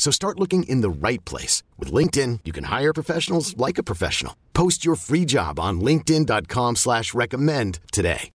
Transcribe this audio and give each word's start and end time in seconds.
So 0.00 0.10
start 0.10 0.40
looking 0.40 0.62
in 0.62 0.80
the 0.80 0.88
right 0.88 1.22
place. 1.26 1.62
With 1.78 1.92
LinkedIn, 1.92 2.40
you 2.46 2.52
can 2.52 2.64
hire 2.64 2.94
professionals 2.94 3.54
like 3.58 3.76
a 3.76 3.82
professional. 3.82 4.34
Post 4.54 4.82
your 4.82 4.96
free 4.96 5.26
job 5.26 5.60
on 5.60 5.82
linkedin.com 5.82 6.76
slash 6.76 7.12
recommend 7.12 7.80
today. 7.92 8.30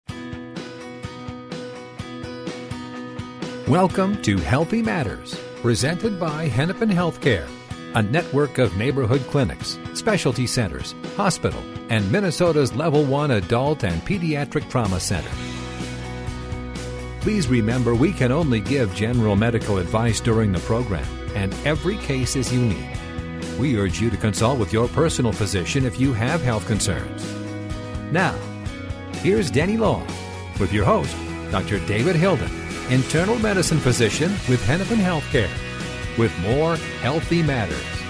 Welcome 3.68 4.20
to 4.24 4.40
Healthy 4.40 4.82
Matters, 4.82 5.40
presented 5.62 6.20
by 6.20 6.48
Hennepin 6.48 6.90
Healthcare, 6.90 7.48
a 7.94 8.02
network 8.02 8.58
of 8.58 8.76
neighborhood 8.76 9.22
clinics, 9.30 9.78
specialty 9.94 10.48
centers, 10.48 10.96
hospital, 11.16 11.62
and 11.90 12.12
Minnesota's 12.12 12.74
Level 12.74 13.06
1 13.06 13.30
Adult 13.30 13.84
and 13.84 14.02
Pediatric 14.02 14.68
Trauma 14.68 15.00
Center. 15.00 15.30
Please 17.20 17.48
remember 17.48 17.94
we 17.94 18.12
can 18.12 18.32
only 18.32 18.62
give 18.62 18.96
general 18.96 19.36
medical 19.36 19.78
advice 19.78 20.20
during 20.20 20.52
the 20.52 20.60
program, 20.62 21.06
and 21.36 21.54
every 21.66 21.98
case 21.98 22.36
is 22.36 22.54
unique. 22.54 22.98
We 23.60 23.78
urge 23.78 24.02
you 24.02 24.10
to 24.10 24.18
consult 24.18 24.60
with 24.60 24.74
your 24.74 24.88
personal 24.88 25.32
physician 25.32 25.86
if 25.86 26.00
you 26.00 26.14
have 26.14 26.42
health 26.42 26.66
concerns. 26.68 27.26
Now, 28.12 28.34
here's 29.24 29.52
Danny 29.52 29.78
Law 29.78 30.06
with 30.60 30.74
your 30.74 30.86
host, 30.86 31.16
Dr. 31.52 31.80
David 31.86 32.16
Hilden, 32.16 32.52
internal 32.90 33.38
medicine 33.40 33.80
physician 33.80 34.32
with 34.50 34.64
Hennepin 34.66 35.00
Healthcare, 35.00 35.50
with 36.18 36.38
more 36.40 36.76
Healthy 37.02 37.44
Matters. 37.44 38.01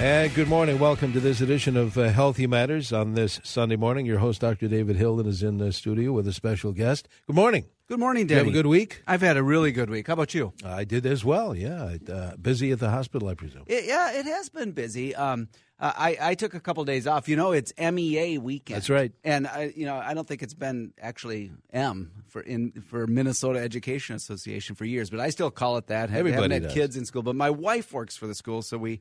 And 0.00 0.34
good 0.34 0.48
morning. 0.48 0.78
Welcome 0.80 1.12
to 1.12 1.20
this 1.20 1.40
edition 1.40 1.76
of 1.76 1.96
uh, 1.96 2.08
Healthy 2.10 2.46
Matters 2.46 2.92
on 2.92 3.14
this 3.14 3.40
Sunday 3.44 3.76
morning. 3.76 4.04
Your 4.06 4.18
host, 4.18 4.40
Dr. 4.40 4.66
David 4.68 4.96
Hilden, 4.96 5.26
is 5.26 5.42
in 5.42 5.58
the 5.58 5.72
studio 5.72 6.12
with 6.12 6.26
a 6.26 6.32
special 6.32 6.72
guest. 6.72 7.08
Good 7.26 7.36
morning. 7.36 7.66
Good 7.88 8.00
morning, 8.00 8.26
Danny. 8.26 8.40
have 8.40 8.48
a 8.48 8.50
good 8.50 8.66
week? 8.66 9.02
I've 9.06 9.20
had 9.22 9.36
a 9.36 9.42
really 9.42 9.70
good 9.72 9.88
week. 9.88 10.08
How 10.08 10.14
about 10.14 10.34
you? 10.34 10.52
I 10.64 10.84
did 10.84 11.06
as 11.06 11.24
well, 11.24 11.54
yeah. 11.54 11.96
Uh, 12.10 12.36
busy 12.36 12.72
at 12.72 12.80
the 12.80 12.90
hospital, 12.90 13.28
I 13.28 13.34
presume. 13.34 13.62
It, 13.66 13.84
yeah, 13.86 14.12
it 14.12 14.26
has 14.26 14.48
been 14.48 14.72
busy. 14.72 15.14
Um, 15.14 15.48
uh, 15.78 15.92
I, 15.96 16.16
I 16.20 16.34
took 16.34 16.54
a 16.54 16.60
couple 16.60 16.84
days 16.84 17.06
off. 17.06 17.28
You 17.28 17.36
know, 17.36 17.52
it's 17.52 17.72
MEA 17.78 18.38
weekend. 18.38 18.76
That's 18.76 18.90
right. 18.90 19.12
And 19.22 19.46
I, 19.46 19.72
you 19.76 19.86
know, 19.86 19.96
I 19.96 20.12
don't 20.12 20.26
think 20.26 20.42
it's 20.42 20.54
been 20.54 20.92
actually 21.00 21.52
M 21.72 22.10
for 22.26 22.42
in 22.42 22.72
for 22.88 23.06
Minnesota 23.06 23.60
Education 23.60 24.16
Association 24.16 24.74
for 24.76 24.84
years, 24.84 25.08
but 25.08 25.20
I 25.20 25.30
still 25.30 25.50
call 25.50 25.76
it 25.76 25.86
that. 25.86 26.10
I 26.10 26.14
Everybody 26.18 26.32
haven't 26.34 26.50
had 26.50 26.62
does. 26.64 26.74
kids 26.74 26.96
in 26.96 27.04
school, 27.06 27.22
but 27.22 27.36
my 27.36 27.50
wife 27.50 27.92
works 27.92 28.16
for 28.16 28.26
the 28.26 28.34
school, 28.34 28.60
so 28.62 28.76
we 28.76 29.00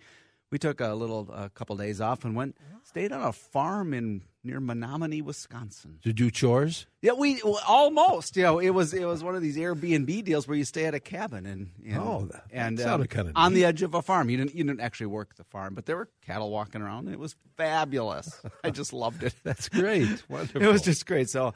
we 0.54 0.60
took 0.60 0.80
a 0.82 0.94
little 0.94 1.28
a 1.34 1.50
couple 1.50 1.76
days 1.76 2.00
off 2.00 2.24
and 2.24 2.36
went 2.36 2.56
stayed 2.84 3.12
on 3.12 3.24
a 3.24 3.34
farm 3.34 3.92
in 3.94 4.22
near 4.44 4.60
Menomonie, 4.60 5.24
Wisconsin. 5.24 5.98
To 6.04 6.14
do 6.14 6.30
chores? 6.30 6.86
Yeah, 7.02 7.14
we 7.14 7.42
almost. 7.68 8.38
You 8.38 8.44
know, 8.44 8.60
it 8.60 8.70
was 8.70 8.94
it 8.94 9.06
was 9.06 9.24
one 9.24 9.36
of 9.36 9.42
these 9.42 9.58
Airbnb 9.58 10.24
deals 10.24 10.48
where 10.48 10.56
you 10.56 10.64
stay 10.66 10.86
at 10.86 10.94
a 10.94 11.00
cabin 11.00 11.48
and, 11.48 11.72
and 11.84 11.98
Oh, 11.98 12.28
that- 12.32 12.44
and 12.52 12.78
that 12.78 12.84
sounded 12.84 13.04
um, 13.06 13.08
kinda 13.26 13.32
on 13.36 13.54
neat. 13.54 13.62
the 13.62 13.66
edge 13.66 13.82
of 13.82 13.96
a 13.96 14.02
farm. 14.04 14.30
You 14.30 14.38
didn't 14.38 14.54
you 14.54 14.64
didn't 14.64 14.82
actually 14.82 15.08
work 15.08 15.36
the 15.36 15.44
farm, 15.46 15.74
but 15.74 15.88
there 15.88 15.96
were 15.98 16.10
cattle 16.24 16.52
walking 16.52 16.82
around. 16.84 17.08
It 17.10 17.18
was 17.18 17.36
fabulous. 17.58 18.40
I 18.64 18.70
just 18.70 18.94
loved 18.94 19.24
it. 19.24 19.34
That's 19.44 19.70
great. 19.70 20.24
Wonderful. 20.30 20.62
It 20.64 20.68
was 20.68 20.84
just 20.84 21.08
great. 21.08 21.30
So, 21.32 21.54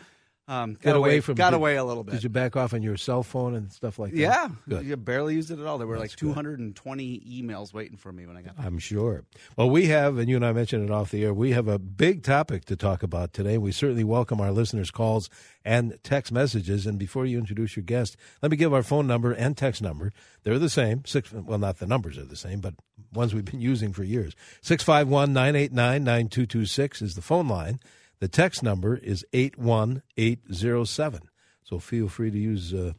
um, 0.47 0.73
got 0.73 0.81
Get 0.81 0.95
away, 0.95 1.09
away 1.09 1.19
from 1.19 1.35
got 1.35 1.49
did- 1.49 1.57
away 1.57 1.75
a 1.75 1.83
little 1.83 2.03
bit. 2.03 2.11
Did 2.13 2.23
you 2.23 2.29
back 2.29 2.55
off 2.55 2.73
on 2.73 2.81
your 2.81 2.95
cell 2.95 3.21
phone 3.23 3.53
and 3.53 3.71
stuff 3.73 3.99
like 3.99 4.11
that? 4.13 4.17
yeah, 4.17 4.47
Good. 4.69 4.85
you 4.85 4.95
barely 4.95 5.35
used 5.35 5.51
it 5.51 5.59
at 5.59 5.65
all. 5.65 5.77
There 5.77 5.85
were 5.87 5.99
That's 5.99 6.13
like 6.13 6.19
good. 6.19 6.33
220 6.35 7.19
emails 7.19 7.73
waiting 7.73 7.97
for 7.97 8.11
me 8.11 8.25
when 8.25 8.37
I 8.37 8.41
got. 8.43 8.53
I'm 8.57 8.79
sure. 8.79 9.23
Well, 9.57 9.69
we 9.69 9.87
have, 9.87 10.17
and 10.17 10.29
you 10.29 10.35
and 10.37 10.45
I 10.45 10.53
mentioned 10.53 10.83
it 10.85 10.91
off 10.91 11.11
the 11.11 11.23
air, 11.25 11.33
we 11.33 11.51
have 11.51 11.67
a 11.67 11.77
big 11.77 12.23
topic 12.23 12.65
to 12.65 12.75
talk 12.75 13.03
about 13.03 13.33
today. 13.33 13.57
We 13.57 13.71
certainly 13.71 14.03
welcome 14.05 14.39
our 14.39 14.51
listeners' 14.51 14.91
calls 14.91 15.29
and 15.65 15.97
text 16.03 16.31
messages. 16.31 16.85
And 16.87 16.97
before 16.97 17.25
you 17.25 17.37
introduce 17.37 17.75
your 17.75 17.83
guest, 17.83 18.15
let 18.41 18.49
me 18.49 18.57
give 18.57 18.73
our 18.73 18.83
phone 18.83 19.05
number 19.07 19.33
and 19.33 19.57
text 19.57 19.81
number. 19.81 20.13
They're 20.43 20.59
the 20.59 20.69
same. 20.69 21.03
Six, 21.05 21.33
well, 21.33 21.59
not 21.59 21.79
the 21.79 21.85
numbers 21.87 22.17
are 22.17 22.23
the 22.25 22.37
same, 22.37 22.61
but 22.61 22.73
ones 23.13 23.33
we've 23.33 23.43
been 23.43 23.59
using 23.61 23.91
for 23.91 24.03
years. 24.05 24.33
651 24.61 25.33
989 25.33 26.03
9226 26.03 27.01
is 27.01 27.15
the 27.15 27.21
phone 27.21 27.47
line. 27.49 27.79
The 28.19 28.27
text 28.27 28.63
number 28.63 28.95
is 28.95 29.23
81807. 29.33 31.21
So 31.63 31.79
feel 31.79 32.07
free 32.07 32.31
to 32.31 32.37
use 32.37 32.73
uh, 32.73 32.93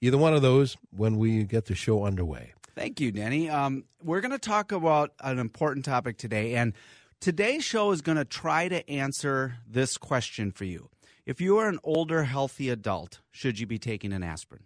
either 0.00 0.18
one 0.18 0.34
of 0.34 0.42
those 0.42 0.76
when 0.90 1.16
we 1.16 1.44
get 1.44 1.66
the 1.66 1.74
show 1.74 2.04
underway. 2.04 2.54
Thank 2.74 3.00
you, 3.00 3.12
Danny. 3.12 3.48
Um, 3.48 3.84
we're 4.02 4.20
going 4.20 4.32
to 4.32 4.38
talk 4.38 4.72
about 4.72 5.12
an 5.20 5.38
important 5.38 5.84
topic 5.84 6.18
today, 6.18 6.56
and 6.56 6.72
today's 7.20 7.62
show 7.64 7.92
is 7.92 8.02
going 8.02 8.18
to 8.18 8.24
try 8.24 8.66
to 8.66 8.88
answer 8.90 9.58
this 9.64 9.96
question 9.96 10.50
for 10.50 10.64
you. 10.64 10.88
If 11.24 11.40
you 11.40 11.58
are 11.58 11.68
an 11.68 11.78
older, 11.84 12.24
healthy 12.24 12.68
adult, 12.68 13.20
should 13.30 13.60
you 13.60 13.66
be 13.66 13.78
taking 13.78 14.12
an 14.12 14.24
aspirin? 14.24 14.64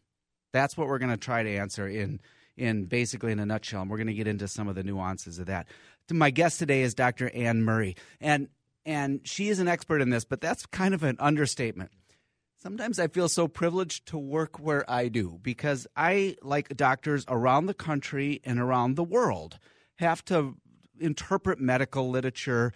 That's 0.52 0.76
what 0.76 0.88
we're 0.88 0.98
going 0.98 1.10
to 1.10 1.18
try 1.18 1.42
to 1.42 1.56
answer 1.56 1.86
in 1.86 2.20
in 2.56 2.86
basically 2.86 3.30
in 3.30 3.38
a 3.38 3.46
nutshell, 3.46 3.82
and 3.82 3.90
we're 3.90 3.98
going 3.98 4.08
to 4.08 4.14
get 4.14 4.26
into 4.26 4.48
some 4.48 4.66
of 4.66 4.74
the 4.74 4.82
nuances 4.82 5.38
of 5.38 5.46
that. 5.46 5.68
My 6.10 6.30
guest 6.30 6.58
today 6.58 6.82
is 6.82 6.94
Dr. 6.94 7.30
Anne 7.30 7.62
Murray, 7.62 7.94
and 8.20 8.48
and 8.88 9.20
she 9.24 9.50
is 9.50 9.58
an 9.58 9.68
expert 9.68 10.00
in 10.00 10.08
this, 10.08 10.24
but 10.24 10.40
that's 10.40 10.64
kind 10.64 10.94
of 10.94 11.02
an 11.02 11.18
understatement. 11.20 11.90
Sometimes 12.56 12.98
I 12.98 13.08
feel 13.08 13.28
so 13.28 13.46
privileged 13.46 14.06
to 14.06 14.18
work 14.18 14.58
where 14.58 14.90
I 14.90 15.08
do 15.08 15.38
because 15.42 15.86
I, 15.94 16.36
like 16.42 16.74
doctors 16.74 17.26
around 17.28 17.66
the 17.66 17.74
country 17.74 18.40
and 18.44 18.58
around 18.58 18.96
the 18.96 19.04
world, 19.04 19.58
have 19.96 20.24
to 20.24 20.56
interpret 20.98 21.60
medical 21.60 22.08
literature, 22.08 22.72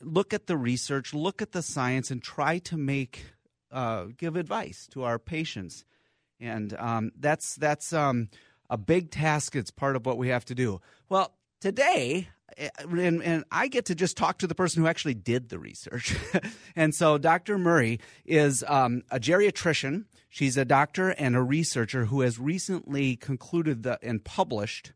look 0.00 0.32
at 0.32 0.46
the 0.46 0.56
research, 0.56 1.12
look 1.12 1.42
at 1.42 1.52
the 1.52 1.62
science, 1.62 2.10
and 2.10 2.22
try 2.22 2.56
to 2.60 2.78
make 2.78 3.22
uh, 3.70 4.06
give 4.16 4.36
advice 4.36 4.88
to 4.92 5.02
our 5.04 5.18
patients. 5.18 5.84
And 6.40 6.74
um, 6.78 7.12
that's 7.18 7.56
that's 7.56 7.92
um, 7.92 8.30
a 8.70 8.78
big 8.78 9.10
task. 9.10 9.54
It's 9.54 9.70
part 9.70 9.96
of 9.96 10.06
what 10.06 10.16
we 10.16 10.28
have 10.28 10.46
to 10.46 10.54
do. 10.54 10.80
Well, 11.10 11.34
today, 11.60 12.28
and, 12.58 13.22
and 13.22 13.44
I 13.50 13.68
get 13.68 13.86
to 13.86 13.94
just 13.94 14.16
talk 14.16 14.38
to 14.38 14.46
the 14.46 14.54
person 14.54 14.82
who 14.82 14.88
actually 14.88 15.14
did 15.14 15.48
the 15.48 15.58
research. 15.58 16.16
and 16.76 16.94
so, 16.94 17.18
Dr. 17.18 17.58
Murray 17.58 18.00
is 18.24 18.64
um, 18.66 19.02
a 19.10 19.18
geriatrician. 19.18 20.04
She's 20.28 20.56
a 20.56 20.64
doctor 20.64 21.10
and 21.10 21.36
a 21.36 21.42
researcher 21.42 22.06
who 22.06 22.22
has 22.22 22.38
recently 22.38 23.16
concluded 23.16 23.82
the, 23.82 23.98
and 24.02 24.24
published 24.24 24.92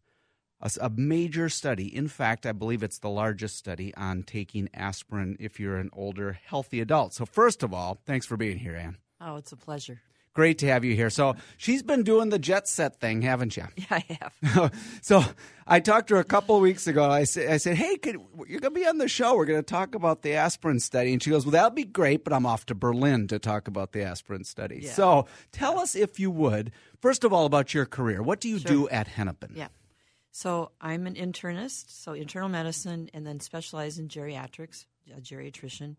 a 0.81 0.91
major 0.91 1.49
study. 1.49 1.94
In 1.94 2.09
fact, 2.09 2.47
I 2.47 2.53
believe 2.53 2.83
it's 2.83 2.99
the 2.99 3.11
largest 3.11 3.56
study 3.56 3.94
on 3.94 4.23
taking 4.23 4.69
aspirin 4.75 5.37
if 5.38 5.61
you're 5.61 5.77
an 5.77 5.91
older, 5.93 6.38
healthy 6.44 6.81
adult. 6.81 7.15
So, 7.15 7.27
first 7.27 7.62
of 7.62 7.75
all, 7.75 8.00
thanks 8.06 8.27
for 8.27 8.37
being 8.37 8.59
here, 8.59 8.75
Anne. 8.75 8.97
Oh, 9.21 9.37
it's 9.37 9.53
a 9.53 9.56
pleasure. 9.56 10.00
Great 10.37 10.59
to 10.59 10.67
have 10.67 10.85
you 10.85 10.95
here. 10.95 11.09
So 11.09 11.35
she's 11.57 11.83
been 11.83 12.03
doing 12.03 12.29
the 12.29 12.39
jet 12.39 12.69
set 12.69 13.01
thing, 13.01 13.23
haven't 13.23 13.57
you? 13.57 13.65
Yeah, 13.77 13.87
I 13.91 14.19
have. 14.43 14.75
so 15.01 15.25
I 15.67 15.81
talked 15.81 16.09
to 16.09 16.17
her 16.17 16.21
a 16.21 16.25
couple 16.25 16.55
of 16.55 16.61
weeks 16.61 16.87
ago. 16.87 17.09
I 17.09 17.25
said, 17.25 17.51
I 17.51 17.57
said, 17.57 17.79
hey, 17.79 17.97
could, 17.97 18.17
you're 18.47 18.61
going 18.61 18.75
to 18.75 18.81
be 18.81 18.87
on 18.87 18.99
the 18.99 19.09
show. 19.09 19.35
We're 19.35 19.47
going 19.47 19.59
to 19.59 19.63
talk 19.63 19.95
about 19.95 20.21
the 20.21 20.35
aspirin 20.35 20.79
study. 20.79 21.15
And 21.15 21.23
she 21.23 21.31
goes, 21.31 21.47
well, 21.47 21.53
that'll 21.53 21.71
be 21.71 21.85
great, 21.85 22.23
but 22.23 22.35
I'm 22.35 22.45
off 22.45 22.67
to 22.67 22.75
Berlin 22.75 23.29
to 23.29 23.39
talk 23.39 23.67
about 23.67 23.93
the 23.93 24.03
aspirin 24.03 24.45
study. 24.45 24.81
Yeah. 24.83 24.93
So 24.93 25.27
tell 25.53 25.79
us, 25.79 25.97
if 25.97 26.21
you 26.21 26.31
would, 26.31 26.71
first 27.01 27.25
of 27.25 27.33
all, 27.33 27.47
about 27.47 27.73
your 27.73 27.87
career. 27.87 28.23
What 28.23 28.41
do 28.41 28.51
you 28.51 28.59
do 28.59 28.91
at 28.91 29.09
Hennepin? 29.09 29.53
Yeah. 29.55 29.69
So 30.33 30.73
I'm 30.83 31.07
an 31.07 31.15
internist, 31.15 31.87
so 31.89 32.13
internal 32.13 32.51
medicine, 32.51 33.09
and 33.15 33.27
then 33.27 33.41
specialize 33.41 33.99
in 33.99 34.09
geriatrics, 34.09 34.85
a 35.17 35.19
geriatrician. 35.19 35.97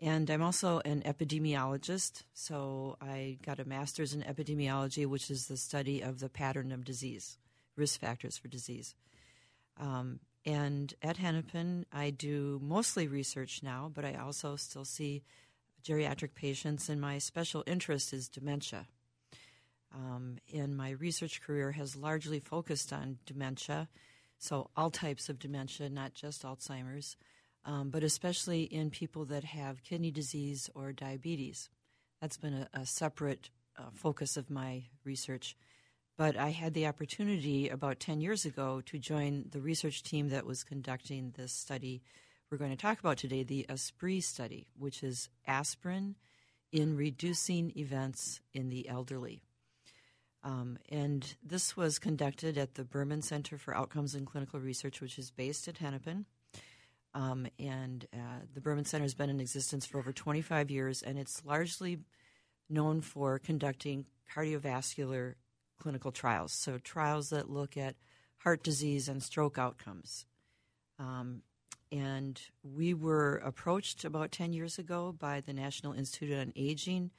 And 0.00 0.30
I'm 0.30 0.42
also 0.42 0.80
an 0.84 1.02
epidemiologist. 1.02 2.22
So 2.32 2.96
I 3.00 3.38
got 3.44 3.58
a 3.58 3.64
master's 3.64 4.14
in 4.14 4.22
epidemiology, 4.22 5.06
which 5.06 5.30
is 5.30 5.46
the 5.46 5.56
study 5.56 6.02
of 6.02 6.20
the 6.20 6.28
pattern 6.28 6.70
of 6.70 6.84
disease, 6.84 7.36
risk 7.76 8.00
factors 8.00 8.38
for 8.38 8.48
disease. 8.48 8.94
Um, 9.78 10.20
and 10.46 10.94
at 11.02 11.16
Hennepin, 11.16 11.84
I 11.92 12.10
do 12.10 12.60
mostly 12.62 13.08
research 13.08 13.62
now, 13.62 13.90
but 13.92 14.04
I 14.04 14.14
also 14.14 14.56
still 14.56 14.84
see 14.84 15.22
geriatric 15.84 16.34
patients, 16.34 16.88
and 16.88 17.00
my 17.00 17.18
special 17.18 17.64
interest 17.66 18.12
is 18.12 18.28
dementia. 18.28 18.86
Um, 19.94 20.36
and 20.54 20.76
my 20.76 20.90
research 20.90 21.40
career 21.40 21.72
has 21.72 21.96
largely 21.96 22.40
focused 22.40 22.92
on 22.92 23.18
dementia, 23.26 23.88
so 24.38 24.70
all 24.76 24.90
types 24.90 25.28
of 25.28 25.38
dementia, 25.38 25.88
not 25.88 26.14
just 26.14 26.42
Alzheimer's, 26.42 27.16
um, 27.68 27.90
but 27.90 28.02
especially 28.02 28.62
in 28.62 28.90
people 28.90 29.24
that 29.26 29.44
have 29.44 29.84
kidney 29.84 30.10
disease 30.10 30.68
or 30.74 30.92
diabetes. 30.92 31.68
That's 32.20 32.36
been 32.36 32.54
a, 32.54 32.80
a 32.80 32.86
separate 32.86 33.50
uh, 33.78 33.90
focus 33.92 34.36
of 34.36 34.50
my 34.50 34.86
research. 35.04 35.56
But 36.16 36.36
I 36.36 36.50
had 36.50 36.74
the 36.74 36.86
opportunity 36.86 37.68
about 37.68 38.00
10 38.00 38.20
years 38.20 38.44
ago 38.44 38.80
to 38.86 38.98
join 38.98 39.44
the 39.52 39.60
research 39.60 40.02
team 40.02 40.30
that 40.30 40.46
was 40.46 40.64
conducting 40.64 41.32
this 41.36 41.52
study 41.52 42.02
we're 42.50 42.58
going 42.58 42.70
to 42.70 42.76
talk 42.76 42.98
about 42.98 43.18
today, 43.18 43.42
the 43.42 43.66
ASPREE 43.68 44.22
study, 44.22 44.68
which 44.78 45.02
is 45.02 45.28
aspirin 45.46 46.16
in 46.72 46.96
reducing 46.96 47.72
events 47.76 48.40
in 48.54 48.70
the 48.70 48.88
elderly. 48.88 49.42
Um, 50.42 50.78
and 50.88 51.34
this 51.42 51.76
was 51.76 51.98
conducted 51.98 52.56
at 52.56 52.74
the 52.74 52.84
Berman 52.84 53.20
Center 53.20 53.58
for 53.58 53.76
Outcomes 53.76 54.14
and 54.14 54.26
Clinical 54.26 54.60
Research, 54.60 55.02
which 55.02 55.18
is 55.18 55.30
based 55.30 55.68
at 55.68 55.78
Hennepin. 55.78 56.24
Um, 57.14 57.46
and 57.58 58.06
uh, 58.12 58.40
the 58.54 58.60
Berman 58.60 58.84
Center 58.84 59.04
has 59.04 59.14
been 59.14 59.30
in 59.30 59.40
existence 59.40 59.86
for 59.86 59.98
over 59.98 60.12
25 60.12 60.70
years, 60.70 61.02
and 61.02 61.18
it's 61.18 61.44
largely 61.44 61.98
known 62.68 63.00
for 63.00 63.38
conducting 63.38 64.06
cardiovascular 64.34 65.34
clinical 65.80 66.12
trials. 66.12 66.52
So, 66.52 66.78
trials 66.78 67.30
that 67.30 67.48
look 67.48 67.76
at 67.76 67.96
heart 68.38 68.62
disease 68.62 69.08
and 69.08 69.22
stroke 69.22 69.58
outcomes. 69.58 70.26
Um, 70.98 71.42
and 71.90 72.40
we 72.62 72.92
were 72.92 73.36
approached 73.36 74.04
about 74.04 74.32
10 74.32 74.52
years 74.52 74.78
ago 74.78 75.14
by 75.18 75.40
the 75.40 75.52
National 75.52 75.92
Institute 75.92 76.38
on 76.38 76.52
Aging 76.54 77.10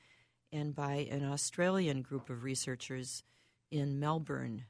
and 0.52 0.76
by 0.76 1.08
an 1.12 1.26
Australian 1.26 2.02
group 2.02 2.30
of 2.30 2.44
researchers 2.44 3.24
in 3.72 4.00
Melbourne, 4.00 4.66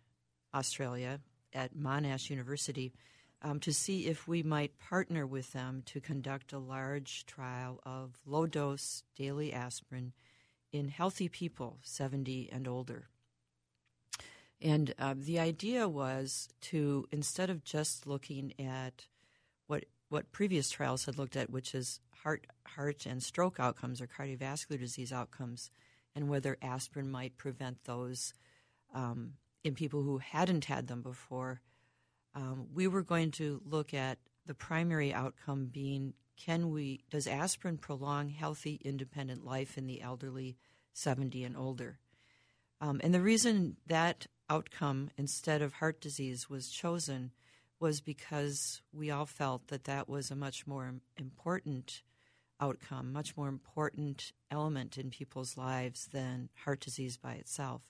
Australia, 0.54 1.20
at 1.54 1.76
Monash 1.76 2.30
University, 2.30 2.94
um, 3.42 3.60
to 3.62 3.74
see 3.74 4.08
if 4.08 4.28
we 4.28 4.44
might 4.44 4.80
partner 4.80 5.26
with 5.26 5.54
them 5.54 5.82
to 5.86 6.02
conduct 6.02 6.52
a 6.54 6.60
large 6.60 7.26
trial 7.26 7.80
of 7.86 8.18
low 8.26 8.46
dose 8.46 9.04
daily 9.16 9.54
aspirin 9.54 10.14
in 10.72 10.90
healthy 10.90 11.30
people 11.30 11.80
70 11.82 12.50
and 12.52 12.68
older. 12.68 13.08
And 14.62 14.94
uh, 15.00 15.16
the 15.18 15.40
idea 15.40 15.88
was 15.88 16.50
to, 16.62 17.08
instead 17.12 17.50
of 17.50 17.64
just 17.64 18.06
looking 18.06 18.54
at 18.60 19.06
what, 19.68 19.86
what 20.10 20.32
previous 20.32 20.70
trials 20.70 21.06
had 21.06 21.18
looked 21.18 21.38
at, 21.38 21.50
which 21.50 21.74
is 21.74 22.02
heart, 22.24 22.46
heart 22.68 23.06
and 23.06 23.24
stroke 23.24 23.60
outcomes 23.60 24.02
or 24.02 24.08
cardiovascular 24.08 24.78
disease 24.78 25.14
outcomes, 25.14 25.72
and 26.14 26.28
whether 26.28 26.58
aspirin 26.62 27.10
might 27.10 27.38
prevent 27.38 27.86
those 27.86 28.34
um, 28.94 29.34
in 29.64 29.76
people 29.76 30.04
who 30.04 30.18
hadn't 30.18 30.66
had 30.66 30.88
them 30.88 31.02
before, 31.02 31.62
um, 32.36 32.68
we 32.74 32.88
were 32.88 33.02
going 33.02 33.32
to 33.32 33.62
look 33.66 33.94
at 33.94 34.18
the 34.46 34.54
primary 34.54 35.14
outcome 35.14 35.70
being 35.72 36.14
can 36.38 36.72
we 36.72 37.04
does 37.10 37.28
aspirin 37.28 37.78
prolong 37.78 38.30
healthy 38.30 38.80
independent 38.84 39.46
life 39.46 39.78
in 39.78 39.88
the 39.88 40.02
elderly 40.02 40.58
70 40.94 41.44
and 41.44 41.58
older 41.58 42.00
um, 42.82 43.02
and 43.04 43.14
the 43.14 43.22
reason 43.22 43.78
that 43.88 44.28
outcome 44.50 45.10
instead 45.18 45.62
of 45.62 45.74
heart 45.74 46.02
disease 46.02 46.50
was 46.50 46.70
chosen 46.70 47.32
was 47.80 48.02
because 48.02 48.82
we 48.92 49.10
all 49.10 49.26
felt 49.26 49.68
that 49.68 49.86
that 49.86 50.10
was 50.10 50.30
a 50.30 50.36
much 50.36 50.68
more 50.68 50.96
important 51.18 52.02
outcome, 52.60 53.14
much 53.14 53.38
more 53.38 53.48
important 53.48 54.34
element 54.52 54.98
in 54.98 55.10
people's 55.10 55.56
lives 55.56 56.08
than 56.12 56.50
heart 56.66 56.82
disease 56.82 57.18
by 57.18 57.34
itself. 57.34 57.82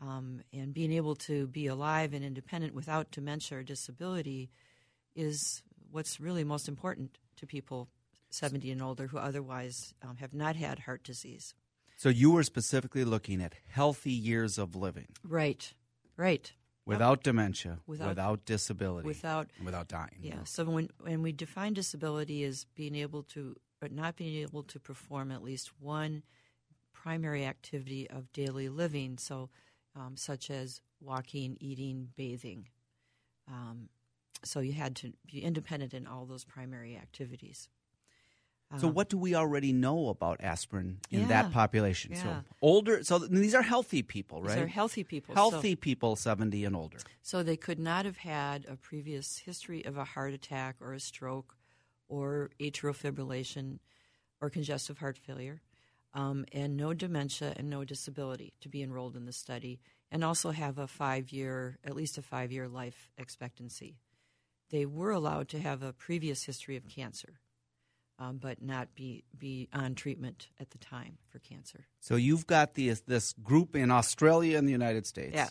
Um, 0.00 0.40
and 0.52 0.72
being 0.72 0.92
able 0.92 1.14
to 1.16 1.46
be 1.48 1.66
alive 1.66 2.14
and 2.14 2.24
independent 2.24 2.74
without 2.74 3.10
dementia 3.10 3.58
or 3.58 3.62
disability 3.62 4.50
is 5.14 5.62
what's 5.90 6.20
really 6.20 6.42
most 6.42 6.68
important 6.68 7.18
to 7.36 7.46
people 7.46 7.88
70 8.30 8.70
and 8.70 8.82
older 8.82 9.08
who 9.08 9.18
otherwise 9.18 9.92
um, 10.02 10.16
have 10.16 10.32
not 10.32 10.56
had 10.56 10.80
heart 10.80 11.02
disease. 11.02 11.54
So 11.96 12.08
you 12.08 12.30
were 12.30 12.44
specifically 12.44 13.04
looking 13.04 13.42
at 13.42 13.54
healthy 13.68 14.12
years 14.12 14.56
of 14.56 14.74
living. 14.74 15.08
Right, 15.22 15.72
right. 16.16 16.50
Without 16.86 17.22
dementia, 17.22 17.78
without, 17.86 18.08
without, 18.08 18.44
disability, 18.46 19.06
without 19.06 19.48
without 19.62 19.86
dying. 19.86 20.18
Yeah. 20.22 20.44
So 20.44 20.64
when 20.64 20.88
when 20.98 21.22
we 21.22 21.30
define 21.30 21.74
disability 21.74 22.42
as 22.44 22.64
being 22.74 22.96
able 22.96 23.22
to, 23.34 23.54
but 23.80 23.92
not 23.92 24.16
being 24.16 24.36
able 24.36 24.62
to 24.64 24.80
perform 24.80 25.30
at 25.30 25.42
least 25.42 25.70
one 25.78 26.22
primary 26.92 27.44
activity 27.44 28.08
of 28.10 28.32
daily 28.32 28.68
living, 28.68 29.18
so 29.18 29.50
um, 29.96 30.16
such 30.16 30.50
as 30.50 30.80
walking, 31.00 31.56
eating, 31.60 32.08
bathing. 32.16 32.68
Um, 33.48 33.88
so 34.44 34.60
you 34.60 34.72
had 34.72 34.96
to 34.96 35.12
be 35.30 35.42
independent 35.42 35.94
in 35.94 36.06
all 36.06 36.26
those 36.26 36.44
primary 36.44 36.96
activities. 36.96 37.68
So, 38.78 38.86
what 38.86 39.08
do 39.08 39.18
we 39.18 39.34
already 39.34 39.72
know 39.72 40.08
about 40.08 40.40
aspirin 40.40 40.98
in 41.10 41.22
yeah, 41.22 41.26
that 41.26 41.52
population? 41.52 42.12
Yeah. 42.12 42.22
So, 42.22 42.36
older, 42.62 43.02
so 43.02 43.18
these 43.18 43.52
are 43.52 43.62
healthy 43.62 44.02
people, 44.02 44.42
right? 44.42 44.54
These 44.54 44.62
are 44.62 44.66
healthy 44.68 45.02
people. 45.02 45.34
Healthy 45.34 45.72
so, 45.72 45.76
people, 45.76 46.14
70 46.14 46.64
and 46.64 46.76
older. 46.76 46.98
So, 47.20 47.42
they 47.42 47.56
could 47.56 47.80
not 47.80 48.04
have 48.04 48.18
had 48.18 48.66
a 48.68 48.76
previous 48.76 49.38
history 49.38 49.84
of 49.84 49.96
a 49.96 50.04
heart 50.04 50.32
attack 50.32 50.76
or 50.80 50.92
a 50.92 51.00
stroke 51.00 51.56
or 52.08 52.50
atrial 52.60 52.94
fibrillation 52.94 53.80
or 54.40 54.48
congestive 54.50 54.98
heart 54.98 55.18
failure, 55.18 55.62
um, 56.14 56.44
and 56.52 56.76
no 56.76 56.92
dementia 56.94 57.54
and 57.56 57.70
no 57.70 57.84
disability 57.84 58.52
to 58.60 58.68
be 58.68 58.82
enrolled 58.82 59.16
in 59.16 59.26
the 59.26 59.32
study, 59.32 59.80
and 60.10 60.24
also 60.24 60.50
have 60.50 60.78
a 60.78 60.86
five 60.86 61.30
year, 61.30 61.78
at 61.84 61.94
least 61.94 62.18
a 62.18 62.22
five 62.22 62.52
year 62.52 62.68
life 62.68 63.10
expectancy. 63.16 63.96
They 64.70 64.86
were 64.86 65.10
allowed 65.10 65.48
to 65.48 65.60
have 65.60 65.82
a 65.82 65.92
previous 65.92 66.44
history 66.44 66.76
of 66.76 66.88
cancer 66.88 67.40
um, 68.20 68.36
but 68.36 68.62
not 68.62 68.94
be 68.94 69.24
be 69.36 69.68
on 69.72 69.94
treatment 69.94 70.48
at 70.60 70.70
the 70.70 70.78
time 70.78 71.16
for 71.28 71.38
cancer. 71.38 71.86
So 72.00 72.16
you've 72.16 72.46
got 72.46 72.74
the, 72.74 72.90
this 73.06 73.32
group 73.42 73.74
in 73.74 73.90
Australia 73.90 74.58
and 74.58 74.68
the 74.68 74.72
United 74.72 75.06
States. 75.06 75.34
Yeah. 75.34 75.48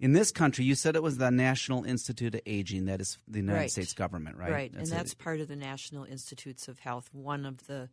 In 0.00 0.12
this 0.12 0.30
country, 0.30 0.64
you 0.64 0.74
said 0.74 0.94
it 0.94 1.02
was 1.02 1.18
the 1.18 1.30
National 1.30 1.84
Institute 1.84 2.34
of 2.34 2.40
Aging. 2.46 2.86
That 2.86 3.00
is 3.00 3.18
the 3.26 3.38
United 3.38 3.58
right. 3.58 3.70
States 3.70 3.92
government, 3.92 4.36
right? 4.36 4.50
Right, 4.50 4.72
that's 4.72 4.90
and 4.90 4.98
that's 4.98 5.12
it. 5.12 5.18
part 5.18 5.40
of 5.40 5.48
the 5.48 5.56
National 5.56 6.04
Institutes 6.04 6.68
of 6.68 6.80
Health, 6.80 7.08
one 7.12 7.44
of 7.44 7.66
the 7.66 7.88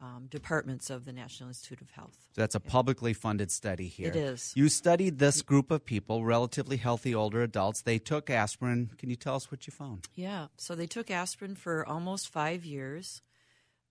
um, 0.00 0.26
departments 0.28 0.90
of 0.90 1.04
the 1.04 1.12
National 1.12 1.48
Institute 1.48 1.80
of 1.80 1.90
Health. 1.90 2.16
So 2.34 2.40
that's 2.40 2.54
a 2.54 2.60
publicly 2.60 3.12
funded 3.12 3.50
study 3.50 3.88
here. 3.88 4.08
It 4.08 4.16
is. 4.16 4.52
You 4.54 4.68
studied 4.68 5.18
this 5.18 5.42
group 5.42 5.70
of 5.70 5.84
people, 5.84 6.24
relatively 6.24 6.76
healthy 6.76 7.14
older 7.14 7.42
adults. 7.42 7.82
They 7.82 7.98
took 7.98 8.28
aspirin. 8.28 8.90
Can 8.98 9.10
you 9.10 9.16
tell 9.16 9.36
us 9.36 9.50
what 9.50 9.66
you 9.66 9.72
found? 9.72 10.08
Yeah, 10.14 10.48
so 10.56 10.74
they 10.74 10.86
took 10.86 11.10
aspirin 11.10 11.54
for 11.54 11.86
almost 11.88 12.28
five 12.28 12.64
years. 12.64 13.22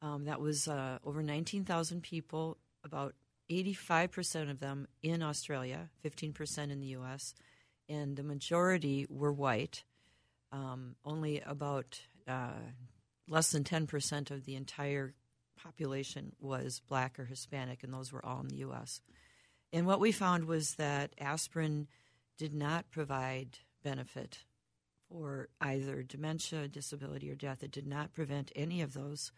Um, 0.01 0.25
that 0.25 0.41
was 0.41 0.67
uh, 0.67 0.99
over 1.05 1.23
19,000 1.23 2.03
people, 2.03 2.57
about 2.83 3.15
85% 3.49 4.51
of 4.51 4.59
them 4.59 4.87
in 5.01 5.23
Australia, 5.23 5.89
15% 6.03 6.71
in 6.71 6.79
the 6.79 6.87
U.S., 6.87 7.33
and 7.89 8.15
the 8.15 8.23
majority 8.23 9.05
were 9.09 9.31
white. 9.31 9.83
Um, 10.51 10.95
only 11.03 11.41
about 11.41 12.01
uh, 12.27 12.51
less 13.27 13.51
than 13.51 13.63
10% 13.63 14.29
of 14.29 14.45
the 14.45 14.55
entire 14.55 15.15
population 15.63 16.33
was 16.39 16.81
black 16.87 17.19
or 17.19 17.25
Hispanic, 17.25 17.83
and 17.83 17.93
those 17.93 18.11
were 18.11 18.25
all 18.25 18.41
in 18.41 18.47
the 18.47 18.57
U.S. 18.57 19.01
And 19.71 19.87
what 19.87 19.99
we 19.99 20.11
found 20.11 20.45
was 20.45 20.75
that 20.75 21.13
aspirin 21.19 21.87
did 22.37 22.53
not 22.53 22.91
provide 22.91 23.59
benefit 23.83 24.39
for 25.09 25.49
either 25.61 26.03
dementia, 26.03 26.67
disability, 26.67 27.29
or 27.31 27.35
death. 27.35 27.63
It 27.63 27.71
did 27.71 27.87
not 27.87 28.13
prevent 28.13 28.51
any 28.55 28.81
of 28.81 28.93
those 28.93 29.31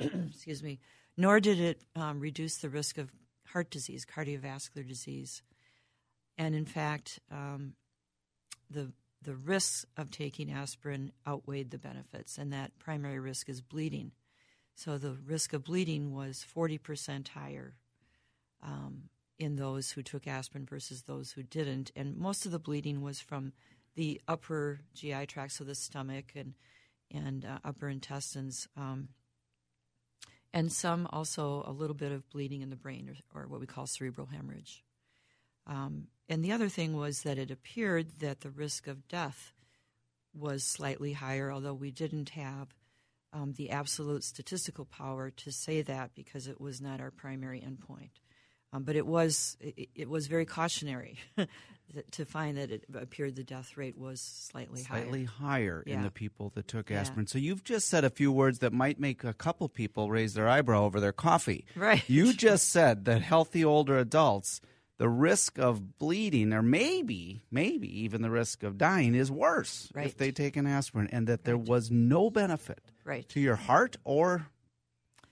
excuse 0.00 0.62
me, 0.62 0.80
nor 1.16 1.40
did 1.40 1.60
it 1.60 1.82
um, 1.96 2.20
reduce 2.20 2.56
the 2.58 2.68
risk 2.68 2.98
of 2.98 3.10
heart 3.48 3.70
disease, 3.70 4.04
cardiovascular 4.04 4.86
disease. 4.86 5.42
And 6.36 6.54
in 6.54 6.64
fact, 6.64 7.20
um, 7.30 7.74
the 8.70 8.92
the 9.22 9.34
risks 9.34 9.86
of 9.96 10.10
taking 10.10 10.52
aspirin 10.52 11.10
outweighed 11.26 11.70
the 11.70 11.78
benefits, 11.78 12.36
and 12.36 12.52
that 12.52 12.78
primary 12.78 13.18
risk 13.18 13.48
is 13.48 13.62
bleeding. 13.62 14.12
So 14.74 14.98
the 14.98 15.16
risk 15.26 15.52
of 15.52 15.64
bleeding 15.64 16.14
was 16.14 16.44
40% 16.54 17.28
higher 17.28 17.74
um, 18.62 19.04
in 19.38 19.56
those 19.56 19.92
who 19.92 20.02
took 20.02 20.26
aspirin 20.26 20.66
versus 20.66 21.02
those 21.02 21.32
who 21.32 21.42
didn't. 21.42 21.92
And 21.94 22.16
most 22.16 22.44
of 22.46 22.52
the 22.52 22.58
bleeding 22.58 23.02
was 23.02 23.20
from 23.20 23.52
the 23.94 24.20
upper 24.26 24.80
GI 24.94 25.26
tract, 25.26 25.52
so 25.52 25.64
the 25.64 25.74
stomach 25.74 26.32
and, 26.34 26.54
and 27.12 27.44
uh, 27.44 27.58
upper 27.64 27.88
intestines. 27.88 28.68
Um, 28.76 29.08
and 30.52 30.72
some 30.72 31.08
also 31.12 31.64
a 31.66 31.72
little 31.72 31.94
bit 31.94 32.12
of 32.12 32.28
bleeding 32.30 32.62
in 32.62 32.70
the 32.70 32.76
brain 32.76 33.16
or, 33.34 33.42
or 33.42 33.46
what 33.48 33.60
we 33.60 33.66
call 33.66 33.86
cerebral 33.86 34.26
hemorrhage. 34.26 34.84
Um, 35.66 36.08
and 36.28 36.44
the 36.44 36.52
other 36.52 36.68
thing 36.68 36.96
was 36.96 37.22
that 37.22 37.38
it 37.38 37.50
appeared 37.50 38.20
that 38.20 38.40
the 38.40 38.50
risk 38.50 38.86
of 38.86 39.08
death 39.08 39.52
was 40.32 40.64
slightly 40.64 41.12
higher, 41.12 41.52
although 41.52 41.74
we 41.74 41.90
didn't 41.90 42.30
have 42.30 42.74
um, 43.34 43.52
the 43.52 43.70
absolute 43.70 44.24
statistical 44.24 44.84
power 44.84 45.30
to 45.30 45.50
say 45.52 45.82
that 45.82 46.14
because 46.14 46.46
it 46.46 46.60
was 46.60 46.80
not 46.80 47.00
our 47.00 47.10
primary 47.10 47.60
endpoint. 47.60 48.10
Um, 48.72 48.84
but 48.84 48.96
it 48.96 49.06
was 49.06 49.56
it, 49.60 49.88
it 49.94 50.08
was 50.08 50.26
very 50.26 50.44
cautionary 50.46 51.18
to 52.12 52.24
find 52.24 52.56
that 52.56 52.70
it 52.70 52.84
appeared 52.94 53.36
the 53.36 53.44
death 53.44 53.76
rate 53.76 53.96
was 53.96 54.20
slightly, 54.20 54.82
slightly 54.82 55.24
higher. 55.24 55.48
higher 55.48 55.84
yeah. 55.86 55.94
in 55.94 56.02
the 56.02 56.10
people 56.10 56.50
that 56.54 56.66
took 56.66 56.90
Yeah. 56.90 57.00
aspirin. 57.00 57.26
So 57.26 57.38
you've 57.38 57.62
just 57.62 57.88
said 57.88 58.04
a 58.04 58.10
few 58.10 58.32
words 58.32 58.60
that 58.60 58.72
might 58.72 58.98
make 58.98 59.22
a 59.22 59.32
couple 59.32 59.68
people 59.68 60.10
raise 60.10 60.34
their 60.34 60.48
eyebrow 60.48 60.84
over 60.84 60.98
their 60.98 61.12
coffee. 61.12 61.66
Right. 61.76 62.02
You 62.08 62.32
just 62.32 62.70
said 62.70 63.04
that 63.04 63.22
healthy 63.22 63.64
older 63.64 63.96
adults, 63.96 64.60
the 64.98 65.08
risk 65.08 65.58
of 65.58 65.98
bleeding, 65.98 66.52
or 66.52 66.62
maybe, 66.62 67.42
maybe 67.52 68.00
even 68.02 68.22
the 68.22 68.30
risk 68.30 68.64
of 68.64 68.76
dying, 68.78 69.14
is 69.14 69.30
worse 69.30 69.92
if 69.94 70.16
they 70.16 70.32
take 70.32 70.56
an 70.56 70.66
aspirin, 70.66 71.08
and 71.12 71.26
that 71.28 71.44
there 71.44 71.58
was 71.58 71.92
no 71.92 72.28
benefit 72.30 72.90
Right. 73.04 73.28
to 73.30 73.40
your 73.40 73.56
heart 73.56 73.96
or 74.04 74.46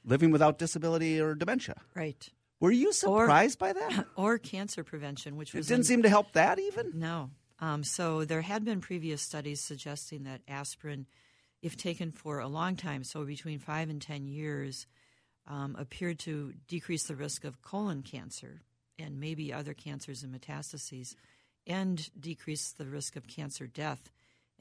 living 0.05 0.31
without 0.31 0.59
disability 0.59 1.21
or 1.21 1.35
dementia. 1.35 1.77
Right. 1.95 2.29
Were 2.61 2.71
you 2.73 2.93
surprised 2.93 3.59
by 3.59 3.73
that? 3.73 4.07
Or 4.17 4.39
cancer 4.39 4.85
prevention, 4.85 5.37
which 5.37 5.55
It 5.55 5.63
didn't 5.63 5.73
an- 5.81 5.85
seem 5.85 6.03
to 6.03 6.09
help 6.09 6.33
that 6.33 6.59
even. 6.59 6.93
No. 6.95 7.31
Um, 7.59 7.83
so 7.85 8.25
there 8.25 8.43
had 8.43 8.65
been 8.65 8.81
previous 8.81 9.23
studies 9.23 9.61
suggesting 9.61 10.25
that 10.25 10.41
aspirin, 10.49 11.07
if 11.63 11.77
taken 11.77 12.11
for 12.13 12.41
a 12.41 12.49
long 12.49 12.77
time, 12.77 13.05
so 13.05 13.25
between 13.25 13.59
five 13.61 13.89
and 13.89 14.03
ten 14.03 14.27
years, 14.27 14.87
um, 15.47 15.77
appeared 15.79 16.19
to 16.21 16.53
decrease 16.69 17.05
the 17.05 17.15
risk 17.17 17.45
of 17.45 17.63
colon 17.63 18.03
cancer 18.03 18.61
and 18.99 19.19
maybe 19.21 19.53
other 19.53 19.75
cancers 19.75 20.23
and 20.23 20.33
metastases, 20.35 21.15
and 21.67 22.11
decrease 22.21 22.71
the 22.73 22.85
risk 22.87 23.17
of 23.17 23.27
cancer 23.29 23.67
death. 23.67 24.11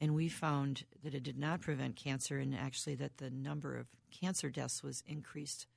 And 0.02 0.16
we 0.16 0.28
found 0.28 0.84
that 1.04 1.14
it 1.14 1.22
did 1.22 1.38
not 1.38 1.60
prevent 1.60 1.94
cancer, 1.94 2.36
and 2.38 2.56
actually 2.56 2.96
that 2.96 3.18
the 3.18 3.30
number 3.30 3.76
of 3.76 3.86
cancer 4.10 4.50
deaths 4.50 4.82
was 4.82 5.04
increased 5.06 5.68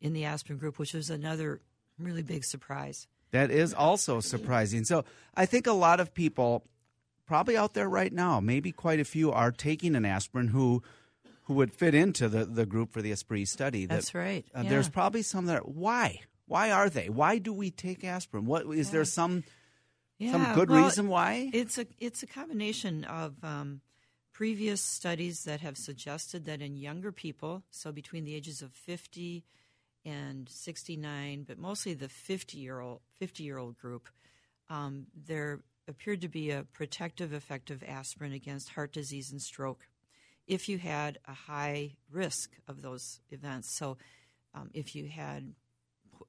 in 0.00 0.12
the 0.14 0.24
aspirin 0.24 0.58
group, 0.58 0.80
which 0.80 0.94
was 0.94 1.10
another 1.10 1.60
really 1.96 2.22
big 2.22 2.42
surprise. 2.44 3.06
That 3.30 3.52
is 3.52 3.72
also 3.72 4.18
surprising. 4.18 4.84
So 4.84 5.04
I 5.36 5.46
think 5.46 5.68
a 5.68 5.72
lot 5.72 6.00
of 6.00 6.12
people, 6.12 6.64
probably 7.24 7.56
out 7.56 7.74
there 7.74 7.88
right 7.88 8.12
now, 8.12 8.40
maybe 8.40 8.72
quite 8.72 8.98
a 8.98 9.04
few, 9.04 9.30
are 9.30 9.52
taking 9.52 9.94
an 9.94 10.04
aspirin 10.04 10.48
who 10.48 10.82
who 11.44 11.54
would 11.54 11.72
fit 11.72 11.94
into 11.94 12.28
the, 12.28 12.44
the 12.44 12.66
group 12.66 12.92
for 12.92 13.00
the 13.00 13.12
ASPREE 13.12 13.46
study. 13.46 13.86
That, 13.86 13.94
That's 13.94 14.14
right. 14.14 14.44
Uh, 14.54 14.62
yeah. 14.64 14.70
There's 14.70 14.88
probably 14.88 15.22
some 15.22 15.46
that 15.46 15.60
are, 15.60 15.62
why? 15.62 16.20
Why 16.46 16.72
are 16.72 16.90
they? 16.90 17.08
Why 17.08 17.38
do 17.38 17.52
we 17.52 17.70
take 17.70 18.04
aspirin? 18.04 18.44
What 18.44 18.66
is 18.66 18.90
there 18.90 19.04
some 19.04 19.44
some 20.26 20.42
Yeah, 20.42 20.54
good 20.54 20.70
well, 20.70 20.84
reason 20.84 21.08
why? 21.08 21.50
It's 21.52 21.78
a 21.78 21.86
it's 21.98 22.22
a 22.22 22.26
combination 22.26 23.04
of 23.04 23.34
um, 23.44 23.80
previous 24.32 24.80
studies 24.80 25.44
that 25.44 25.60
have 25.60 25.76
suggested 25.76 26.44
that 26.46 26.60
in 26.60 26.76
younger 26.76 27.12
people, 27.12 27.62
so 27.70 27.92
between 27.92 28.24
the 28.24 28.34
ages 28.34 28.62
of 28.62 28.72
fifty 28.72 29.44
and 30.04 30.48
sixty 30.48 30.96
nine, 30.96 31.44
but 31.46 31.58
mostly 31.58 31.94
the 31.94 32.08
fifty 32.08 32.58
year 32.58 32.80
old 32.80 33.00
fifty 33.18 33.44
year 33.44 33.58
old 33.58 33.78
group, 33.78 34.08
um, 34.68 35.06
there 35.14 35.60
appeared 35.86 36.20
to 36.20 36.28
be 36.28 36.50
a 36.50 36.64
protective 36.64 37.32
effect 37.32 37.70
of 37.70 37.82
aspirin 37.82 38.32
against 38.32 38.70
heart 38.70 38.92
disease 38.92 39.30
and 39.32 39.40
stroke 39.40 39.86
if 40.46 40.68
you 40.68 40.78
had 40.78 41.18
a 41.26 41.34
high 41.34 41.92
risk 42.10 42.52
of 42.66 42.82
those 42.82 43.20
events. 43.30 43.76
So, 43.76 43.98
um, 44.54 44.70
if 44.74 44.94
you 44.94 45.08
had 45.08 45.54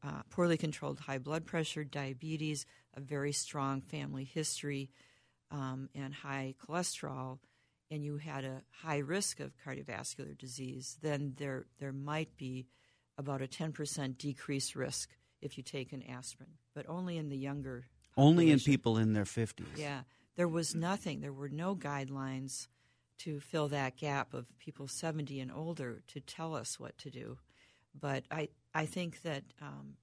uh, 0.04 0.22
poorly 0.30 0.58
controlled 0.58 1.00
high 1.00 1.18
blood 1.18 1.46
pressure, 1.46 1.84
diabetes, 1.84 2.66
a 2.96 3.00
very 3.00 3.32
strong 3.32 3.82
family 3.82 4.24
history, 4.24 4.90
um, 5.52 5.90
and 5.96 6.14
high 6.14 6.56
cholesterol, 6.66 7.40
and 7.92 8.04
you 8.04 8.18
had 8.18 8.46
a 8.46 8.62
high 8.70 9.00
risk 9.00 9.40
of 9.40 9.54
cardiovascular 9.66 10.38
disease, 10.38 10.98
then 11.02 11.34
there 11.38 11.66
there 11.80 11.94
might 11.94 12.38
be 12.38 12.68
about 13.18 13.42
a 13.42 13.48
10% 13.48 14.18
decreased 14.18 14.76
risk 14.76 15.10
if 15.42 15.58
you 15.58 15.64
take 15.64 15.92
an 15.92 16.04
aspirin, 16.04 16.52
but 16.74 16.88
only 16.88 17.18
in 17.18 17.30
the 17.30 17.38
younger. 17.38 17.86
Only 18.16 18.52
in 18.52 18.60
people 18.60 18.98
in 18.98 19.14
their 19.14 19.26
50s. 19.26 19.66
Yeah, 19.76 20.02
there 20.36 20.48
was 20.48 20.76
nothing. 20.76 21.22
There 21.22 21.34
were 21.34 21.50
no 21.50 21.76
guidelines 21.76 22.68
to 23.20 23.40
fill 23.40 23.68
that 23.70 23.98
gap 23.98 24.34
of 24.34 24.46
people 24.58 24.88
70 24.88 25.40
and 25.40 25.52
older 25.52 26.02
to 26.08 26.20
tell 26.22 26.56
us 26.56 26.80
what 26.80 26.98
to 27.00 27.10
do. 27.10 27.38
But 28.00 28.24
I, 28.32 28.50
I 28.74 28.86
think 28.86 29.22
that 29.24 29.44
um, 29.62 29.96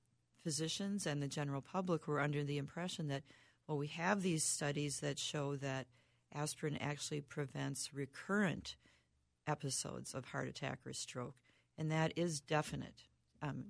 physicians 0.42 1.06
and 1.06 1.22
the 1.22 1.28
general 1.28 1.60
public 1.60 2.06
were 2.06 2.20
under 2.20 2.44
the 2.44 2.58
impression 2.58 3.08
that, 3.08 3.22
well, 3.66 3.78
we 3.78 3.88
have 3.88 4.22
these 4.22 4.44
studies 4.44 5.00
that 5.00 5.18
show 5.18 5.56
that 5.56 5.86
aspirin 6.34 6.76
actually 6.76 7.20
prevents 7.20 7.94
recurrent 7.94 8.76
episodes 9.46 10.14
of 10.14 10.24
heart 10.26 10.48
attack 10.48 10.78
or 10.84 10.92
stroke, 10.92 11.36
and 11.78 11.90
that 11.90 12.12
is 12.16 12.40
definite. 12.40 13.04
Um, 13.42 13.66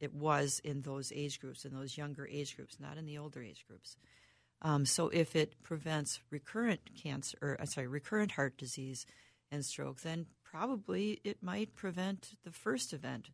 it 0.00 0.12
was 0.12 0.60
in 0.64 0.82
those 0.82 1.12
age 1.14 1.40
groups, 1.40 1.64
in 1.64 1.74
those 1.74 1.96
younger 1.96 2.26
age 2.26 2.56
groups, 2.56 2.78
not 2.80 2.96
in 2.96 3.06
the 3.06 3.18
older 3.18 3.42
age 3.42 3.64
groups. 3.68 3.96
Um, 4.62 4.84
so 4.86 5.08
if 5.08 5.36
it 5.36 5.62
prevents 5.62 6.20
recurrent 6.30 6.80
cancer, 7.00 7.38
or 7.40 7.60
uh, 7.60 7.66
sorry, 7.66 7.86
recurrent 7.86 8.32
heart 8.32 8.58
disease 8.58 9.06
and 9.52 9.64
stroke, 9.64 10.00
then 10.00 10.26
probably 10.42 11.20
it 11.24 11.42
might 11.42 11.76
prevent 11.76 12.30
the 12.44 12.50
first 12.50 12.92
event. 12.92 13.30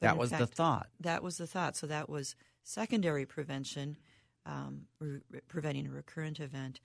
That 0.00 0.18
was 0.18 0.30
the 0.30 0.46
thought. 0.46 0.88
That 1.00 1.22
was 1.22 1.38
the 1.38 1.46
thought. 1.46 1.76
So 1.76 1.86
that 1.86 2.08
was 2.08 2.36
secondary 2.62 3.26
prevention, 3.26 3.96
um, 4.44 4.82
re- 5.00 5.20
re- 5.30 5.40
preventing 5.48 5.86
a 5.86 5.90
recurrent 5.90 6.40
event, 6.40 6.80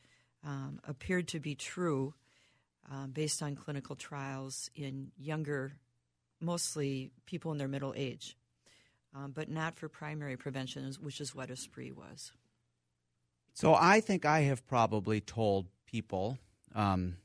um, 0.45 0.79
appeared 0.87 1.27
to 1.29 1.39
be 1.39 1.55
true 1.55 2.13
um, 2.89 3.11
based 3.11 3.43
on 3.43 3.55
clinical 3.55 3.95
trials 3.95 4.69
in 4.75 5.11
younger, 5.17 5.73
mostly 6.39 7.11
people 7.25 7.51
in 7.51 7.57
their 7.57 7.67
middle 7.67 7.93
age, 7.95 8.37
um, 9.15 9.31
but 9.31 9.49
not 9.49 9.75
for 9.75 9.87
primary 9.89 10.37
prevention, 10.37 10.91
which 10.99 11.21
is 11.21 11.35
what 11.35 11.49
ASPREE 11.49 11.91
was. 11.91 12.31
So 13.53 13.75
I 13.75 13.99
think 13.99 14.25
I 14.25 14.41
have 14.41 14.65
probably 14.65 15.19
told 15.19 15.67
people, 15.85 16.37
um, 16.73 17.17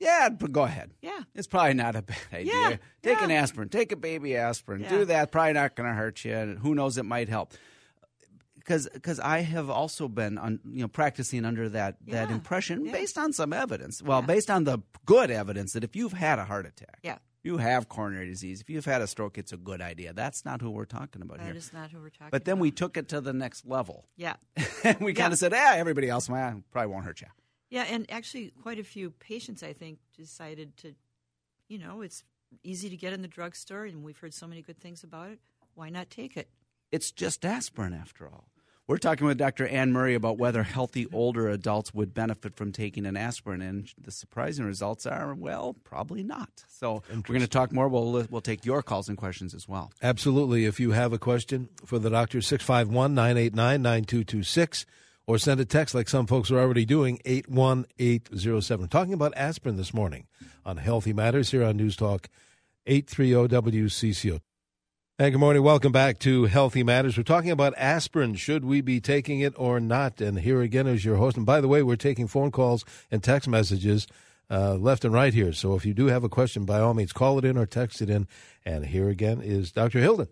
yeah, 0.00 0.28
but 0.30 0.50
go 0.50 0.62
ahead. 0.62 0.90
Yeah. 1.02 1.20
It's 1.34 1.46
probably 1.46 1.74
not 1.74 1.94
a 1.94 2.02
bad 2.10 2.16
idea. 2.32 2.52
Yeah, 2.52 2.76
Take 3.02 3.22
an 3.22 3.30
aspirin. 3.30 3.68
Take 3.68 3.92
a 3.92 3.96
baby 3.96 4.36
aspirin. 4.36 4.80
Yeah. 4.80 4.88
Do 4.88 5.04
that. 5.04 5.30
Probably 5.30 5.52
not 5.52 5.76
going 5.76 5.88
to 5.88 5.94
hurt 5.94 6.24
you. 6.24 6.34
And 6.34 6.58
who 6.58 6.74
knows? 6.74 6.98
It 6.98 7.04
might 7.04 7.28
help. 7.28 7.52
Because 8.56 9.18
I 9.20 9.40
have 9.40 9.68
also 9.70 10.06
been 10.06 10.38
on, 10.38 10.60
you 10.70 10.82
know 10.82 10.88
practicing 10.88 11.44
under 11.44 11.68
that 11.70 11.96
that 12.08 12.30
impression 12.30 12.84
yeah. 12.84 12.92
based 12.92 13.18
on 13.18 13.32
some 13.32 13.52
evidence. 13.52 14.00
Well, 14.02 14.20
Yeah. 14.20 14.26
based 14.26 14.50
on 14.50 14.64
the 14.64 14.78
good 15.06 15.30
evidence 15.30 15.72
that 15.72 15.82
if 15.82 15.96
you've 15.96 16.12
had 16.12 16.38
a 16.38 16.44
heart 16.44 16.66
attack, 16.66 16.98
Yeah. 17.02 17.18
you 17.42 17.56
have 17.56 17.88
coronary 17.88 18.26
disease, 18.28 18.60
if 18.60 18.70
you've 18.70 18.84
had 18.84 19.00
a 19.02 19.06
stroke, 19.08 19.38
it's 19.38 19.50
a 19.52 19.56
good 19.56 19.80
idea. 19.80 20.12
That's 20.12 20.44
not 20.44 20.60
who 20.60 20.70
we're 20.70 20.84
talking 20.84 21.22
about 21.22 21.38
That 21.38 21.46
here. 21.46 21.56
is 21.56 21.72
not 21.72 21.90
who 21.90 22.00
we're 22.00 22.10
talking 22.10 22.28
but 22.30 22.44
then 22.44 22.58
we 22.60 22.70
took 22.70 22.96
it 22.96 23.08
to 23.08 23.20
the 23.20 23.32
next 23.32 23.66
level. 23.66 24.04
Yeah. 24.16 24.36
and 24.84 25.00
we 25.00 25.14
kind 25.14 25.32
of 25.32 25.38
said, 25.38 25.52
"Yeah, 25.52 25.72
everybody 25.76 26.08
else, 26.08 26.28
well, 26.28 26.62
probably 26.70 26.92
won't 26.92 27.06
hurt 27.06 27.22
you." 27.22 27.28
Yeah, 27.70 27.84
and 27.88 28.10
actually, 28.10 28.52
quite 28.62 28.78
a 28.78 28.84
few 28.84 29.10
patients, 29.10 29.62
I 29.62 29.72
think, 29.72 29.98
decided 30.16 30.76
to, 30.78 30.94
you 31.68 31.78
know, 31.78 32.02
it's 32.02 32.24
easy 32.64 32.90
to 32.90 32.96
get 32.96 33.12
in 33.12 33.22
the 33.22 33.28
drugstore, 33.28 33.84
and 33.84 34.02
we've 34.02 34.18
heard 34.18 34.34
so 34.34 34.46
many 34.46 34.60
good 34.60 34.78
things 34.80 35.04
about 35.04 35.30
it. 35.30 35.38
Why 35.74 35.88
not 35.88 36.10
take 36.10 36.36
it? 36.36 36.48
It's 36.90 37.12
just 37.12 37.44
aspirin 37.44 37.94
after 37.94 38.26
all. 38.26 38.48
We're 38.88 38.98
talking 38.98 39.24
with 39.28 39.38
Dr. 39.38 39.68
Anne 39.68 39.92
Murray 39.92 40.16
about 40.16 40.36
whether 40.36 40.64
healthy 40.64 41.06
older 41.12 41.48
adults 41.48 41.94
would 41.94 42.12
benefit 42.12 42.56
from 42.56 42.72
taking 42.72 43.06
an 43.06 43.16
aspirin, 43.16 43.62
and 43.62 43.88
the 43.96 44.10
surprising 44.10 44.64
results 44.64 45.06
are, 45.06 45.32
well, 45.32 45.76
probably 45.84 46.24
not. 46.24 46.64
So 46.66 47.04
we're 47.08 47.20
going 47.20 47.40
to 47.40 47.46
talk 47.46 47.72
more. 47.72 47.86
We'll 47.86 48.26
we'll 48.28 48.40
take 48.40 48.66
your 48.66 48.82
calls 48.82 49.08
and 49.08 49.16
questions 49.16 49.54
as 49.54 49.68
well. 49.68 49.92
Absolutely. 50.02 50.64
If 50.64 50.80
you 50.80 50.90
have 50.90 51.12
a 51.12 51.18
question 51.18 51.68
for 51.86 52.00
the 52.00 52.10
doctor, 52.10 52.40
651 52.40 53.14
989 53.14 53.80
9226, 53.80 54.86
or 55.30 55.38
send 55.38 55.60
a 55.60 55.64
text 55.64 55.94
like 55.94 56.08
some 56.08 56.26
folks 56.26 56.50
are 56.50 56.58
already 56.58 56.84
doing, 56.84 57.20
81807. 57.24 58.88
Talking 58.88 59.12
about 59.12 59.32
aspirin 59.36 59.76
this 59.76 59.94
morning 59.94 60.26
on 60.66 60.78
Healthy 60.78 61.12
Matters 61.12 61.52
here 61.52 61.62
on 61.62 61.76
News 61.76 61.94
Talk 61.94 62.28
830 62.84 63.46
WCCO. 63.70 64.40
Hey, 65.18 65.30
good 65.30 65.38
morning. 65.38 65.62
Welcome 65.62 65.92
back 65.92 66.18
to 66.20 66.46
Healthy 66.46 66.82
Matters. 66.82 67.16
We're 67.16 67.22
talking 67.22 67.52
about 67.52 67.74
aspirin. 67.76 68.34
Should 68.34 68.64
we 68.64 68.80
be 68.80 69.00
taking 69.00 69.38
it 69.38 69.54
or 69.56 69.78
not? 69.78 70.20
And 70.20 70.40
here 70.40 70.62
again 70.62 70.88
is 70.88 71.04
your 71.04 71.14
host. 71.14 71.36
And 71.36 71.46
by 71.46 71.60
the 71.60 71.68
way, 71.68 71.84
we're 71.84 71.94
taking 71.94 72.26
phone 72.26 72.50
calls 72.50 72.84
and 73.08 73.22
text 73.22 73.48
messages 73.48 74.08
uh, 74.50 74.74
left 74.74 75.04
and 75.04 75.14
right 75.14 75.32
here. 75.32 75.52
So 75.52 75.76
if 75.76 75.86
you 75.86 75.94
do 75.94 76.06
have 76.06 76.24
a 76.24 76.28
question, 76.28 76.64
by 76.64 76.80
all 76.80 76.92
means, 76.92 77.12
call 77.12 77.38
it 77.38 77.44
in 77.44 77.56
or 77.56 77.66
text 77.66 78.02
it 78.02 78.10
in. 78.10 78.26
And 78.64 78.86
here 78.86 79.08
again 79.08 79.40
is 79.40 79.70
Dr. 79.70 80.00
Hilden. 80.00 80.26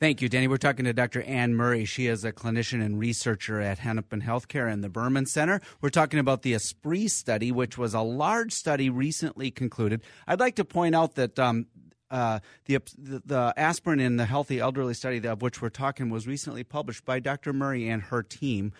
Thank 0.00 0.22
you, 0.22 0.30
Danny. 0.30 0.48
We're 0.48 0.56
talking 0.56 0.86
to 0.86 0.94
Dr. 0.94 1.20
Anne 1.24 1.54
Murray. 1.54 1.84
She 1.84 2.06
is 2.06 2.24
a 2.24 2.32
clinician 2.32 2.82
and 2.82 2.98
researcher 2.98 3.60
at 3.60 3.80
Hennepin 3.80 4.22
Healthcare 4.22 4.72
and 4.72 4.82
the 4.82 4.88
Berman 4.88 5.26
Center. 5.26 5.60
We're 5.82 5.90
talking 5.90 6.18
about 6.18 6.40
the 6.40 6.54
ASPREE 6.54 7.10
study, 7.10 7.52
which 7.52 7.76
was 7.76 7.92
a 7.92 8.00
large 8.00 8.54
study 8.54 8.88
recently 8.88 9.50
concluded. 9.50 10.00
I'd 10.26 10.40
like 10.40 10.56
to 10.56 10.64
point 10.64 10.94
out 10.94 11.16
that 11.16 11.38
um, 11.38 11.66
uh, 12.10 12.38
the, 12.64 12.78
the 12.96 13.52
aspirin 13.58 14.00
in 14.00 14.16
the 14.16 14.24
healthy 14.24 14.58
elderly 14.58 14.94
study 14.94 15.18
of 15.28 15.42
which 15.42 15.60
we're 15.60 15.68
talking 15.68 16.08
was 16.08 16.26
recently 16.26 16.64
published 16.64 17.04
by 17.04 17.20
Dr. 17.20 17.52
Murray 17.52 17.86
and 17.86 18.04
her 18.04 18.22
team. 18.22 18.72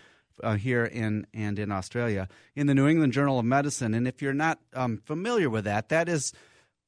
Uh, 0.42 0.54
here 0.54 0.86
in 0.86 1.26
and 1.34 1.58
in 1.58 1.70
Australia, 1.70 2.26
in 2.56 2.66
the 2.66 2.74
New 2.74 2.88
England 2.88 3.12
Journal 3.12 3.38
of 3.38 3.44
Medicine, 3.44 3.92
and 3.92 4.08
if 4.08 4.22
you're 4.22 4.32
not 4.32 4.58
um, 4.72 4.96
familiar 5.04 5.50
with 5.50 5.64
that, 5.64 5.90
that 5.90 6.08
is 6.08 6.32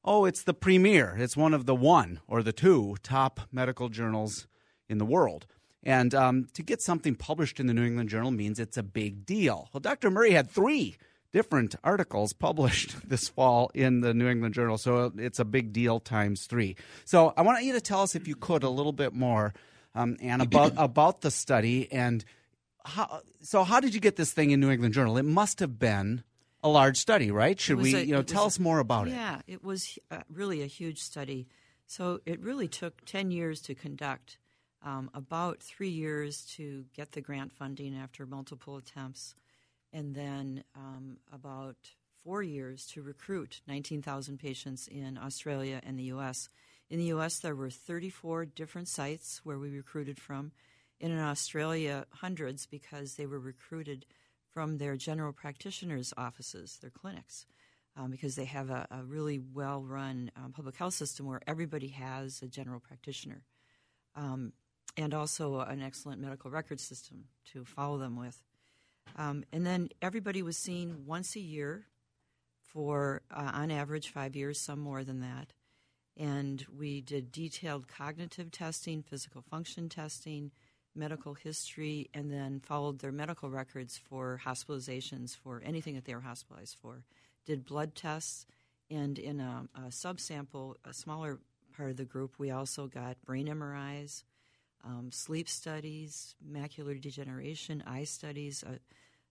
Oh, 0.05 0.25
it's 0.25 0.43
the 0.43 0.53
premier. 0.53 1.15
It's 1.17 1.37
one 1.37 1.53
of 1.53 1.65
the 1.65 1.75
one 1.75 2.19
or 2.27 2.43
the 2.43 2.51
two 2.51 2.97
top 3.03 3.41
medical 3.51 3.89
journals 3.89 4.47
in 4.89 4.97
the 4.97 5.05
world. 5.05 5.45
And 5.81 6.13
um, 6.13 6.47
to 6.53 6.63
get 6.63 6.81
something 6.81 7.15
published 7.15 7.59
in 7.59 7.67
the 7.67 7.73
New 7.73 7.85
England 7.85 8.09
Journal 8.09 8.31
means 8.31 8.59
it's 8.59 8.77
a 8.77 8.83
big 8.83 9.25
deal. 9.25 9.69
Well, 9.73 9.81
Dr. 9.81 10.09
Murray 10.09 10.31
had 10.31 10.49
three 10.49 10.97
different 11.31 11.75
articles 11.83 12.31
published 12.33 12.95
this 13.09 13.27
fall 13.27 13.71
in 13.73 14.01
the 14.01 14.13
New 14.13 14.27
England 14.27 14.53
Journal, 14.53 14.77
so 14.77 15.11
it's 15.17 15.39
a 15.39 15.45
big 15.45 15.73
deal 15.73 15.99
times 15.99 16.45
three. 16.45 16.75
So 17.05 17.33
I 17.35 17.41
want 17.41 17.63
you 17.63 17.73
to 17.73 17.81
tell 17.81 18.01
us, 18.01 18.15
if 18.15 18.27
you 18.27 18.35
could, 18.35 18.63
a 18.63 18.69
little 18.69 18.93
bit 18.93 19.13
more, 19.13 19.53
um, 19.95 20.17
Anne, 20.21 20.41
about 20.41 20.73
about 20.77 21.21
the 21.21 21.31
study 21.31 21.91
and 21.91 22.23
how. 22.85 23.21
So, 23.41 23.63
how 23.63 23.79
did 23.79 23.93
you 23.93 23.99
get 23.99 24.15
this 24.15 24.31
thing 24.31 24.51
in 24.51 24.59
New 24.59 24.69
England 24.69 24.93
Journal? 24.93 25.17
It 25.17 25.23
must 25.23 25.59
have 25.59 25.79
been 25.79 26.23
a 26.63 26.69
large 26.69 26.97
study, 26.97 27.29
right? 27.29 27.59
Should 27.59 27.79
we, 27.81 27.93
a- 27.93 28.01
you 28.01 28.13
know, 28.13 28.23
tell 28.23 28.43
a- 28.43 28.47
us 28.47 28.59
more 28.59 28.79
about 28.79 29.07
it? 29.07 29.11
Yeah, 29.11 29.41
it 29.47 29.63
was 29.63 29.99
uh, 30.09 30.21
really 30.29 30.61
a 30.61 30.67
huge 30.67 30.99
study. 30.99 31.47
So 31.87 32.21
it 32.25 32.39
really 32.39 32.67
took 32.67 33.03
10 33.05 33.29
years 33.31 33.61
to 33.63 33.75
conduct, 33.75 34.37
um, 34.81 35.09
about 35.13 35.61
three 35.61 35.89
years 35.89 36.45
to 36.55 36.85
get 36.95 37.11
the 37.11 37.21
grant 37.21 37.51
funding 37.51 37.95
after 37.95 38.25
multiple 38.25 38.77
attempts, 38.77 39.35
and 39.91 40.15
then 40.15 40.63
um, 40.75 41.17
about 41.31 41.75
four 42.23 42.41
years 42.41 42.85
to 42.87 43.01
recruit 43.01 43.61
19,000 43.67 44.39
patients 44.39 44.87
in 44.87 45.17
Australia 45.17 45.81
and 45.85 45.99
the 45.99 46.03
U.S. 46.05 46.49
In 46.89 46.97
the 46.99 47.05
U.S., 47.05 47.39
there 47.39 47.55
were 47.55 47.69
34 47.69 48.45
different 48.45 48.87
sites 48.87 49.41
where 49.43 49.59
we 49.59 49.69
recruited 49.69 50.19
from. 50.19 50.51
And 51.01 51.11
in 51.11 51.19
Australia, 51.19 52.05
hundreds 52.11 52.65
because 52.65 53.15
they 53.15 53.25
were 53.25 53.39
recruited 53.39 54.05
from 54.53 54.77
their 54.77 54.95
general 54.95 55.33
practitioners' 55.33 56.13
offices, 56.17 56.77
their 56.81 56.91
clinics, 56.91 57.45
um, 57.97 58.11
because 58.11 58.35
they 58.35 58.45
have 58.45 58.69
a, 58.69 58.87
a 58.91 59.03
really 59.03 59.39
well 59.39 59.83
run 59.83 60.31
um, 60.35 60.51
public 60.51 60.75
health 60.75 60.93
system 60.93 61.25
where 61.25 61.41
everybody 61.47 61.87
has 61.89 62.41
a 62.41 62.47
general 62.47 62.79
practitioner. 62.79 63.43
Um, 64.15 64.53
and 64.95 65.13
also 65.13 65.59
an 65.59 65.81
excellent 65.81 66.21
medical 66.21 66.51
record 66.51 66.79
system 66.79 67.25
to 67.51 67.65
follow 67.65 67.97
them 67.97 68.15
with. 68.15 68.41
Um, 69.15 69.43
and 69.51 69.65
then 69.65 69.89
everybody 70.01 70.41
was 70.41 70.57
seen 70.57 71.05
once 71.05 71.35
a 71.35 71.39
year 71.39 71.87
for, 72.61 73.21
uh, 73.31 73.51
on 73.53 73.71
average, 73.71 74.09
five 74.09 74.35
years, 74.35 74.59
some 74.59 74.79
more 74.79 75.03
than 75.03 75.21
that. 75.21 75.53
And 76.15 76.65
we 76.75 77.01
did 77.01 77.31
detailed 77.31 77.87
cognitive 77.87 78.51
testing, 78.51 79.01
physical 79.01 79.41
function 79.41 79.89
testing, 79.89 80.51
medical 80.95 81.33
history, 81.33 82.09
and 82.13 82.31
then 82.31 82.59
followed 82.59 82.99
their 82.99 83.11
medical 83.11 83.49
records 83.49 83.97
for 83.97 84.39
hospitalizations 84.45 85.35
for 85.35 85.61
anything 85.65 85.95
that 85.95 86.05
they 86.05 86.15
were 86.15 86.21
hospitalized 86.21 86.77
for. 86.81 87.03
Did 87.45 87.65
blood 87.65 87.95
tests, 87.95 88.45
and 88.89 89.17
in 89.17 89.39
a, 89.39 89.65
a 89.75 89.81
subsample, 89.87 90.75
a 90.85 90.93
smaller 90.93 91.39
part 91.75 91.89
of 91.89 91.97
the 91.97 92.05
group, 92.05 92.35
we 92.37 92.51
also 92.51 92.87
got 92.87 93.21
brain 93.25 93.47
MRIs, 93.47 94.23
um, 94.85 95.11
sleep 95.11 95.49
studies, 95.49 96.35
macular 96.45 96.99
degeneration, 96.99 97.83
eye 97.87 98.03
studies. 98.03 98.63
Uh, 98.63 98.77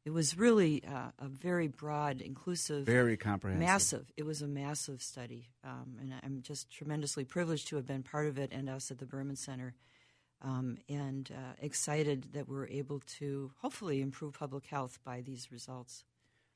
it 0.05 0.11
was 0.11 0.37
really 0.37 0.83
uh, 0.85 1.11
a 1.19 1.29
very 1.29 1.69
broad, 1.69 2.21
inclusive, 2.21 2.85
very 2.85 3.17
comprehensive, 3.17 3.67
massive. 3.67 4.13
It 4.17 4.25
was 4.25 4.43
a 4.43 4.49
massive 4.49 5.01
study, 5.01 5.51
um, 5.63 5.97
and 6.01 6.13
I'm 6.25 6.43
just 6.43 6.71
tremendously 6.71 7.25
privileged 7.25 7.69
to 7.69 7.77
have 7.77 7.87
been 7.87 8.03
part 8.03 8.27
of 8.27 8.39
it, 8.39 8.51
and 8.53 8.69
us 8.69 8.91
at 8.91 8.99
the 8.99 9.07
Berman 9.07 9.37
Center 9.37 9.75
um, 10.43 10.79
and 10.89 11.31
uh, 11.33 11.55
excited 11.61 12.29
that 12.33 12.49
we're 12.49 12.67
able 12.67 13.01
to 13.19 13.53
hopefully 13.61 14.01
improve 14.01 14.35
public 14.35 14.67
health 14.67 14.99
by 15.05 15.21
these 15.21 15.51
results. 15.53 16.05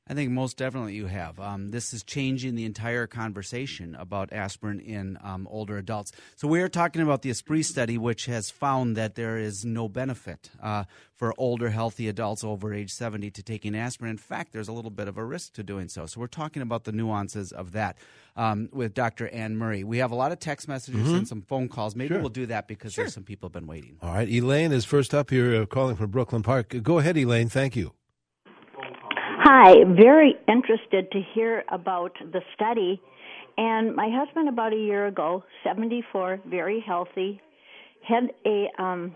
I 0.09 0.13
think 0.13 0.31
most 0.31 0.57
definitely 0.57 0.93
you 0.93 1.07
have. 1.07 1.39
Um, 1.39 1.69
this 1.69 1.93
is 1.93 2.03
changing 2.03 2.55
the 2.55 2.65
entire 2.65 3.07
conversation 3.07 3.95
about 3.95 4.31
aspirin 4.31 4.79
in 4.79 5.17
um, 5.21 5.47
older 5.51 5.77
adults. 5.77 6.11
So 6.35 6.47
we 6.47 6.61
are 6.61 6.69
talking 6.69 7.01
about 7.01 7.21
the 7.21 7.29
ASPREE 7.29 7.63
study, 7.63 7.97
which 7.97 8.25
has 8.25 8.49
found 8.49 8.95
that 8.95 9.15
there 9.15 9.37
is 9.37 9.65
no 9.65 9.89
benefit 9.89 10.49
uh, 10.61 10.85
for 11.13 11.33
older, 11.37 11.69
healthy 11.69 12.07
adults 12.07 12.43
over 12.43 12.73
age 12.73 12.91
70 12.91 13.31
to 13.31 13.43
taking 13.43 13.75
aspirin. 13.75 14.11
In 14.11 14.17
fact, 14.17 14.53
there's 14.53 14.67
a 14.67 14.73
little 14.73 14.91
bit 14.91 15.07
of 15.07 15.17
a 15.17 15.25
risk 15.25 15.53
to 15.53 15.63
doing 15.63 15.89
so. 15.89 16.05
So 16.05 16.21
we're 16.21 16.27
talking 16.27 16.61
about 16.61 16.85
the 16.85 16.91
nuances 16.91 17.51
of 17.51 17.73
that 17.73 17.97
um, 18.37 18.69
with 18.71 18.93
Dr. 18.93 19.27
Anne 19.29 19.57
Murray. 19.57 19.83
We 19.83 19.97
have 19.97 20.11
a 20.11 20.15
lot 20.15 20.31
of 20.31 20.39
text 20.39 20.67
messages 20.67 21.01
mm-hmm. 21.01 21.15
and 21.15 21.27
some 21.27 21.41
phone 21.41 21.67
calls. 21.67 21.95
Maybe 21.95 22.13
sure. 22.13 22.19
we'll 22.19 22.29
do 22.29 22.45
that 22.45 22.67
because 22.67 22.93
sure. 22.93 23.03
there's 23.03 23.13
some 23.13 23.23
people 23.23 23.47
have 23.47 23.53
been 23.53 23.67
waiting. 23.67 23.97
All 24.01 24.13
right. 24.13 24.29
Elaine 24.29 24.71
is 24.71 24.85
first 24.85 25.13
up 25.13 25.31
here 25.31 25.61
uh, 25.61 25.65
calling 25.65 25.95
from 25.95 26.11
Brooklyn 26.11 26.43
Park. 26.43 26.81
Go 26.81 26.99
ahead, 26.99 27.17
Elaine. 27.17 27.49
Thank 27.49 27.75
you. 27.75 27.93
Hi, 29.49 29.85
very 29.85 30.35
interested 30.49 31.09
to 31.13 31.21
hear 31.33 31.63
about 31.71 32.11
the 32.33 32.41
study. 32.53 33.01
And 33.57 33.95
my 33.95 34.09
husband, 34.11 34.49
about 34.49 34.73
a 34.73 34.75
year 34.75 35.07
ago, 35.07 35.41
74, 35.63 36.41
very 36.49 36.83
healthy, 36.85 37.39
had 38.05 38.23
a 38.45 38.65
um, 38.77 39.15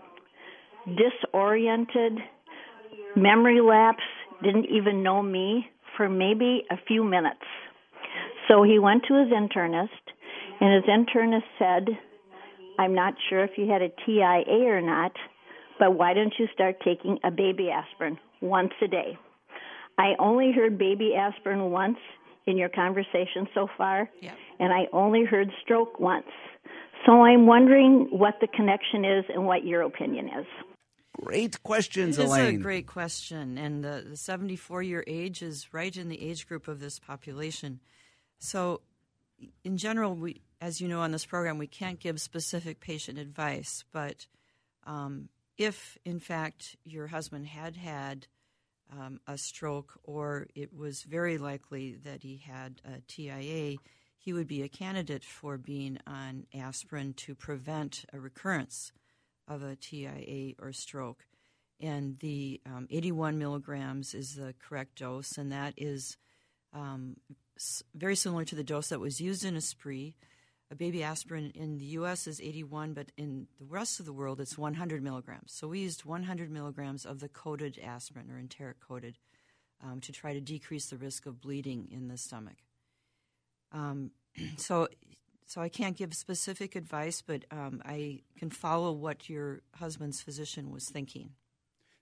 disoriented 0.86 2.18
memory 3.14 3.60
lapse, 3.60 4.02
didn't 4.42 4.68
even 4.74 5.02
know 5.02 5.22
me 5.22 5.66
for 5.98 6.08
maybe 6.08 6.64
a 6.70 6.76
few 6.88 7.04
minutes. 7.04 7.44
So 8.48 8.62
he 8.62 8.78
went 8.78 9.02
to 9.08 9.14
his 9.22 9.28
internist, 9.28 9.88
and 10.62 10.74
his 10.74 10.84
internist 10.84 11.42
said, 11.58 11.88
I'm 12.78 12.94
not 12.94 13.12
sure 13.28 13.44
if 13.44 13.50
you 13.58 13.70
had 13.70 13.82
a 13.82 13.90
TIA 14.06 14.64
or 14.64 14.80
not, 14.80 15.12
but 15.78 15.92
why 15.92 16.14
don't 16.14 16.32
you 16.38 16.46
start 16.54 16.76
taking 16.82 17.18
a 17.22 17.30
baby 17.30 17.68
aspirin 17.70 18.16
once 18.40 18.72
a 18.82 18.88
day? 18.88 19.18
I 20.02 20.16
only 20.18 20.50
heard 20.50 20.78
baby 20.78 21.14
aspirin 21.14 21.70
once 21.70 21.98
in 22.46 22.56
your 22.56 22.68
conversation 22.68 23.46
so 23.54 23.68
far, 23.78 24.10
yep. 24.20 24.36
and 24.58 24.72
I 24.72 24.86
only 24.92 25.24
heard 25.24 25.48
stroke 25.62 26.00
once. 26.00 26.26
So 27.06 27.22
I'm 27.22 27.46
wondering 27.46 28.08
what 28.10 28.34
the 28.40 28.48
connection 28.48 29.04
is 29.04 29.24
and 29.32 29.46
what 29.46 29.64
your 29.64 29.82
opinion 29.82 30.26
is. 30.26 30.46
Great 31.20 31.62
questions, 31.62 32.18
it 32.18 32.26
Elaine. 32.26 32.46
It's 32.46 32.58
a 32.58 32.62
great 32.62 32.88
question, 32.88 33.56
and 33.58 33.84
the, 33.84 34.04
the 34.10 34.16
74 34.16 34.82
year 34.82 35.04
age 35.06 35.40
is 35.40 35.72
right 35.72 35.96
in 35.96 36.08
the 36.08 36.20
age 36.20 36.48
group 36.48 36.66
of 36.66 36.80
this 36.80 36.98
population. 36.98 37.78
So, 38.40 38.80
in 39.62 39.76
general, 39.76 40.16
we, 40.16 40.40
as 40.60 40.80
you 40.80 40.88
know 40.88 41.00
on 41.00 41.12
this 41.12 41.26
program, 41.26 41.58
we 41.58 41.68
can't 41.68 42.00
give 42.00 42.20
specific 42.20 42.80
patient 42.80 43.20
advice, 43.20 43.84
but 43.92 44.26
um, 44.84 45.28
if 45.58 45.96
in 46.04 46.18
fact 46.18 46.76
your 46.84 47.06
husband 47.06 47.46
had 47.46 47.76
had 47.76 48.26
um, 48.92 49.20
a 49.26 49.38
stroke, 49.38 49.98
or 50.04 50.46
it 50.54 50.74
was 50.74 51.02
very 51.02 51.38
likely 51.38 51.96
that 52.04 52.22
he 52.22 52.36
had 52.46 52.80
a 52.84 53.00
TIA, 53.08 53.78
he 54.18 54.32
would 54.32 54.46
be 54.46 54.62
a 54.62 54.68
candidate 54.68 55.24
for 55.24 55.58
being 55.58 55.98
on 56.06 56.46
aspirin 56.54 57.14
to 57.14 57.34
prevent 57.34 58.04
a 58.12 58.20
recurrence 58.20 58.92
of 59.48 59.62
a 59.62 59.76
TIA 59.76 60.54
or 60.60 60.72
stroke. 60.72 61.24
And 61.80 62.18
the 62.20 62.60
um, 62.64 62.86
81 62.90 63.38
milligrams 63.38 64.14
is 64.14 64.36
the 64.36 64.54
correct 64.60 64.98
dose, 64.98 65.36
and 65.36 65.50
that 65.50 65.74
is 65.76 66.16
um, 66.72 67.16
very 67.94 68.14
similar 68.14 68.44
to 68.44 68.54
the 68.54 68.64
dose 68.64 68.88
that 68.88 69.00
was 69.00 69.20
used 69.20 69.44
in 69.44 69.56
ASPREE 69.56 70.14
a 70.72 70.74
baby 70.74 71.02
aspirin 71.02 71.52
in 71.54 71.76
the 71.76 71.84
U.S. 71.84 72.26
is 72.26 72.40
81, 72.40 72.94
but 72.94 73.12
in 73.18 73.46
the 73.58 73.66
rest 73.66 74.00
of 74.00 74.06
the 74.06 74.12
world 74.12 74.40
it's 74.40 74.56
100 74.56 75.02
milligrams. 75.02 75.52
So 75.52 75.68
we 75.68 75.80
used 75.80 76.06
100 76.06 76.50
milligrams 76.50 77.04
of 77.04 77.20
the 77.20 77.28
coated 77.28 77.78
aspirin 77.78 78.30
or 78.30 78.38
enteric 78.38 78.80
coated 78.80 79.18
um, 79.84 80.00
to 80.00 80.12
try 80.12 80.32
to 80.32 80.40
decrease 80.40 80.86
the 80.86 80.96
risk 80.96 81.26
of 81.26 81.42
bleeding 81.42 81.88
in 81.92 82.08
the 82.08 82.16
stomach. 82.16 82.56
Um, 83.70 84.12
so, 84.56 84.88
so 85.46 85.60
I 85.60 85.68
can't 85.68 85.96
give 85.96 86.14
specific 86.14 86.74
advice, 86.74 87.20
but 87.20 87.44
um, 87.50 87.82
I 87.84 88.20
can 88.38 88.48
follow 88.48 88.92
what 88.92 89.28
your 89.28 89.60
husband's 89.74 90.22
physician 90.22 90.70
was 90.70 90.88
thinking. 90.88 91.32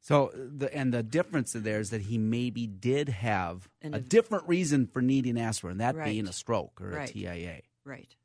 So 0.02 0.30
the 0.34 0.74
and 0.74 0.94
the 0.94 1.02
difference 1.02 1.52
there 1.52 1.78
is 1.78 1.90
that 1.90 2.00
he 2.00 2.16
maybe 2.16 2.66
did 2.66 3.10
have 3.10 3.68
a 3.82 4.00
different 4.00 4.48
reason 4.48 4.86
for 4.86 5.02
needing 5.02 5.38
aspirin, 5.38 5.76
that 5.78 5.94
right. 5.94 6.06
being 6.06 6.26
a 6.26 6.32
stroke 6.32 6.80
or 6.80 6.88
right. 6.88 7.10
a 7.10 7.12
TIA. 7.12 7.60
Right. 7.84 8.16